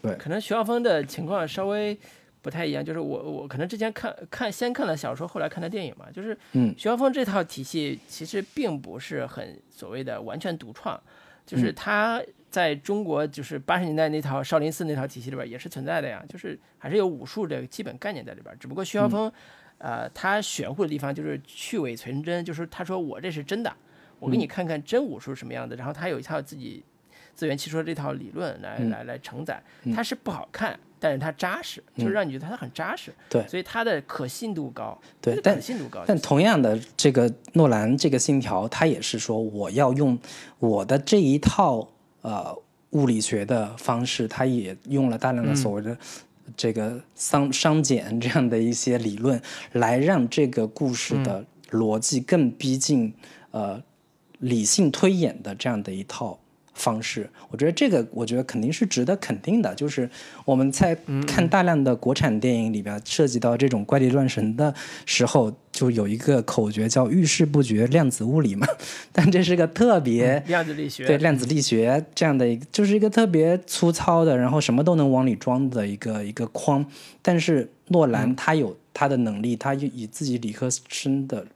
[0.00, 1.98] 对，可能徐浩峰的情况稍微
[2.46, 10.96] 不太一样，就是我我可能之前看看先看了小说，后来看的电影嘛，就是嗯，徐浩峰这套体系其实并不是很所谓的完全独创，
[11.44, 19.30] 就是他在中国就是八十年代那套少林寺那套体系里边也是存在的呀，就是还是有武术这个基本概念在里边，只不过徐浩峰
[19.78, 23.74] 呃他玄乎的地方就是去伪存真，就是他说我这是真的。
[24.20, 26.82] 我给你看看真武术什么样的，然后他有一套自己
[27.34, 29.62] 自圆其说这套理论来来来承载，
[29.94, 33.12] 它是不好看，但是它扎实，就是让你觉得它很扎实。
[33.28, 34.98] 对，所以它的可信度高。
[35.20, 36.02] 对，可信度高。
[36.06, 40.18] 但同样的，这个诺兰这个信条，他也是说我要用
[40.58, 41.88] 我的这一套
[42.22, 42.56] 呃
[42.90, 45.96] 物理学的方式，他也用了大量的所谓的
[46.56, 49.40] 这个熵熵减这样的一些理论，
[49.72, 53.14] 来让这个故事的逻辑更逼近
[53.50, 53.82] 呃。
[54.40, 56.38] 理性推演的这样的一套
[56.76, 59.74] 方式，我觉得这个，我觉得肯定是值得肯定的。
[59.74, 60.08] 就是
[60.44, 60.96] 我们在
[61.26, 64.72] 看大量的国产电影里边，涉及到这种怪力乱神的
[65.06, 68.66] 时候，就有一个口诀叫“遇事不决量子物理”嘛。
[69.10, 76.84] 但这是个特别量子力学，对量子力学这样的一个，就是一个特别粗糙的，然后什么都能往里装的一个一个框。
[77.22, 81.46] 但是诺兰他有他的能力，他以自己理科生的。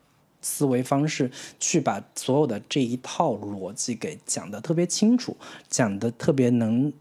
[0.41, 5.37] 思维方式去把所有的这一套逻辑给讲得特别清楚，
[5.69, 6.93] 讲得特别能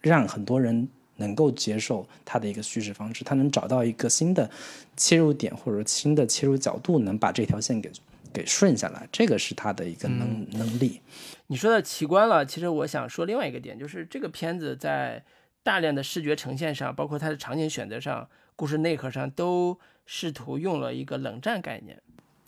[0.00, 4.50] 让很多人能够接受他的一个叙事方式，他能找到一个新的
[4.96, 7.90] 切入点或者新的切入角度，能把这条线给
[8.32, 11.00] 给顺下来，这个是他的一个能能力。
[11.46, 15.24] 你说到奇观了，其实我想说另外一个点，就是这个片子在
[15.62, 22.02] 大量的视觉呈现上，包括它的场景选择上、故事内核上，都试图用了一个冷战概念。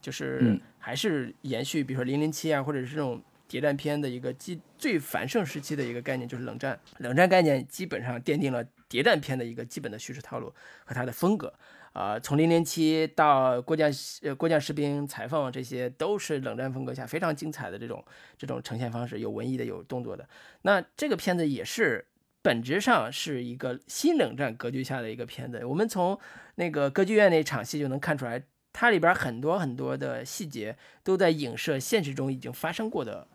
[0.08, 6.80] 就是还是延续，比如说零零七啊，或者是这种谍战片的一个基最繁盛时期的一个概念，就是冷战。
[6.96, 10.50] 冷战概念基本上奠定了谍战片的一个基本的叙事套路
[10.86, 11.52] 和它的风格。
[11.92, 18.02] 啊，从零零七到郭将呃郭将士兵、采访，这些都是冷战风格下非常精彩的这种
[18.38, 20.26] 这种呈现方式，有文艺的，有动作的。
[20.62, 22.06] 那这个片子也是
[22.40, 25.62] 本质上是一个新冷战格局下的一个片子。
[25.66, 26.18] 我们从
[26.54, 28.42] 那个歌剧院那场戏就能看出来。
[28.80, 33.26] 它里边很多很多的细节都在影射现实中已经发生过的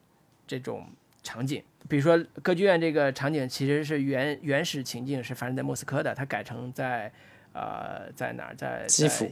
[0.47, 0.87] 这种
[1.21, 7.11] 场景，比如说歌剧院这个场景其实是原原始情境是发生在莫斯科的，它改成在
[7.51, 9.29] 呃在哪儿在基辅，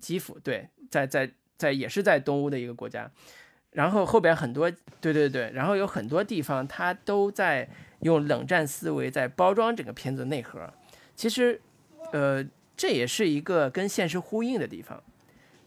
[0.00, 3.08] 基辅对，在在在也是在东欧的一个国家，
[3.70, 4.68] 然后后边很多
[5.00, 7.68] 对对对，然后有很多地方它都在
[8.00, 10.68] 用冷战思维在包装整个片子内核，
[11.14, 11.60] 其实
[12.10, 12.44] 呃。
[12.76, 15.02] 这也是一个跟现实呼应的地方，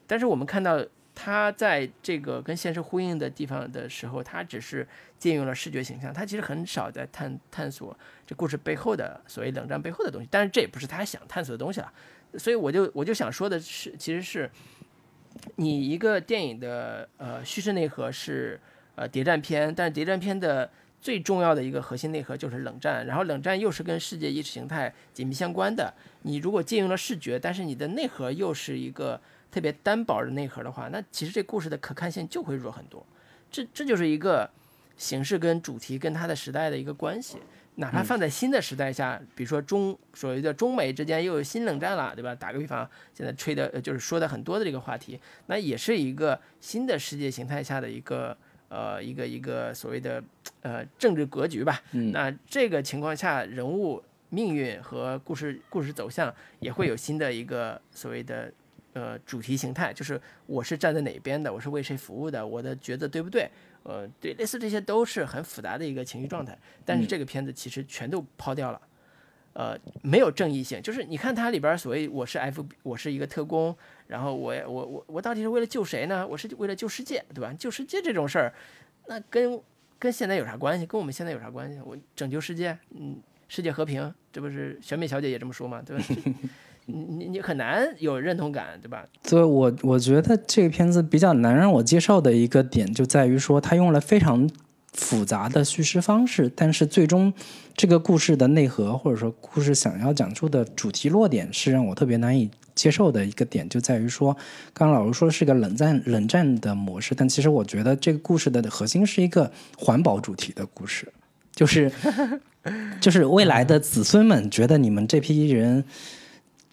[0.05, 4.87] 但是我们看到他在这个跟现实呼应的地方的时候，他只是
[5.17, 10.27] 借用了视觉形象，他其实很少在探探索这故事背后的所谓冷战背后的东西。
[10.31, 11.91] 但是这也不是他想探索的东西了。
[12.37, 14.49] 所以我就我就想说的是，其实是
[15.55, 18.59] 你一个电影的呃叙事内核是
[18.95, 20.69] 呃谍战片，但是谍战片的
[21.01, 25.93] 最重要的一个核心内核就是冷战，然后冷战又是跟世界意识形态紧密相关的。
[26.23, 29.19] 你如果借用了视觉，但是你的内核又是一个
[29.51, 33.05] 特别单薄的内核的话，那其实这故事的可看性就会弱很多。
[33.49, 34.49] 这这就是一个
[34.97, 37.37] 形式跟主题跟它的时代的一个关系。
[37.75, 42.35] 哪怕放在新的时代下，比如说中所谓的中美之间又有新冷战了，对吧？
[42.35, 48.35] 打个比方，现在吹的就是说的很多的这个话题，那也是一个新的世界形态下的一个
[48.69, 50.23] 呃一个一个所谓的
[50.61, 51.81] 呃政治格局吧。
[51.91, 58.51] 那这个情况下，人物命运和故事故事走向也会有新的一个所谓的
[58.93, 63.49] 呃主题形态，就是我是站在哪边的，我是为谁服务的，我的抉择对不对？
[63.83, 66.55] 呃，对，类似这些都是很复杂的一个情绪状态，
[66.85, 68.81] 但是这个片子其实全都抛掉了，
[69.59, 73.75] 呃，没有正义性，就是你看它里边所谓我是 F，我是一个特工，
[74.07, 76.25] 然后我我我我到底是为了救谁呢？
[76.25, 77.53] 我是为了救世界，对吧？
[77.59, 78.53] 救世界这种事儿，
[79.07, 79.59] 那跟
[79.99, 80.85] 跟现在有啥关系？
[80.85, 81.77] 跟我们现在有啥关系？
[81.83, 83.17] 我拯救世界，嗯，
[83.49, 85.81] 世界和平，这不是选美小姐也这么说吗？
[85.85, 86.05] 对吧？
[86.85, 89.05] 你你你很难有认同感，对吧？
[89.27, 94.49] 所以，我我觉得这个片子比较难让我接受的一个点，就在于说，它用了非常
[94.93, 97.33] 复杂的叙事方式，但是最终
[97.79, 104.35] 这个故事的内核，或者说故事想要讲述的主题落点，是让我特别难以接受的一个点，就在于说，
[104.73, 111.07] 刚刚老师说是个冷战冷战的模式，但其实我觉得这个故事的核心是一个环保主题的故事，
[111.55, 111.89] 就是
[112.99, 115.81] 就是未来的子孙们觉得你们这批人。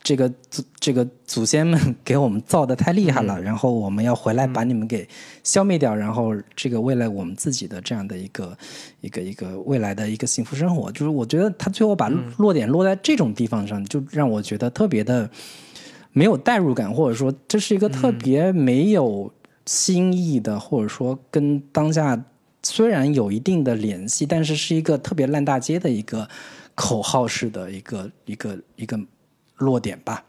[0.06, 5.08] 这个祖这个祖先们给我们造的太厉害了，然后我们要回来把你们给
[5.42, 8.56] 消灭掉，然后这个为了我们自己的这样的一个
[9.00, 12.08] 一个一个未来的一个幸福生活，就是我觉得他最后把
[12.38, 15.28] 落点落在这种地方上，就让我觉得特别的
[16.12, 19.32] 没有代入感，或者说这是一个特别没有
[19.64, 22.24] 新意的，或者说跟当下
[22.62, 26.28] 虽然有一定的联系，但是是一个特别烂大街的一个
[26.76, 29.00] 口号式的一个一个一个。
[29.58, 30.24] 落点吧，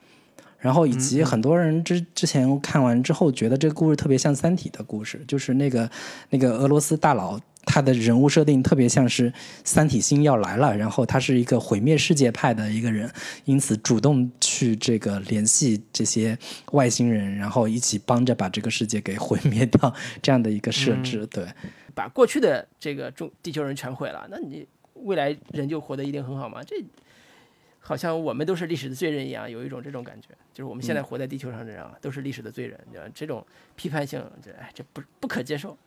[0.58, 5.90] 然后以及很多人之之前看完之后，觉得这个故事特别像《三体》的故事，就是那个
[6.30, 9.32] 那个俄罗斯大佬，他的人物设定特别像是
[9.64, 13.12] 三体星要来了，然后他是一个毁灭世界派的一个人，
[13.46, 16.38] 因此主动去这个联系这些
[16.72, 21.28] 外星人，然后一起帮着把这个世界给毁灭掉，这样的一个设置。
[21.28, 21.46] 对，
[21.94, 26.64] 把过去的这个中地球人全毁了，那你未来人就活得一定很好吗？
[26.66, 26.76] 这？
[27.88, 32.78] 好像我们都是历史的罪人一样，有一种这种感觉，就是我们现在活在地球上的人啊，都是历史的罪人，
[33.16, 33.42] 这种
[33.78, 35.78] 批判性，这哎，这不不可接受。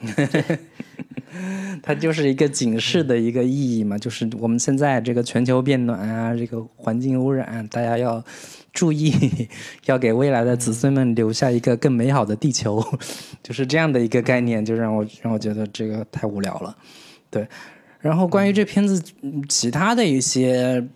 [1.82, 8.24] 它就是一个警示的一个意义嘛，就是我们现在这个全球变暖啊，这个环境污染，大家要
[8.72, 9.12] 注意，
[9.84, 12.82] 要给未来的子孙们留下一个更美好的地球，
[13.44, 16.74] 就是这样的一个概念，就让我让我觉得这个太无聊了，
[17.30, 17.46] 对。
[18.00, 19.02] 然后关于这片子
[19.48, 20.86] 其他的一些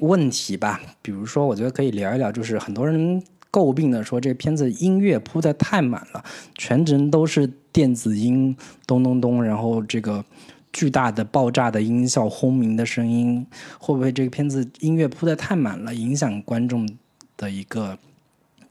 [0.00, 6.24] 问题吧，比如说，我觉得可以聊一聊，就是很多人诟病的说，这片子音乐铺的太满了，
[6.56, 8.56] 全程都是电子音，
[8.86, 10.24] 咚咚咚，然后这个
[10.72, 13.44] 巨大的爆炸的音效、轰鸣的声音，
[13.78, 16.88] 会不会这个片子音乐铺的太满了，影响观众
[17.36, 17.98] 的一个？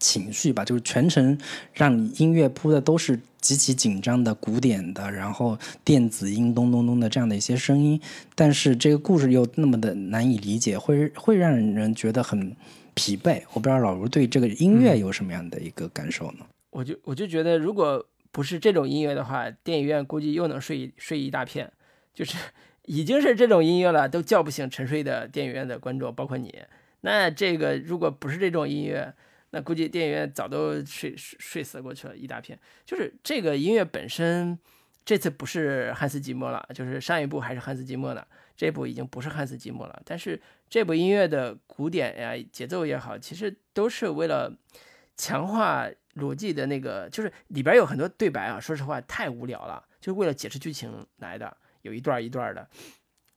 [0.02, 1.38] 情绪吧，就是全程
[1.74, 8.02] 让你音乐铺的都是极其紧张的古典的，然后电子音咚咚咚的这样的一些声音，
[8.36, 12.56] 但是这个故事又那么的难以理解，会会让人觉得很
[12.96, 13.44] 疲惫。
[13.54, 16.40] 我不知道老卢对这个音乐有什么样的一个感受呢？
[16.72, 21.72] 我就我就觉得，如果不是这种音乐的话，电影院估计又能睡睡一大片。
[22.14, 22.36] 就是
[22.86, 26.54] 已经是这种音乐了，都叫不醒沉睡的电影院的观众，包括你。
[27.02, 29.14] 那这个如果不是这种音乐，
[29.52, 32.58] 那估计电影院早都睡睡睡死过去了，一大片。
[32.86, 34.58] 就是这个音乐本身，
[35.06, 40.02] 这次不是汉斯季默了，就是上一部还是汉斯季默的，这部已经不是汉斯季默了。
[40.06, 44.58] 但是这部音乐的鼓点呀、节奏也好，其实都是为了
[45.18, 52.70] 强化逻辑的那个，就是里边有很多对白啊，说实话太无聊了，就为了解释剧情来的，有一段一段的，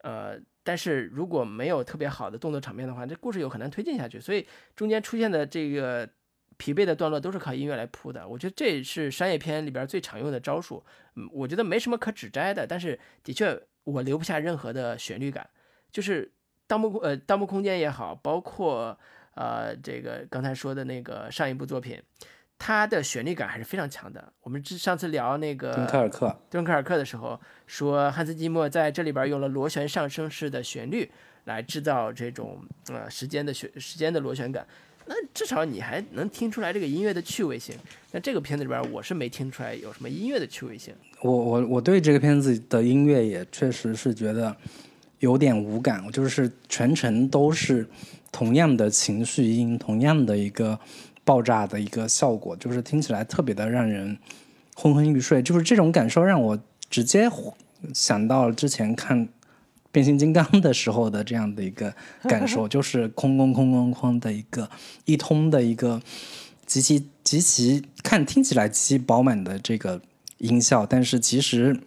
[0.04, 0.38] 呃。
[0.66, 4.18] 但是如果没有特别好的动作场面的话，这故事有很难推进下去。
[4.18, 6.08] 所以中间出现的这个
[6.56, 8.26] 疲惫的段落都是靠音乐来铺的。
[8.26, 10.82] 我觉得这是商业片里边最常用的招数。
[11.16, 12.66] 嗯，我觉得没什么可指摘的。
[12.66, 15.46] 但是的确，我留不下任何的旋律感。
[15.92, 16.24] 就是
[16.66, 18.98] 《盗墓呃盗墓空间》也好，包括
[19.34, 22.02] 呃这个刚才说的那个上一部作品，
[22.58, 24.32] 它的旋律感还是非常强的。
[24.42, 31.10] 我们之上次聊那个敦刻尔克，敦刻尔克的时候，说汉斯季默在这里边用了螺旋上升式的旋律
[31.44, 32.58] 来制造这种
[32.88, 34.66] 呃时间的旋时间的螺旋感。
[35.06, 37.76] 那至少你还能听出来这个音乐的趣味性。
[38.12, 40.94] 那这个片子里边，我是没听出来有什么音乐的趣味性。
[41.20, 44.56] 我我我对这个片子的音乐也确实是觉得
[45.18, 47.86] 有点无感，就是全程都是
[48.32, 50.78] 同样的情绪音，同样的一个
[51.24, 54.16] 爆炸的一个效果，就是听起来特别的让人
[54.74, 55.42] 昏昏欲睡。
[55.42, 57.28] 就是这种感受让我直接
[57.92, 59.28] 想到之前看。
[59.92, 61.94] 变形金刚的时候的这样的一个
[62.24, 64.68] 感受， 就是哐哐哐哐哐的一个
[65.04, 66.02] 一通的一个
[66.66, 70.02] 极其极其看听起来极其饱满的这个
[70.38, 71.78] 音效，但是其实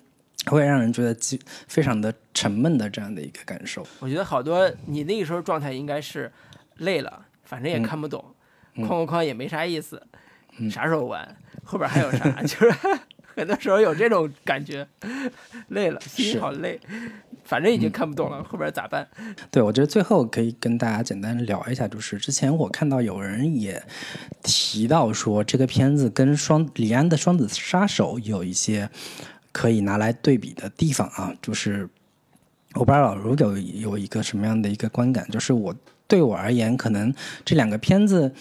[0.45, 1.37] 会让人觉得极
[1.67, 3.85] 非常的沉闷的这样的一个感受。
[3.99, 6.31] 我觉得好多你那个时候状态应该是
[6.77, 8.23] 累了，反正也看不懂，
[8.77, 10.01] 哐哐哐也没啥意思，
[10.69, 11.35] 啥时候完？
[11.63, 12.29] 后边还有啥？
[12.43, 12.73] 就是
[13.35, 14.87] 很多时候有这种感觉，
[15.69, 16.79] 累了，心好累。
[17.43, 19.07] 反正已经看不懂了，后边咋办？
[19.49, 23.81] 对，我觉得最后可以跟大家简单聊一下，就是之前我看到有人也
[24.43, 28.89] 提到说，这个片子跟双李安的《双子杀手》有一些
[29.53, 31.33] 可以拿来对比的地方啊。
[31.41, 31.87] 就是
[32.73, 35.73] 我不知道老卢有有一个什么样的一个观感，就是我
[36.05, 37.13] 对我而言，可能
[37.45, 38.33] 这两个片子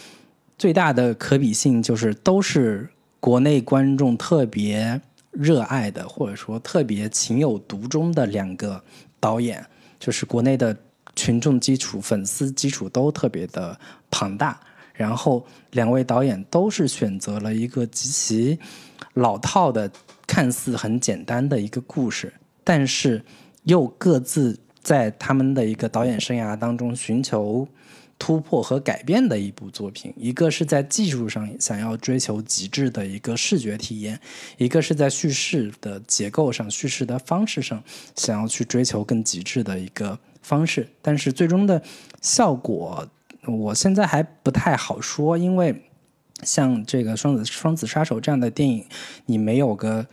[0.59, 2.89] 最大的可比性就是都是
[3.21, 5.01] 国内观众特别。
[5.39, 8.83] 热爱的，或者说特别情有独钟的两个
[9.21, 9.63] 导演，
[10.01, 10.75] 就是国内的
[11.15, 13.79] 群众基础、粉丝基础都特别的
[14.11, 14.59] 庞大。
[14.95, 18.59] 然后两位导演都是选择了一个极其
[19.13, 19.91] 老套的、
[20.27, 22.33] 看似很简单的一个故事，
[22.65, 23.23] 但是
[23.65, 27.69] 又各自在他们的一个导演生涯当中寻求。
[28.19, 34.19] 突破和改变的一部作品，一个是在技术上想要追求极致的一个视觉体验，
[34.57, 37.83] 一个是在叙事的结构上、叙事的方式上
[38.15, 40.89] 想要去追求更极致的一个方式。
[41.03, 41.83] 但是最终的
[42.23, 43.07] 效果，
[43.47, 45.85] 我现在还不太好说，因为
[46.43, 48.87] 像这个《双子双子杀手》这样的电影，
[49.27, 50.07] 你没有个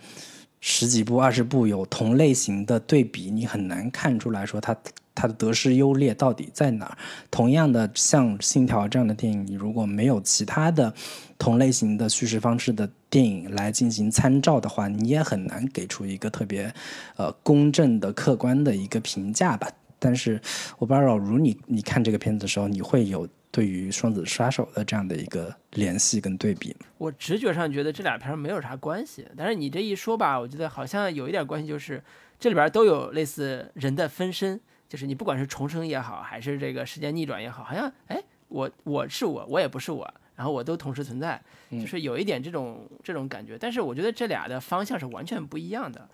[0.59, 4.75] 十几部、二十部有同类型的对比，你很难看出来说它。
[5.15, 6.98] 它的得失优劣到底在哪儿？
[7.30, 10.94] 同样的，像《信条》这样的电影，你如果没有其他的
[11.38, 16.73] 同类型的叙事方式的电影来进行参照的话，你也很难给出一个特别
[17.15, 19.68] 呃公正的、客观的一个评价吧。
[19.99, 20.41] 但是，
[20.80, 26.76] 我不知道，如你你看这个片子的时候，你会有对于《双子杀手》的这样的一个联系跟对比？
[26.98, 32.03] 我直觉上觉得这俩片没有啥关系，但是你这一说吧，我觉得好像有一点关系，就是
[32.38, 34.60] 这里边都有类似人的分身。
[34.94, 41.41] 就是你不管是重生也好，还是这个时间逆转也好，好像哎，我我是我，我也不是我，然后我都同时存在，
[41.72, 43.57] 就是有一点这种这种感觉。
[43.57, 46.07] 但是我觉得这俩的方向是完全不一样的。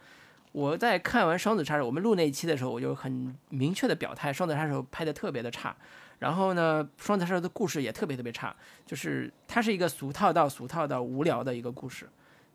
[0.54, 5.76] 我在看完《双子杀手》，我们录那一期的时候，我就很明确的表态，《双子杀手》拍的特别的差。
[6.20, 12.08] 然后呢，《双子杀手》的故事也特别特别差，就是它是一个俗套到俗套到无聊的一个故事。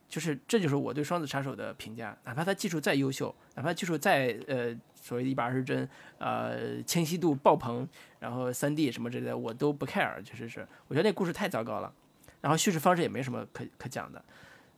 [0.08, 7.88] 就是这就是我对双子杀手的评价，哪怕他技术再优秀，哪怕技术再呃所谓的一百二十帧，呃清晰度爆棚，
[8.20, 11.92] 然后三 D 什么之类的，我都不 care，确实是，我觉得那故事太糟糕了，
[12.40, 14.24] 然后叙事方式也没什么可可讲的，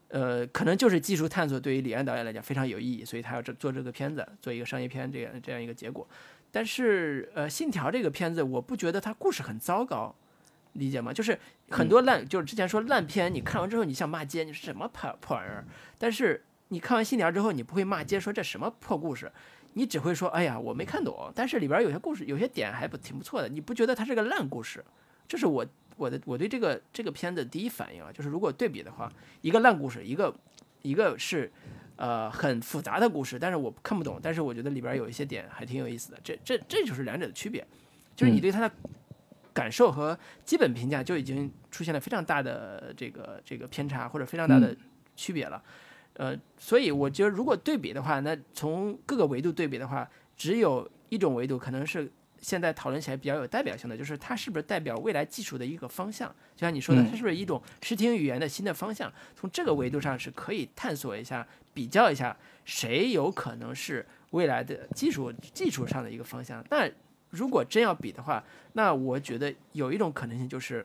[0.08, 6.08] 呃，可能就是技术探索对于李安导演来讲非常有意义，所以他要这做这个片子，做一个商业片这样这样一个结果，
[6.50, 10.14] 但是呃信条这个片子，我不觉得它故事很糟糕。
[10.76, 11.12] 理解吗？
[11.12, 11.38] 就是
[11.70, 15.64] 很多烂，就是之前说烂片，你看完之后你想骂街，你是什么破破玩意儿？
[15.98, 19.30] 但是你看完《信条》之后，你不会骂街，说这什么破故事，
[19.74, 21.32] 你只会说，哎呀，我没看懂。
[21.34, 24.84] 但是里边有些故事，有些点还不挺不错的，你不觉得它是个烂故事？
[25.28, 25.66] 这是我
[25.96, 30.34] 我的我对这个这个片子第一反应啊，就是如果对比的话，一个烂故事，一个
[30.82, 31.50] 一个是
[31.96, 37.66] 呃很复杂的故事，但是我看不懂，但是我觉得里边有一些点还挺有意思的，这这这就是两者的区别，
[38.14, 38.74] 就是你对它的。
[39.56, 44.76] 感受和基本评价就已经出现了非常大的这个这个偏差或者非常大的
[45.16, 45.62] 区别了，
[46.12, 50.06] 呃，所以我觉得如果对比的话，那从各个维度对比的话，
[50.36, 56.28] 只有一种维度可能是现在讨论起来比较有代表性的，就是它是不是代表未来技术的一个方向？
[56.54, 59.10] 就像你说的，它是不是一种视听语言的新的方向？
[59.34, 66.62] 从这个维度上是可以探索一下、比较一下，谁有可能是未来的技术技术上的一个方向？
[66.68, 66.86] 那。
[67.36, 68.42] 如果真要比的话，
[68.72, 70.84] 那我觉得有一种可能性就是，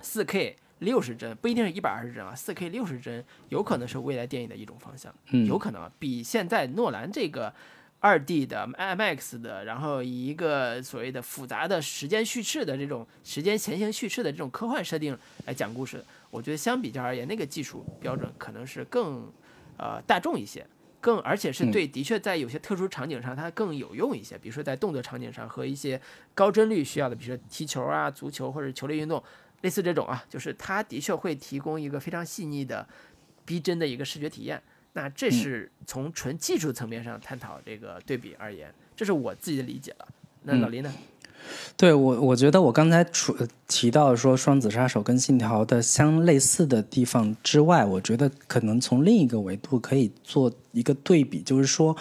[0.00, 5.14] 四 K 六十帧不一定是一百二十帧啊，四 K 六十帧有可能是未来电影的一种方向，
[5.46, 7.52] 有可能比现在诺兰这个
[8.00, 15.16] 二 D 的 IMAX 的，然后以一个所谓的复杂的时间叙事的这种时间前行叙事的这种科幻设定
[15.46, 19.30] 来讲故事，我觉得相比较而言，那个技术标准可能是更
[19.76, 20.66] 呃大众一些，
[21.02, 26.00] 更而且是对的确在有些特殊场景上它更有用一些，比如说在动作场景上和一些
[26.32, 29.22] 高帧率需要的，比如说踢球啊、足球或者球类运动，
[29.62, 32.88] 类似这种啊，就是它的确会提供一个非常细腻的、
[33.44, 34.62] 逼真的一个视觉体验。
[34.92, 40.08] 那这是从纯技术层面上探讨这个对比而言，这是我自己的理解了。
[40.44, 40.92] 那老林呢？
[41.76, 43.36] 对我，我觉得我刚才除
[43.66, 51.96] 提到说《双子杀手》跟《信条》的相类似的地方之外，我觉得可能从另一个维度可以做一个对比，就是说，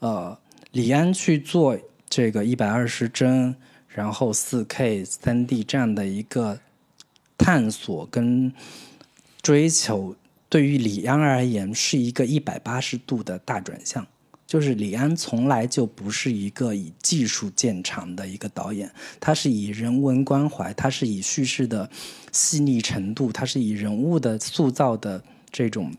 [0.00, 0.36] 呃，
[0.72, 3.54] 李安去做这个一百二十帧，
[3.88, 6.58] 然后四 K 三 D 这样的一个
[7.38, 8.52] 探索跟
[9.42, 10.16] 追求。
[10.48, 14.04] 对于李安而言，是一个一百八十度的大转向。
[14.50, 18.90] 就是李安从来就不是一个以技术见长的一个导演，
[19.20, 21.88] 他是以人文关怀，他是以叙事的
[22.32, 25.22] 细腻程度，他是以人物的塑造的
[25.52, 25.94] 这种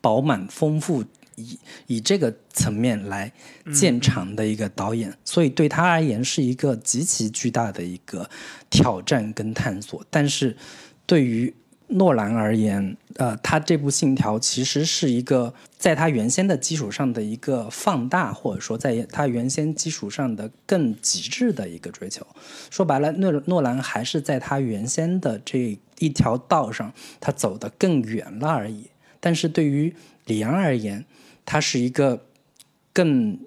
[0.00, 3.32] 饱满丰富，以以这个层面来
[3.72, 5.12] 见长的一个导演。
[5.24, 8.30] 所以对他而言，是一个极其巨大的一个
[8.70, 10.00] 挑战跟探索。
[10.08, 10.56] 但是
[11.06, 11.52] 对于
[11.96, 22.26] 诺兰而言，呃，他这部《信条》其实是一个在他原先的基础上的一个放大，或者说在他原先基础上的更极致的一个追求。
[22.70, 28.90] 说白了，诺诺兰还是在他原先的这一条道上，他走得更远了而已。
[29.20, 29.94] 但是对于
[30.26, 31.04] 李阳而言，
[31.44, 32.26] 他是一个
[32.92, 33.38] 更。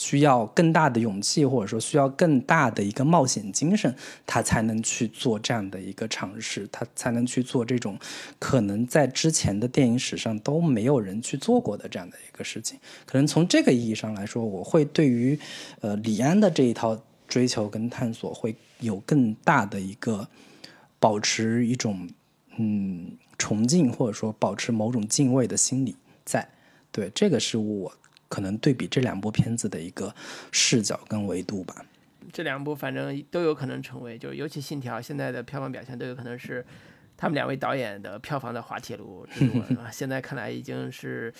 [0.00, 3.94] 需要更大的勇气，或者说需要更大的一个冒险精神，
[4.26, 7.98] 他才能去做这样的一个尝试，他才能去做这种
[8.38, 12.78] 可能在之前的电影史上都没有人去做过的这样的一个事情。
[13.04, 15.38] 可能从这个意义上来说，我会对于
[15.82, 16.98] 呃李安的这一套
[17.28, 20.26] 追求跟探索会有更大的一个
[20.98, 22.08] 保持一种
[22.56, 25.94] 嗯崇敬，或者说保持某种敬畏的心理
[26.24, 26.48] 在。
[26.90, 27.92] 对，这个是我。
[28.30, 30.14] 可能对比这两部片子的一个
[30.52, 31.84] 视角跟维度吧。
[32.32, 36.64] 这两部反正都有可能成为，就是尤其《信条》现在的票房表现都有可能是
[37.16, 39.26] 他们两位导演的票房的滑铁卢。
[39.90, 41.34] 现在看来已经是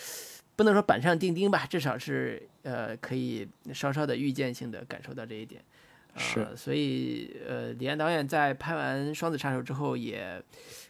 [0.57, 5.63] 不能说板上钉钉吧，至少是呃可以稍稍的预见性的感受到这一点。
[6.17, 10.43] 是，所以呃，李安导演在拍完《双子杀手》之后，也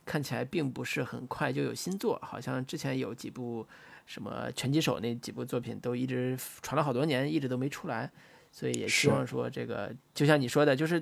[0.06, 3.66] 看起来并不是很快就有新作，好像之前有几部。
[4.10, 8.10] 什么拳击手那几部作品都一直传了好多年，一直都没出来，
[8.50, 11.00] 所以也希望说这个，就像你说的，就是，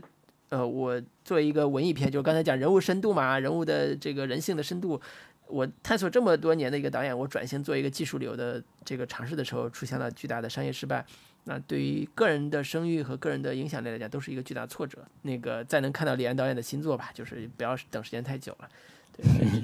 [0.51, 5.01] 呃，我作为一个文艺片，就刚才讲人物深度嘛，人物的这个人性的深度，
[5.47, 11.03] 我探索这么多年的一个导演，我转型做一个技术流的这个尝试的时候，出现了巨大的商业失败，
[11.45, 14.99] 那对于个人的声誉和个人的影响力来讲，都是一个巨大挫折。
[15.23, 18.69] 那个再能看到李安导演的新作吧，就是不要等时间太久了。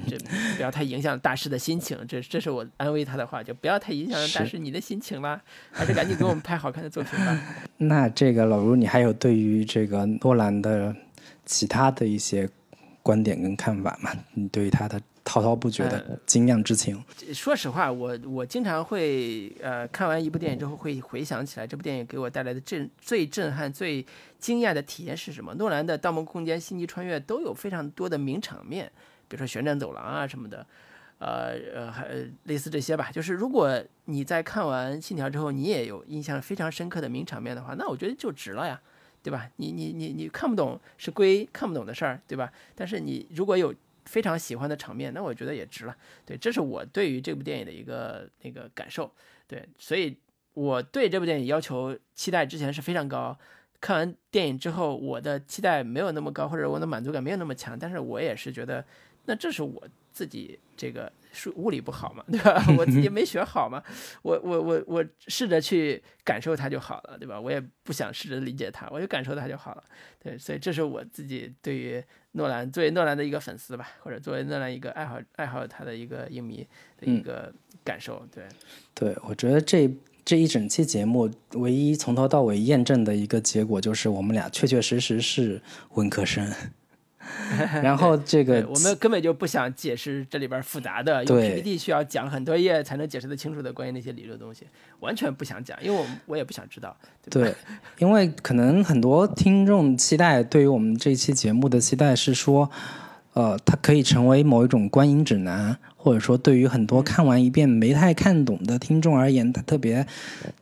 [0.07, 0.17] 这
[0.57, 5.41] 不要太影响大师的心情，这这是我安慰他的话，就不要太影响大师你的心情了，
[5.71, 7.39] 还是赶紧给我们拍好看的作品吧。
[7.77, 10.93] 那这个老卢，你还有对于这个诺兰的
[11.45, 12.49] 其他的一些
[13.01, 14.11] 观点跟看法吗？
[14.33, 17.01] 你对于他的滔滔不绝的惊讶之情？
[17.33, 24.05] 说实话，我我经常会呃看完一部电影之后会回想起来，这部电影给我带来的震最震撼、最
[24.37, 25.53] 惊讶的体验是什么？
[25.55, 28.91] 诺兰的《盗梦空间》《星际穿越》都有非常多的名场面。
[29.27, 30.65] 比如说旋转走廊啊什么的，
[31.17, 32.07] 呃呃，还
[32.43, 33.09] 类似这些吧。
[33.11, 38.79] 就是如果你在看完《信条》之后，你也有印象非常深刻的名场面的话，那我觉得就值了呀，
[39.23, 39.49] 对吧？
[39.55, 42.51] 你你你你看不懂是归看不懂的事儿，对吧？
[42.75, 43.73] 但是你如果有
[44.05, 45.95] 非常喜欢的场面，那我觉得也值了。
[46.25, 49.11] 对，这是我对于这部电影的一个那个感受。
[49.47, 50.15] 对，所以
[50.53, 53.35] 我对这部电影要求期待之前是非常高。
[53.81, 58.85] 看完电影之后，我的期待没有那么高，或者我的满足感没有那么强，但是我也是觉得。
[59.25, 62.63] 那这是我自己这个数物理不好嘛，对吧？
[62.77, 63.83] 我自己没学好嘛，
[64.21, 67.39] 我我我我试着去感受它就好了，对吧？
[67.39, 69.83] 我也不想试着理解它，我就感受它就好了。
[70.23, 72.03] 对，所以这是我自己对于
[72.33, 76.65] 诺兰作为诺兰的一个粉丝吧，或者作为诺兰一个爱好爱好他的一个影迷
[76.97, 77.53] 的一个
[77.83, 78.25] 感受。
[78.33, 78.43] 对，
[78.93, 79.89] 对我觉得这
[80.23, 85.61] 这一整期节目唯一从头到尾验证的一个结果就是我们俩确确实实是
[85.95, 86.49] 文科生。
[87.81, 94.65] 然后这个我们根本就不想解释这里边复杂的，用 PPT 需要讲很多页才能解释得清楚的关于那些理论东西，
[94.99, 96.95] 完全不想讲，因为我我也不想知道。
[97.29, 97.53] 对，
[97.97, 102.69] 因为可能很多听众期待对于我们这期节目的期待是说，
[103.33, 110.05] 呃，它可以成为某一种观影指南，或者说对于很多看完一遍没太看懂的听众而言，他特别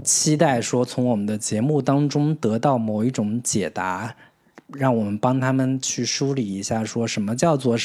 [0.03, 4.15] 期待说从我们的节目当中得到某一种解答。
[4.75, 7.77] 让我们帮他们去梳理一下，说什么叫做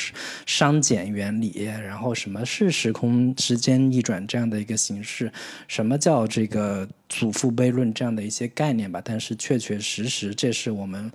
[0.47, 5.31] 熵减原理，然后什么是时空时间逆转这样的一个形式，
[5.67, 9.03] 什么叫这个祖父悖论这样的一些概念吧。
[9.05, 11.11] 但是确确实实，这是我们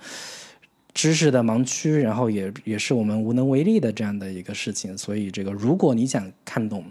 [0.94, 4.98] 知识的盲区，然后也也是我们无能为力的这样的一个事情。
[4.98, 6.86] 所以，这个如果你想看懂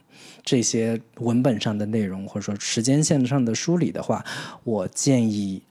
[0.44, 4.24] 这些文本上的内容，或者说时间线上的梳理的话，
[4.64, 5.62] 我建议。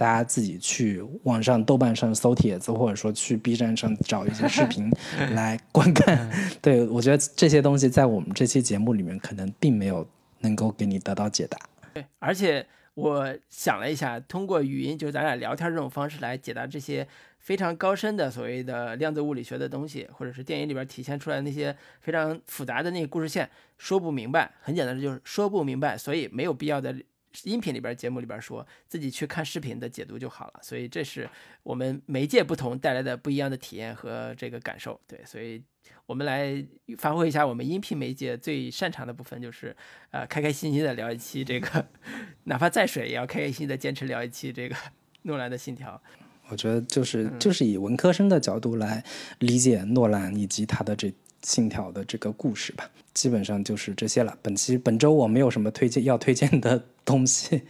[0.00, 4.90] 大家自己去网上、豆瓣上搜帖子，或者说去 B 站上找一些视频
[5.36, 6.30] 来观看。
[6.62, 10.08] 对我觉得这些东西在我们这期节目里面可能并没有
[10.38, 11.58] 能够给你得到解答。
[11.92, 17.06] 对，而且我想了一下，通过语音就是咱俩聊天这种方式来解答这些
[17.38, 24.50] 非常高深的所谓的量子物理学的东西，或者是电影里边体现出来那些非常复杂的那个故事线，说不明白。
[24.62, 26.96] 很简单的就是说不明白，所以没有必要的。
[27.44, 31.28] 音频里边、节目里边说自己去看视频的解读就好了，所以这是
[31.62, 35.00] 我们媒介不同带来的不一样的体验和这个感受。
[35.06, 35.62] 对，所以
[36.06, 36.64] 我们来
[36.98, 39.76] 发挥一下我们音频媒介最擅长的部分，就是
[40.10, 41.86] 呃，开开心心的聊一期这个，
[42.44, 44.76] 哪怕再水也要开开心心的坚持聊一期这个
[45.22, 46.00] 诺兰的《信条》。
[46.48, 49.04] 我觉得就是就是以文科生的角度来
[49.38, 51.12] 理解诺兰以及他的这。
[51.42, 54.38] 信条的这个故事吧，基本上就是这些了。
[54.42, 57.62] 本期本周我没有什么推荐要推荐的东西，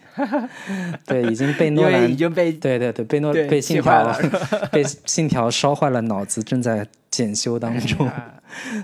[1.07, 4.19] 对，已经被诺兰已经被对对对被诺被信条
[4.71, 8.11] 被信条烧坏了脑子，正在检修当中。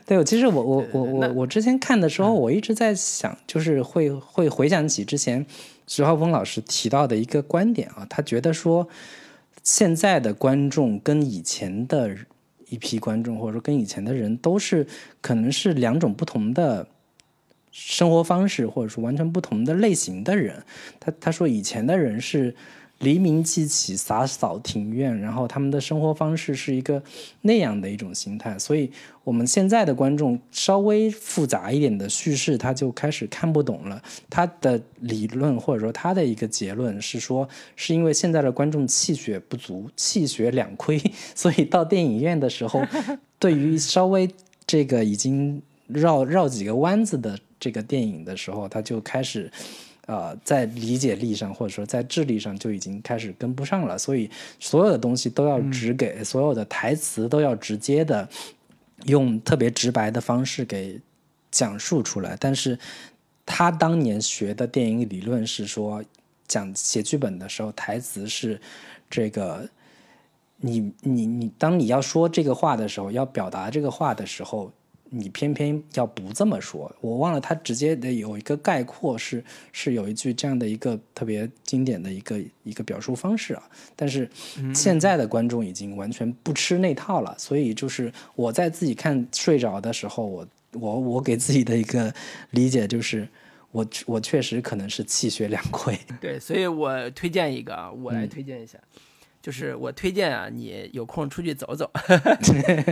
[0.07, 5.45] 对，其实我我我我我之前看的时候，我一直在想，就是会会回想起之前
[5.87, 8.89] 徐浩峰老师提到的一个观点啊，他觉得说
[9.63, 12.17] 现在的观众跟以前的。
[12.69, 14.85] 一批观众，或者说跟以前的人都是
[15.21, 16.85] 可能是两种不同的
[17.79, 20.63] 生活方式，或者说完全不同的类型的人。
[20.99, 22.55] 他他说以前的人是。
[23.01, 27.03] 黎明即起，洒扫庭院，然后他们的生活方式是一个
[27.43, 28.91] 那样的一种心态，所以
[29.23, 34.03] 我们现在的观众稍微复杂一点的叙事，他就开始看不懂了。
[34.31, 37.47] 他的理论或者说他的一个结论是说，
[37.77, 40.99] 是因为现在的观众气血不足，气血两亏，
[41.35, 42.83] 所以到电影院的时候，
[43.39, 44.27] 对于稍微
[44.67, 49.51] 这个已经绕绕几个弯子的这个电影的时候，他就开始。
[50.09, 54.31] 呃，在理解力上或者说在智力上就已经开始跟不上了，所以
[54.61, 58.29] 所有的东西都要直给，所有的台词都要直接的
[59.07, 61.01] 用特别直白的方式给
[61.51, 62.37] 讲述出来。
[62.39, 62.79] 但是
[63.45, 66.01] 他当年学的电影理论是说，
[66.47, 68.61] 讲写剧本的时候，台词是
[69.11, 69.69] 这个，
[70.59, 74.73] 你你你，当你要说这个话的时候，要表达这个话的时候。
[75.09, 79.43] 你偏偏要不这么说，我忘了他直接的有一个概括是
[79.73, 83.63] 是有一句这样的一个特别经典的一个一个表述方式啊，
[83.95, 84.29] 但是
[84.75, 92.13] 现在的观众已经完全不吃那套了，所以就是我在自己看睡着的时候，我我我给自己的一个
[92.51, 93.29] 理解就是
[93.71, 95.97] 我我确实可能是气血两亏。
[96.21, 98.79] 对，所以我推荐一个啊，我来推荐一下。
[99.47, 101.89] 就是我推荐啊，你有空出去走走，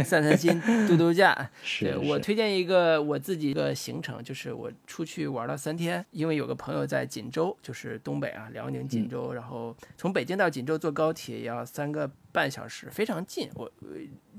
[0.07, 1.51] 散散心，度度假。
[1.65, 13.51] 是我推荐一个我自己的行程，就是我出去玩了三天，因为有个朋友在锦州，就是东北啊，辽宁锦州，然后从北京到锦州坐高铁要三个半小时，非常近。
[13.57, 13.69] 我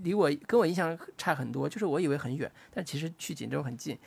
[0.01, 3.99] 离我跟我印象差很多，就是我以为很远，但其实去锦州很近。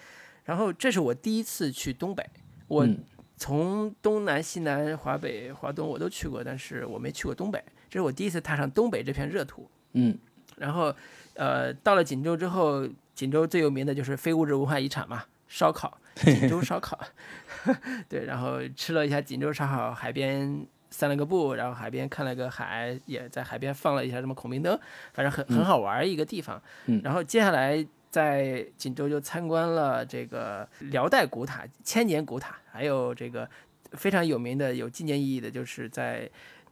[0.45, 2.25] 然后这是我第一次去东北，
[2.69, 2.89] 我
[3.37, 7.63] 从东南西南华北华东我都去过，但是我没去过东北。
[7.89, 10.17] 这是我第一次踏上东北这片热土，嗯，
[10.57, 10.95] 然后，
[11.35, 16.99] 呃，到了锦州之后，锦州最有名的就是非物质文化遗产嘛，烧烤，锦州烧烤，
[18.09, 24.79] 对，然后吃了一下锦州烧烤，海边散了个步，然后海边看了个海，也在海边放了一下什么孔明灯，
[25.15, 26.61] 反正很很好玩一个地方。
[27.03, 33.49] 然后接下来在锦州就参观了这个辽代古塔、千年古塔，还有这个
[33.93, 36.29] 非常有名的、有纪念意义的，就是在。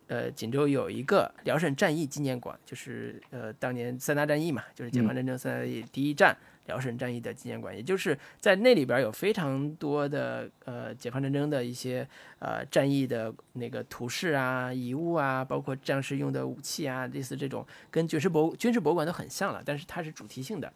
[0.09, 12.07] 呃，锦州有一个辽沈战役纪念馆，就是呃，当年三大战役嘛，就是解放战争三大战役第一战辽沈战役的纪念馆，也就是在那里边有非常多的呃解放战争的一些
[12.39, 20.73] 呃战役的那个图示啊、遗物啊，包括战士用的武器啊，类似这种跟军事博军事博物馆都很像了，但是它是主题性的。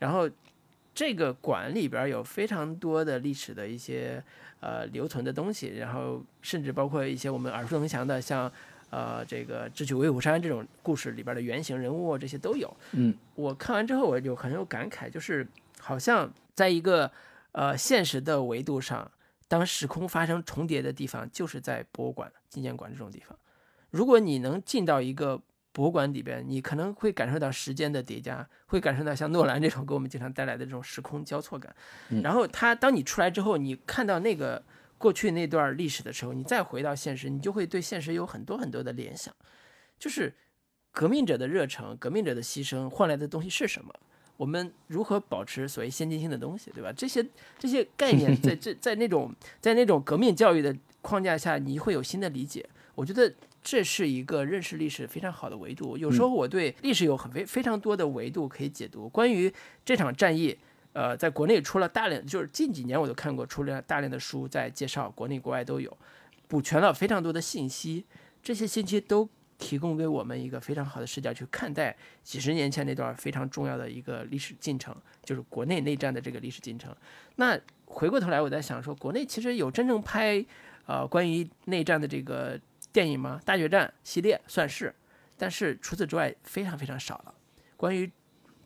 [0.00, 0.28] 然后
[0.92, 4.22] 这个馆里边有非常多的历史的一些
[4.58, 8.52] 呃留存的东西，然后甚至包括一些我们耳熟能详的像。
[8.92, 12.70] 呃，这个智取威虎山这种故事里边的原型人物这些都有。
[12.90, 15.48] 嗯，我看完之后我就很有感慨，就是
[15.80, 17.10] 好像在一个
[17.52, 19.10] 呃现实的维度上，
[19.48, 23.34] 当时空发生重叠的地方，就是在博物馆、纪念馆这种地方。
[23.90, 25.40] 如果你能进到一个
[25.72, 31.74] 博物馆里边，你可能会感受到时间的叠加，会感受到像诺兰这种给我们经常带来的这种时空交错感。
[32.22, 34.62] 然后他当你出来之后，你看到那个
[35.02, 39.34] 过去那段历史的时候，你再回到现实，你就会对现实有很多很多的联想。
[39.98, 40.32] 就是
[40.92, 43.92] 革命者的热诚，革命者的牺牲换来的东西是什么？
[44.36, 46.92] 我们如何保持所谓先进性的东西，对吧？
[46.96, 47.24] 这些
[47.58, 52.64] 这些概念， 在这在那种在那种革命教育的框架下，你会有新的理解。
[52.94, 55.96] 我觉得这是一个认识历史非常好的维度。
[55.96, 59.08] 有时候我对历史有很非非常多的维度可以解读。
[59.08, 59.52] 关于
[59.84, 60.56] 这场战役，
[60.92, 65.96] 呃，在国内出了大量，就是近几年我都看过出了大量的书在介绍，国内国外都有，
[66.48, 68.04] 补全了非常多的信息。
[68.42, 69.28] 这些信息都
[69.58, 74.94] 提供给我们一个非常好的视角去看待几十年前那段非常重要的一个历史进程，
[75.24, 76.94] 就是国内内战的这个历史进程。
[77.36, 80.44] 那回过头来，我在想说，国内其实有真正拍
[80.86, 82.60] 呃关于内战的这个。
[82.92, 83.40] 电影吗？
[83.42, 84.94] 大决战系列算是，
[85.38, 87.34] 但是除此之外非常非常少了。
[87.74, 88.12] 关于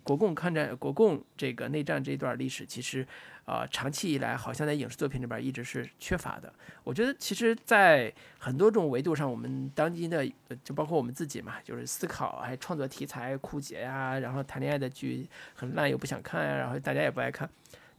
[0.06, 3.04] 国共抗战、国共这个内战这一段历史，其实
[3.44, 6.52] 啊，长期以来好像在影视作品里边一直是缺乏的。
[6.84, 10.24] 我觉得，其实，在很多种维度上，我们当今的
[10.62, 17.50] 就包括我们自己嘛，就是思考还创作题材枯竭呀，然后谈恋爱的剧很烂又不想看呀，然后大家也不爱看。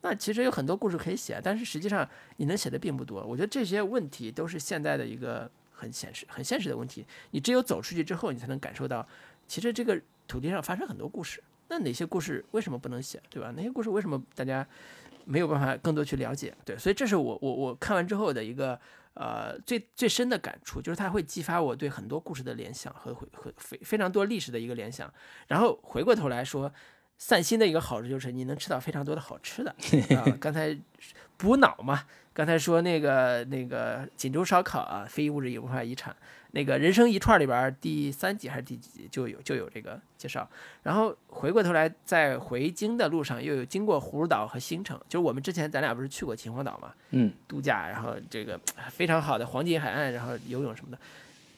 [0.02, 3.22] 那其实有很多故事可以写，但是实际上你能写的并不多。
[3.26, 5.52] 我觉得这些问题都是现在的一个。
[5.80, 9.08] 很现实、很现实的问题，你只有走出去之后，你才能感受到，
[9.48, 11.40] 其实这个土地上发生很多故事。
[11.70, 13.52] 那哪些故事为什么不能写，对吧？
[13.56, 14.66] 哪些故事为什么大家
[15.26, 16.54] 没有办法更多去了解？
[16.64, 18.80] 对，所以这是我我我看完之后的一个
[19.14, 23.28] 呃最最深的感触，就是它会激发我对很多故事的联想和和
[23.58, 25.14] 非非常多历史的一个联想。
[25.48, 26.72] 然后回过头来说，
[27.18, 29.72] 散心的一个好处就是你能吃到非常多的好吃的
[30.18, 30.26] 啊。
[30.40, 30.78] 刚才
[31.38, 32.06] 补脑嘛。
[32.34, 36.16] 刚才说那个那个锦州烧烤啊，非物质文化遗产，
[36.58, 40.50] 那个人生一串里边第三集还是第几集就有就有这个介绍。
[40.82, 48.60] 然后回过头来，在回京的路上又有经过葫芦岛和新城，就是我们之前咱俩不是去过秦皇岛嘛，嗯，度假，然后这个
[48.90, 50.98] 非常好的黄金海岸，然后游泳什么的，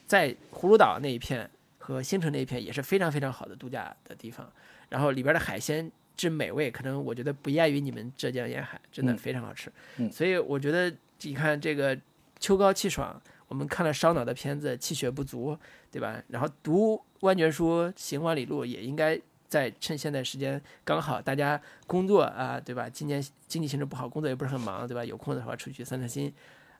[0.06, 1.48] 在葫芦岛那一片
[1.78, 4.52] 和新城那一片也是非常非常好的度假的地方，
[4.90, 5.90] 然后里边的海鲜。
[6.16, 9.72] 之美味，可能我觉得不亚于你们浙江沿海，真的非常好吃。
[9.96, 11.98] 嗯，所以我觉得你看这个
[12.38, 13.18] 秋高气爽，
[13.50, 15.58] 我们看了烧脑的片子，气血不足，
[15.90, 16.22] 对吧？
[16.28, 22.88] 然后读万卷书，行万里路，也应该在趁现在时间刚好，大家工作啊，对吧？
[22.88, 25.04] 今年经济形势不好，工作也不是很忙，对吧？
[25.04, 26.32] 有空的话出去散散心，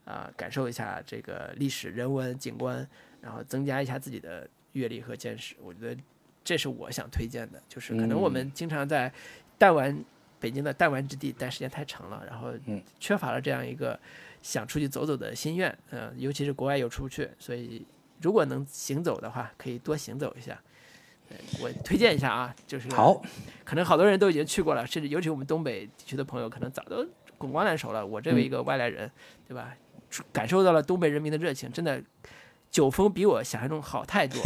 [0.05, 2.87] 啊，感受一下这个历史人文景观，
[3.21, 5.55] 然后增加一下自己的阅历和见识。
[5.61, 6.01] 我觉得。
[6.43, 9.13] 这是我想推荐的，就是可能我们经常在
[9.59, 9.95] 弹丸
[10.39, 12.51] 北京的弹丸之地待时间太长了，然后
[12.99, 13.97] 缺乏了这样一个
[14.41, 17.85] 想出去走走的心愿，嗯，尤其是国外有出不去，所以
[18.21, 20.59] 如果能行走的话，可以多行走一下。
[21.61, 23.21] 我推荐一下啊，就是好，
[23.63, 27.07] 可能好多人都已经去过了，甚至尤其我们东北地区的朋友，可能早都
[27.37, 28.05] 滚瓜烂熟了。
[28.05, 29.09] 我这为一个外来人，
[29.47, 29.73] 对吧？
[30.33, 32.03] 感受到了东北人民的热情，真的，
[32.69, 34.41] 酒风比我想象中好太多。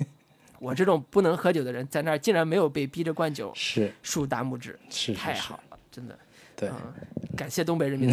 [0.60, 6.18] 我这种不能喝酒的人，在那儿竟然没有被逼着灌酒，是竖大拇指，是太好了，真的。
[6.56, 6.70] 对，
[7.36, 8.10] 感谢东北人民。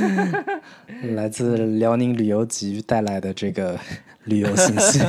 [1.14, 3.78] 来自辽宁旅游局带来的这个
[4.24, 5.00] 旅游信息。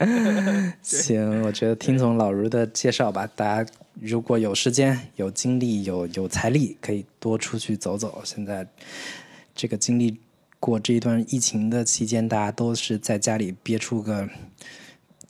[0.80, 3.70] 行，我觉得听从老卢的介绍吧，大家
[4.00, 8.22] 如果有时间、有精力、有有财力，可以多出去走走。
[8.24, 8.66] 现在
[9.54, 10.18] 这个经历
[10.58, 14.28] 过这一段疫情的期间，大家都是在家里憋出个。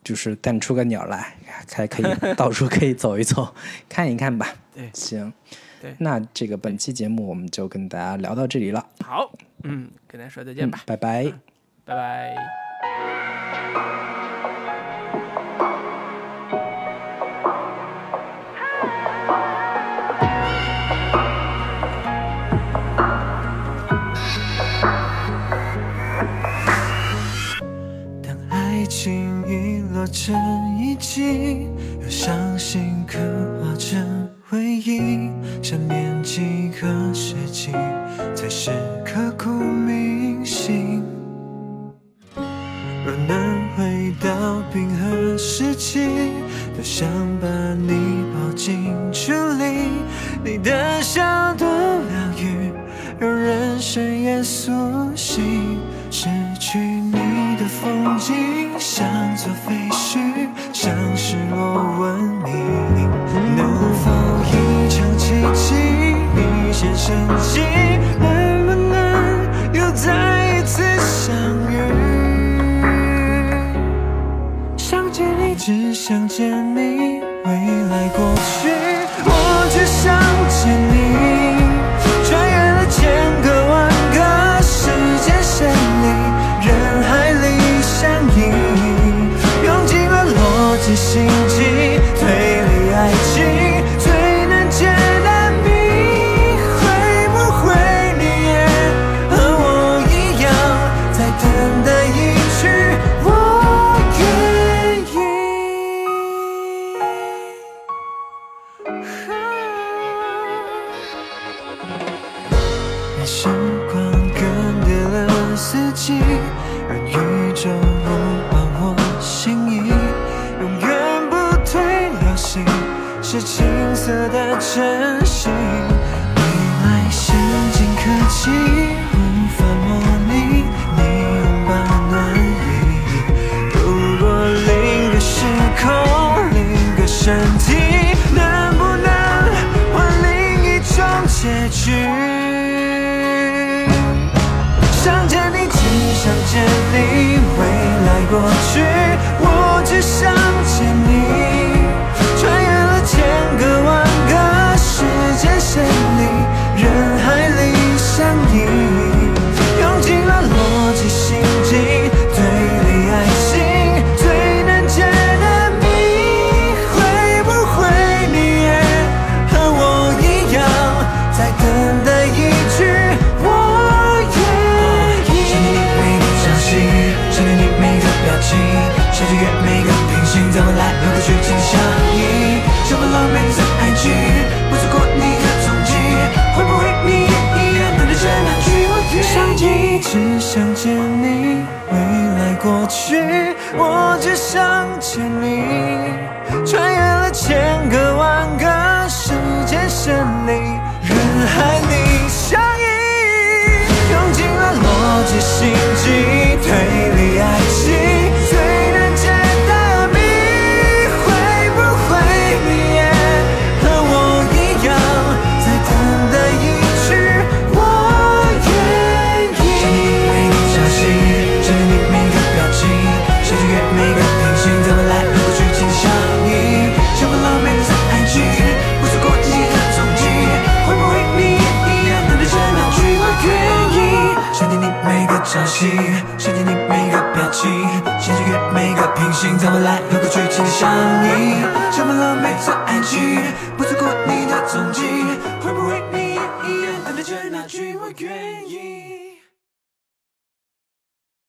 [0.03, 1.37] 就是淡出个鸟来，
[1.71, 3.55] 还可以到处可以走一走，
[3.87, 4.57] 看一看吧。
[4.75, 5.31] 对，行。
[5.81, 8.87] 对，那这个本期节目我们就跟大家聊到这里了。
[9.03, 9.33] 好，
[9.63, 11.33] 嗯，跟大家说再见吧，拜拜，
[11.87, 12.37] 拜拜。
[28.23, 30.37] 当爱情已落成
[30.79, 31.67] 遗迹，
[32.03, 33.19] 又伤心刻
[33.63, 35.31] 画成回忆。
[35.71, 37.71] 想念几个世纪，
[38.35, 38.73] 才是
[39.05, 41.01] 刻骨铭心。
[42.35, 46.09] 若能回到冰河时期，
[46.75, 47.09] 多想
[47.41, 50.03] 把你抱进处理。
[50.43, 52.73] 你的笑多疗愈，
[53.21, 54.73] 让人深夜苏
[55.15, 55.79] 醒。
[56.11, 56.29] 失
[56.59, 59.07] 去你的风景，像
[59.37, 60.30] 座废墟，
[67.11, 67.65] 曾经？
[68.21, 68.95] 能不能
[69.75, 71.35] 又再一次相
[71.69, 71.75] 遇？
[74.77, 75.57] 想见你。
[75.57, 76.70] 只想见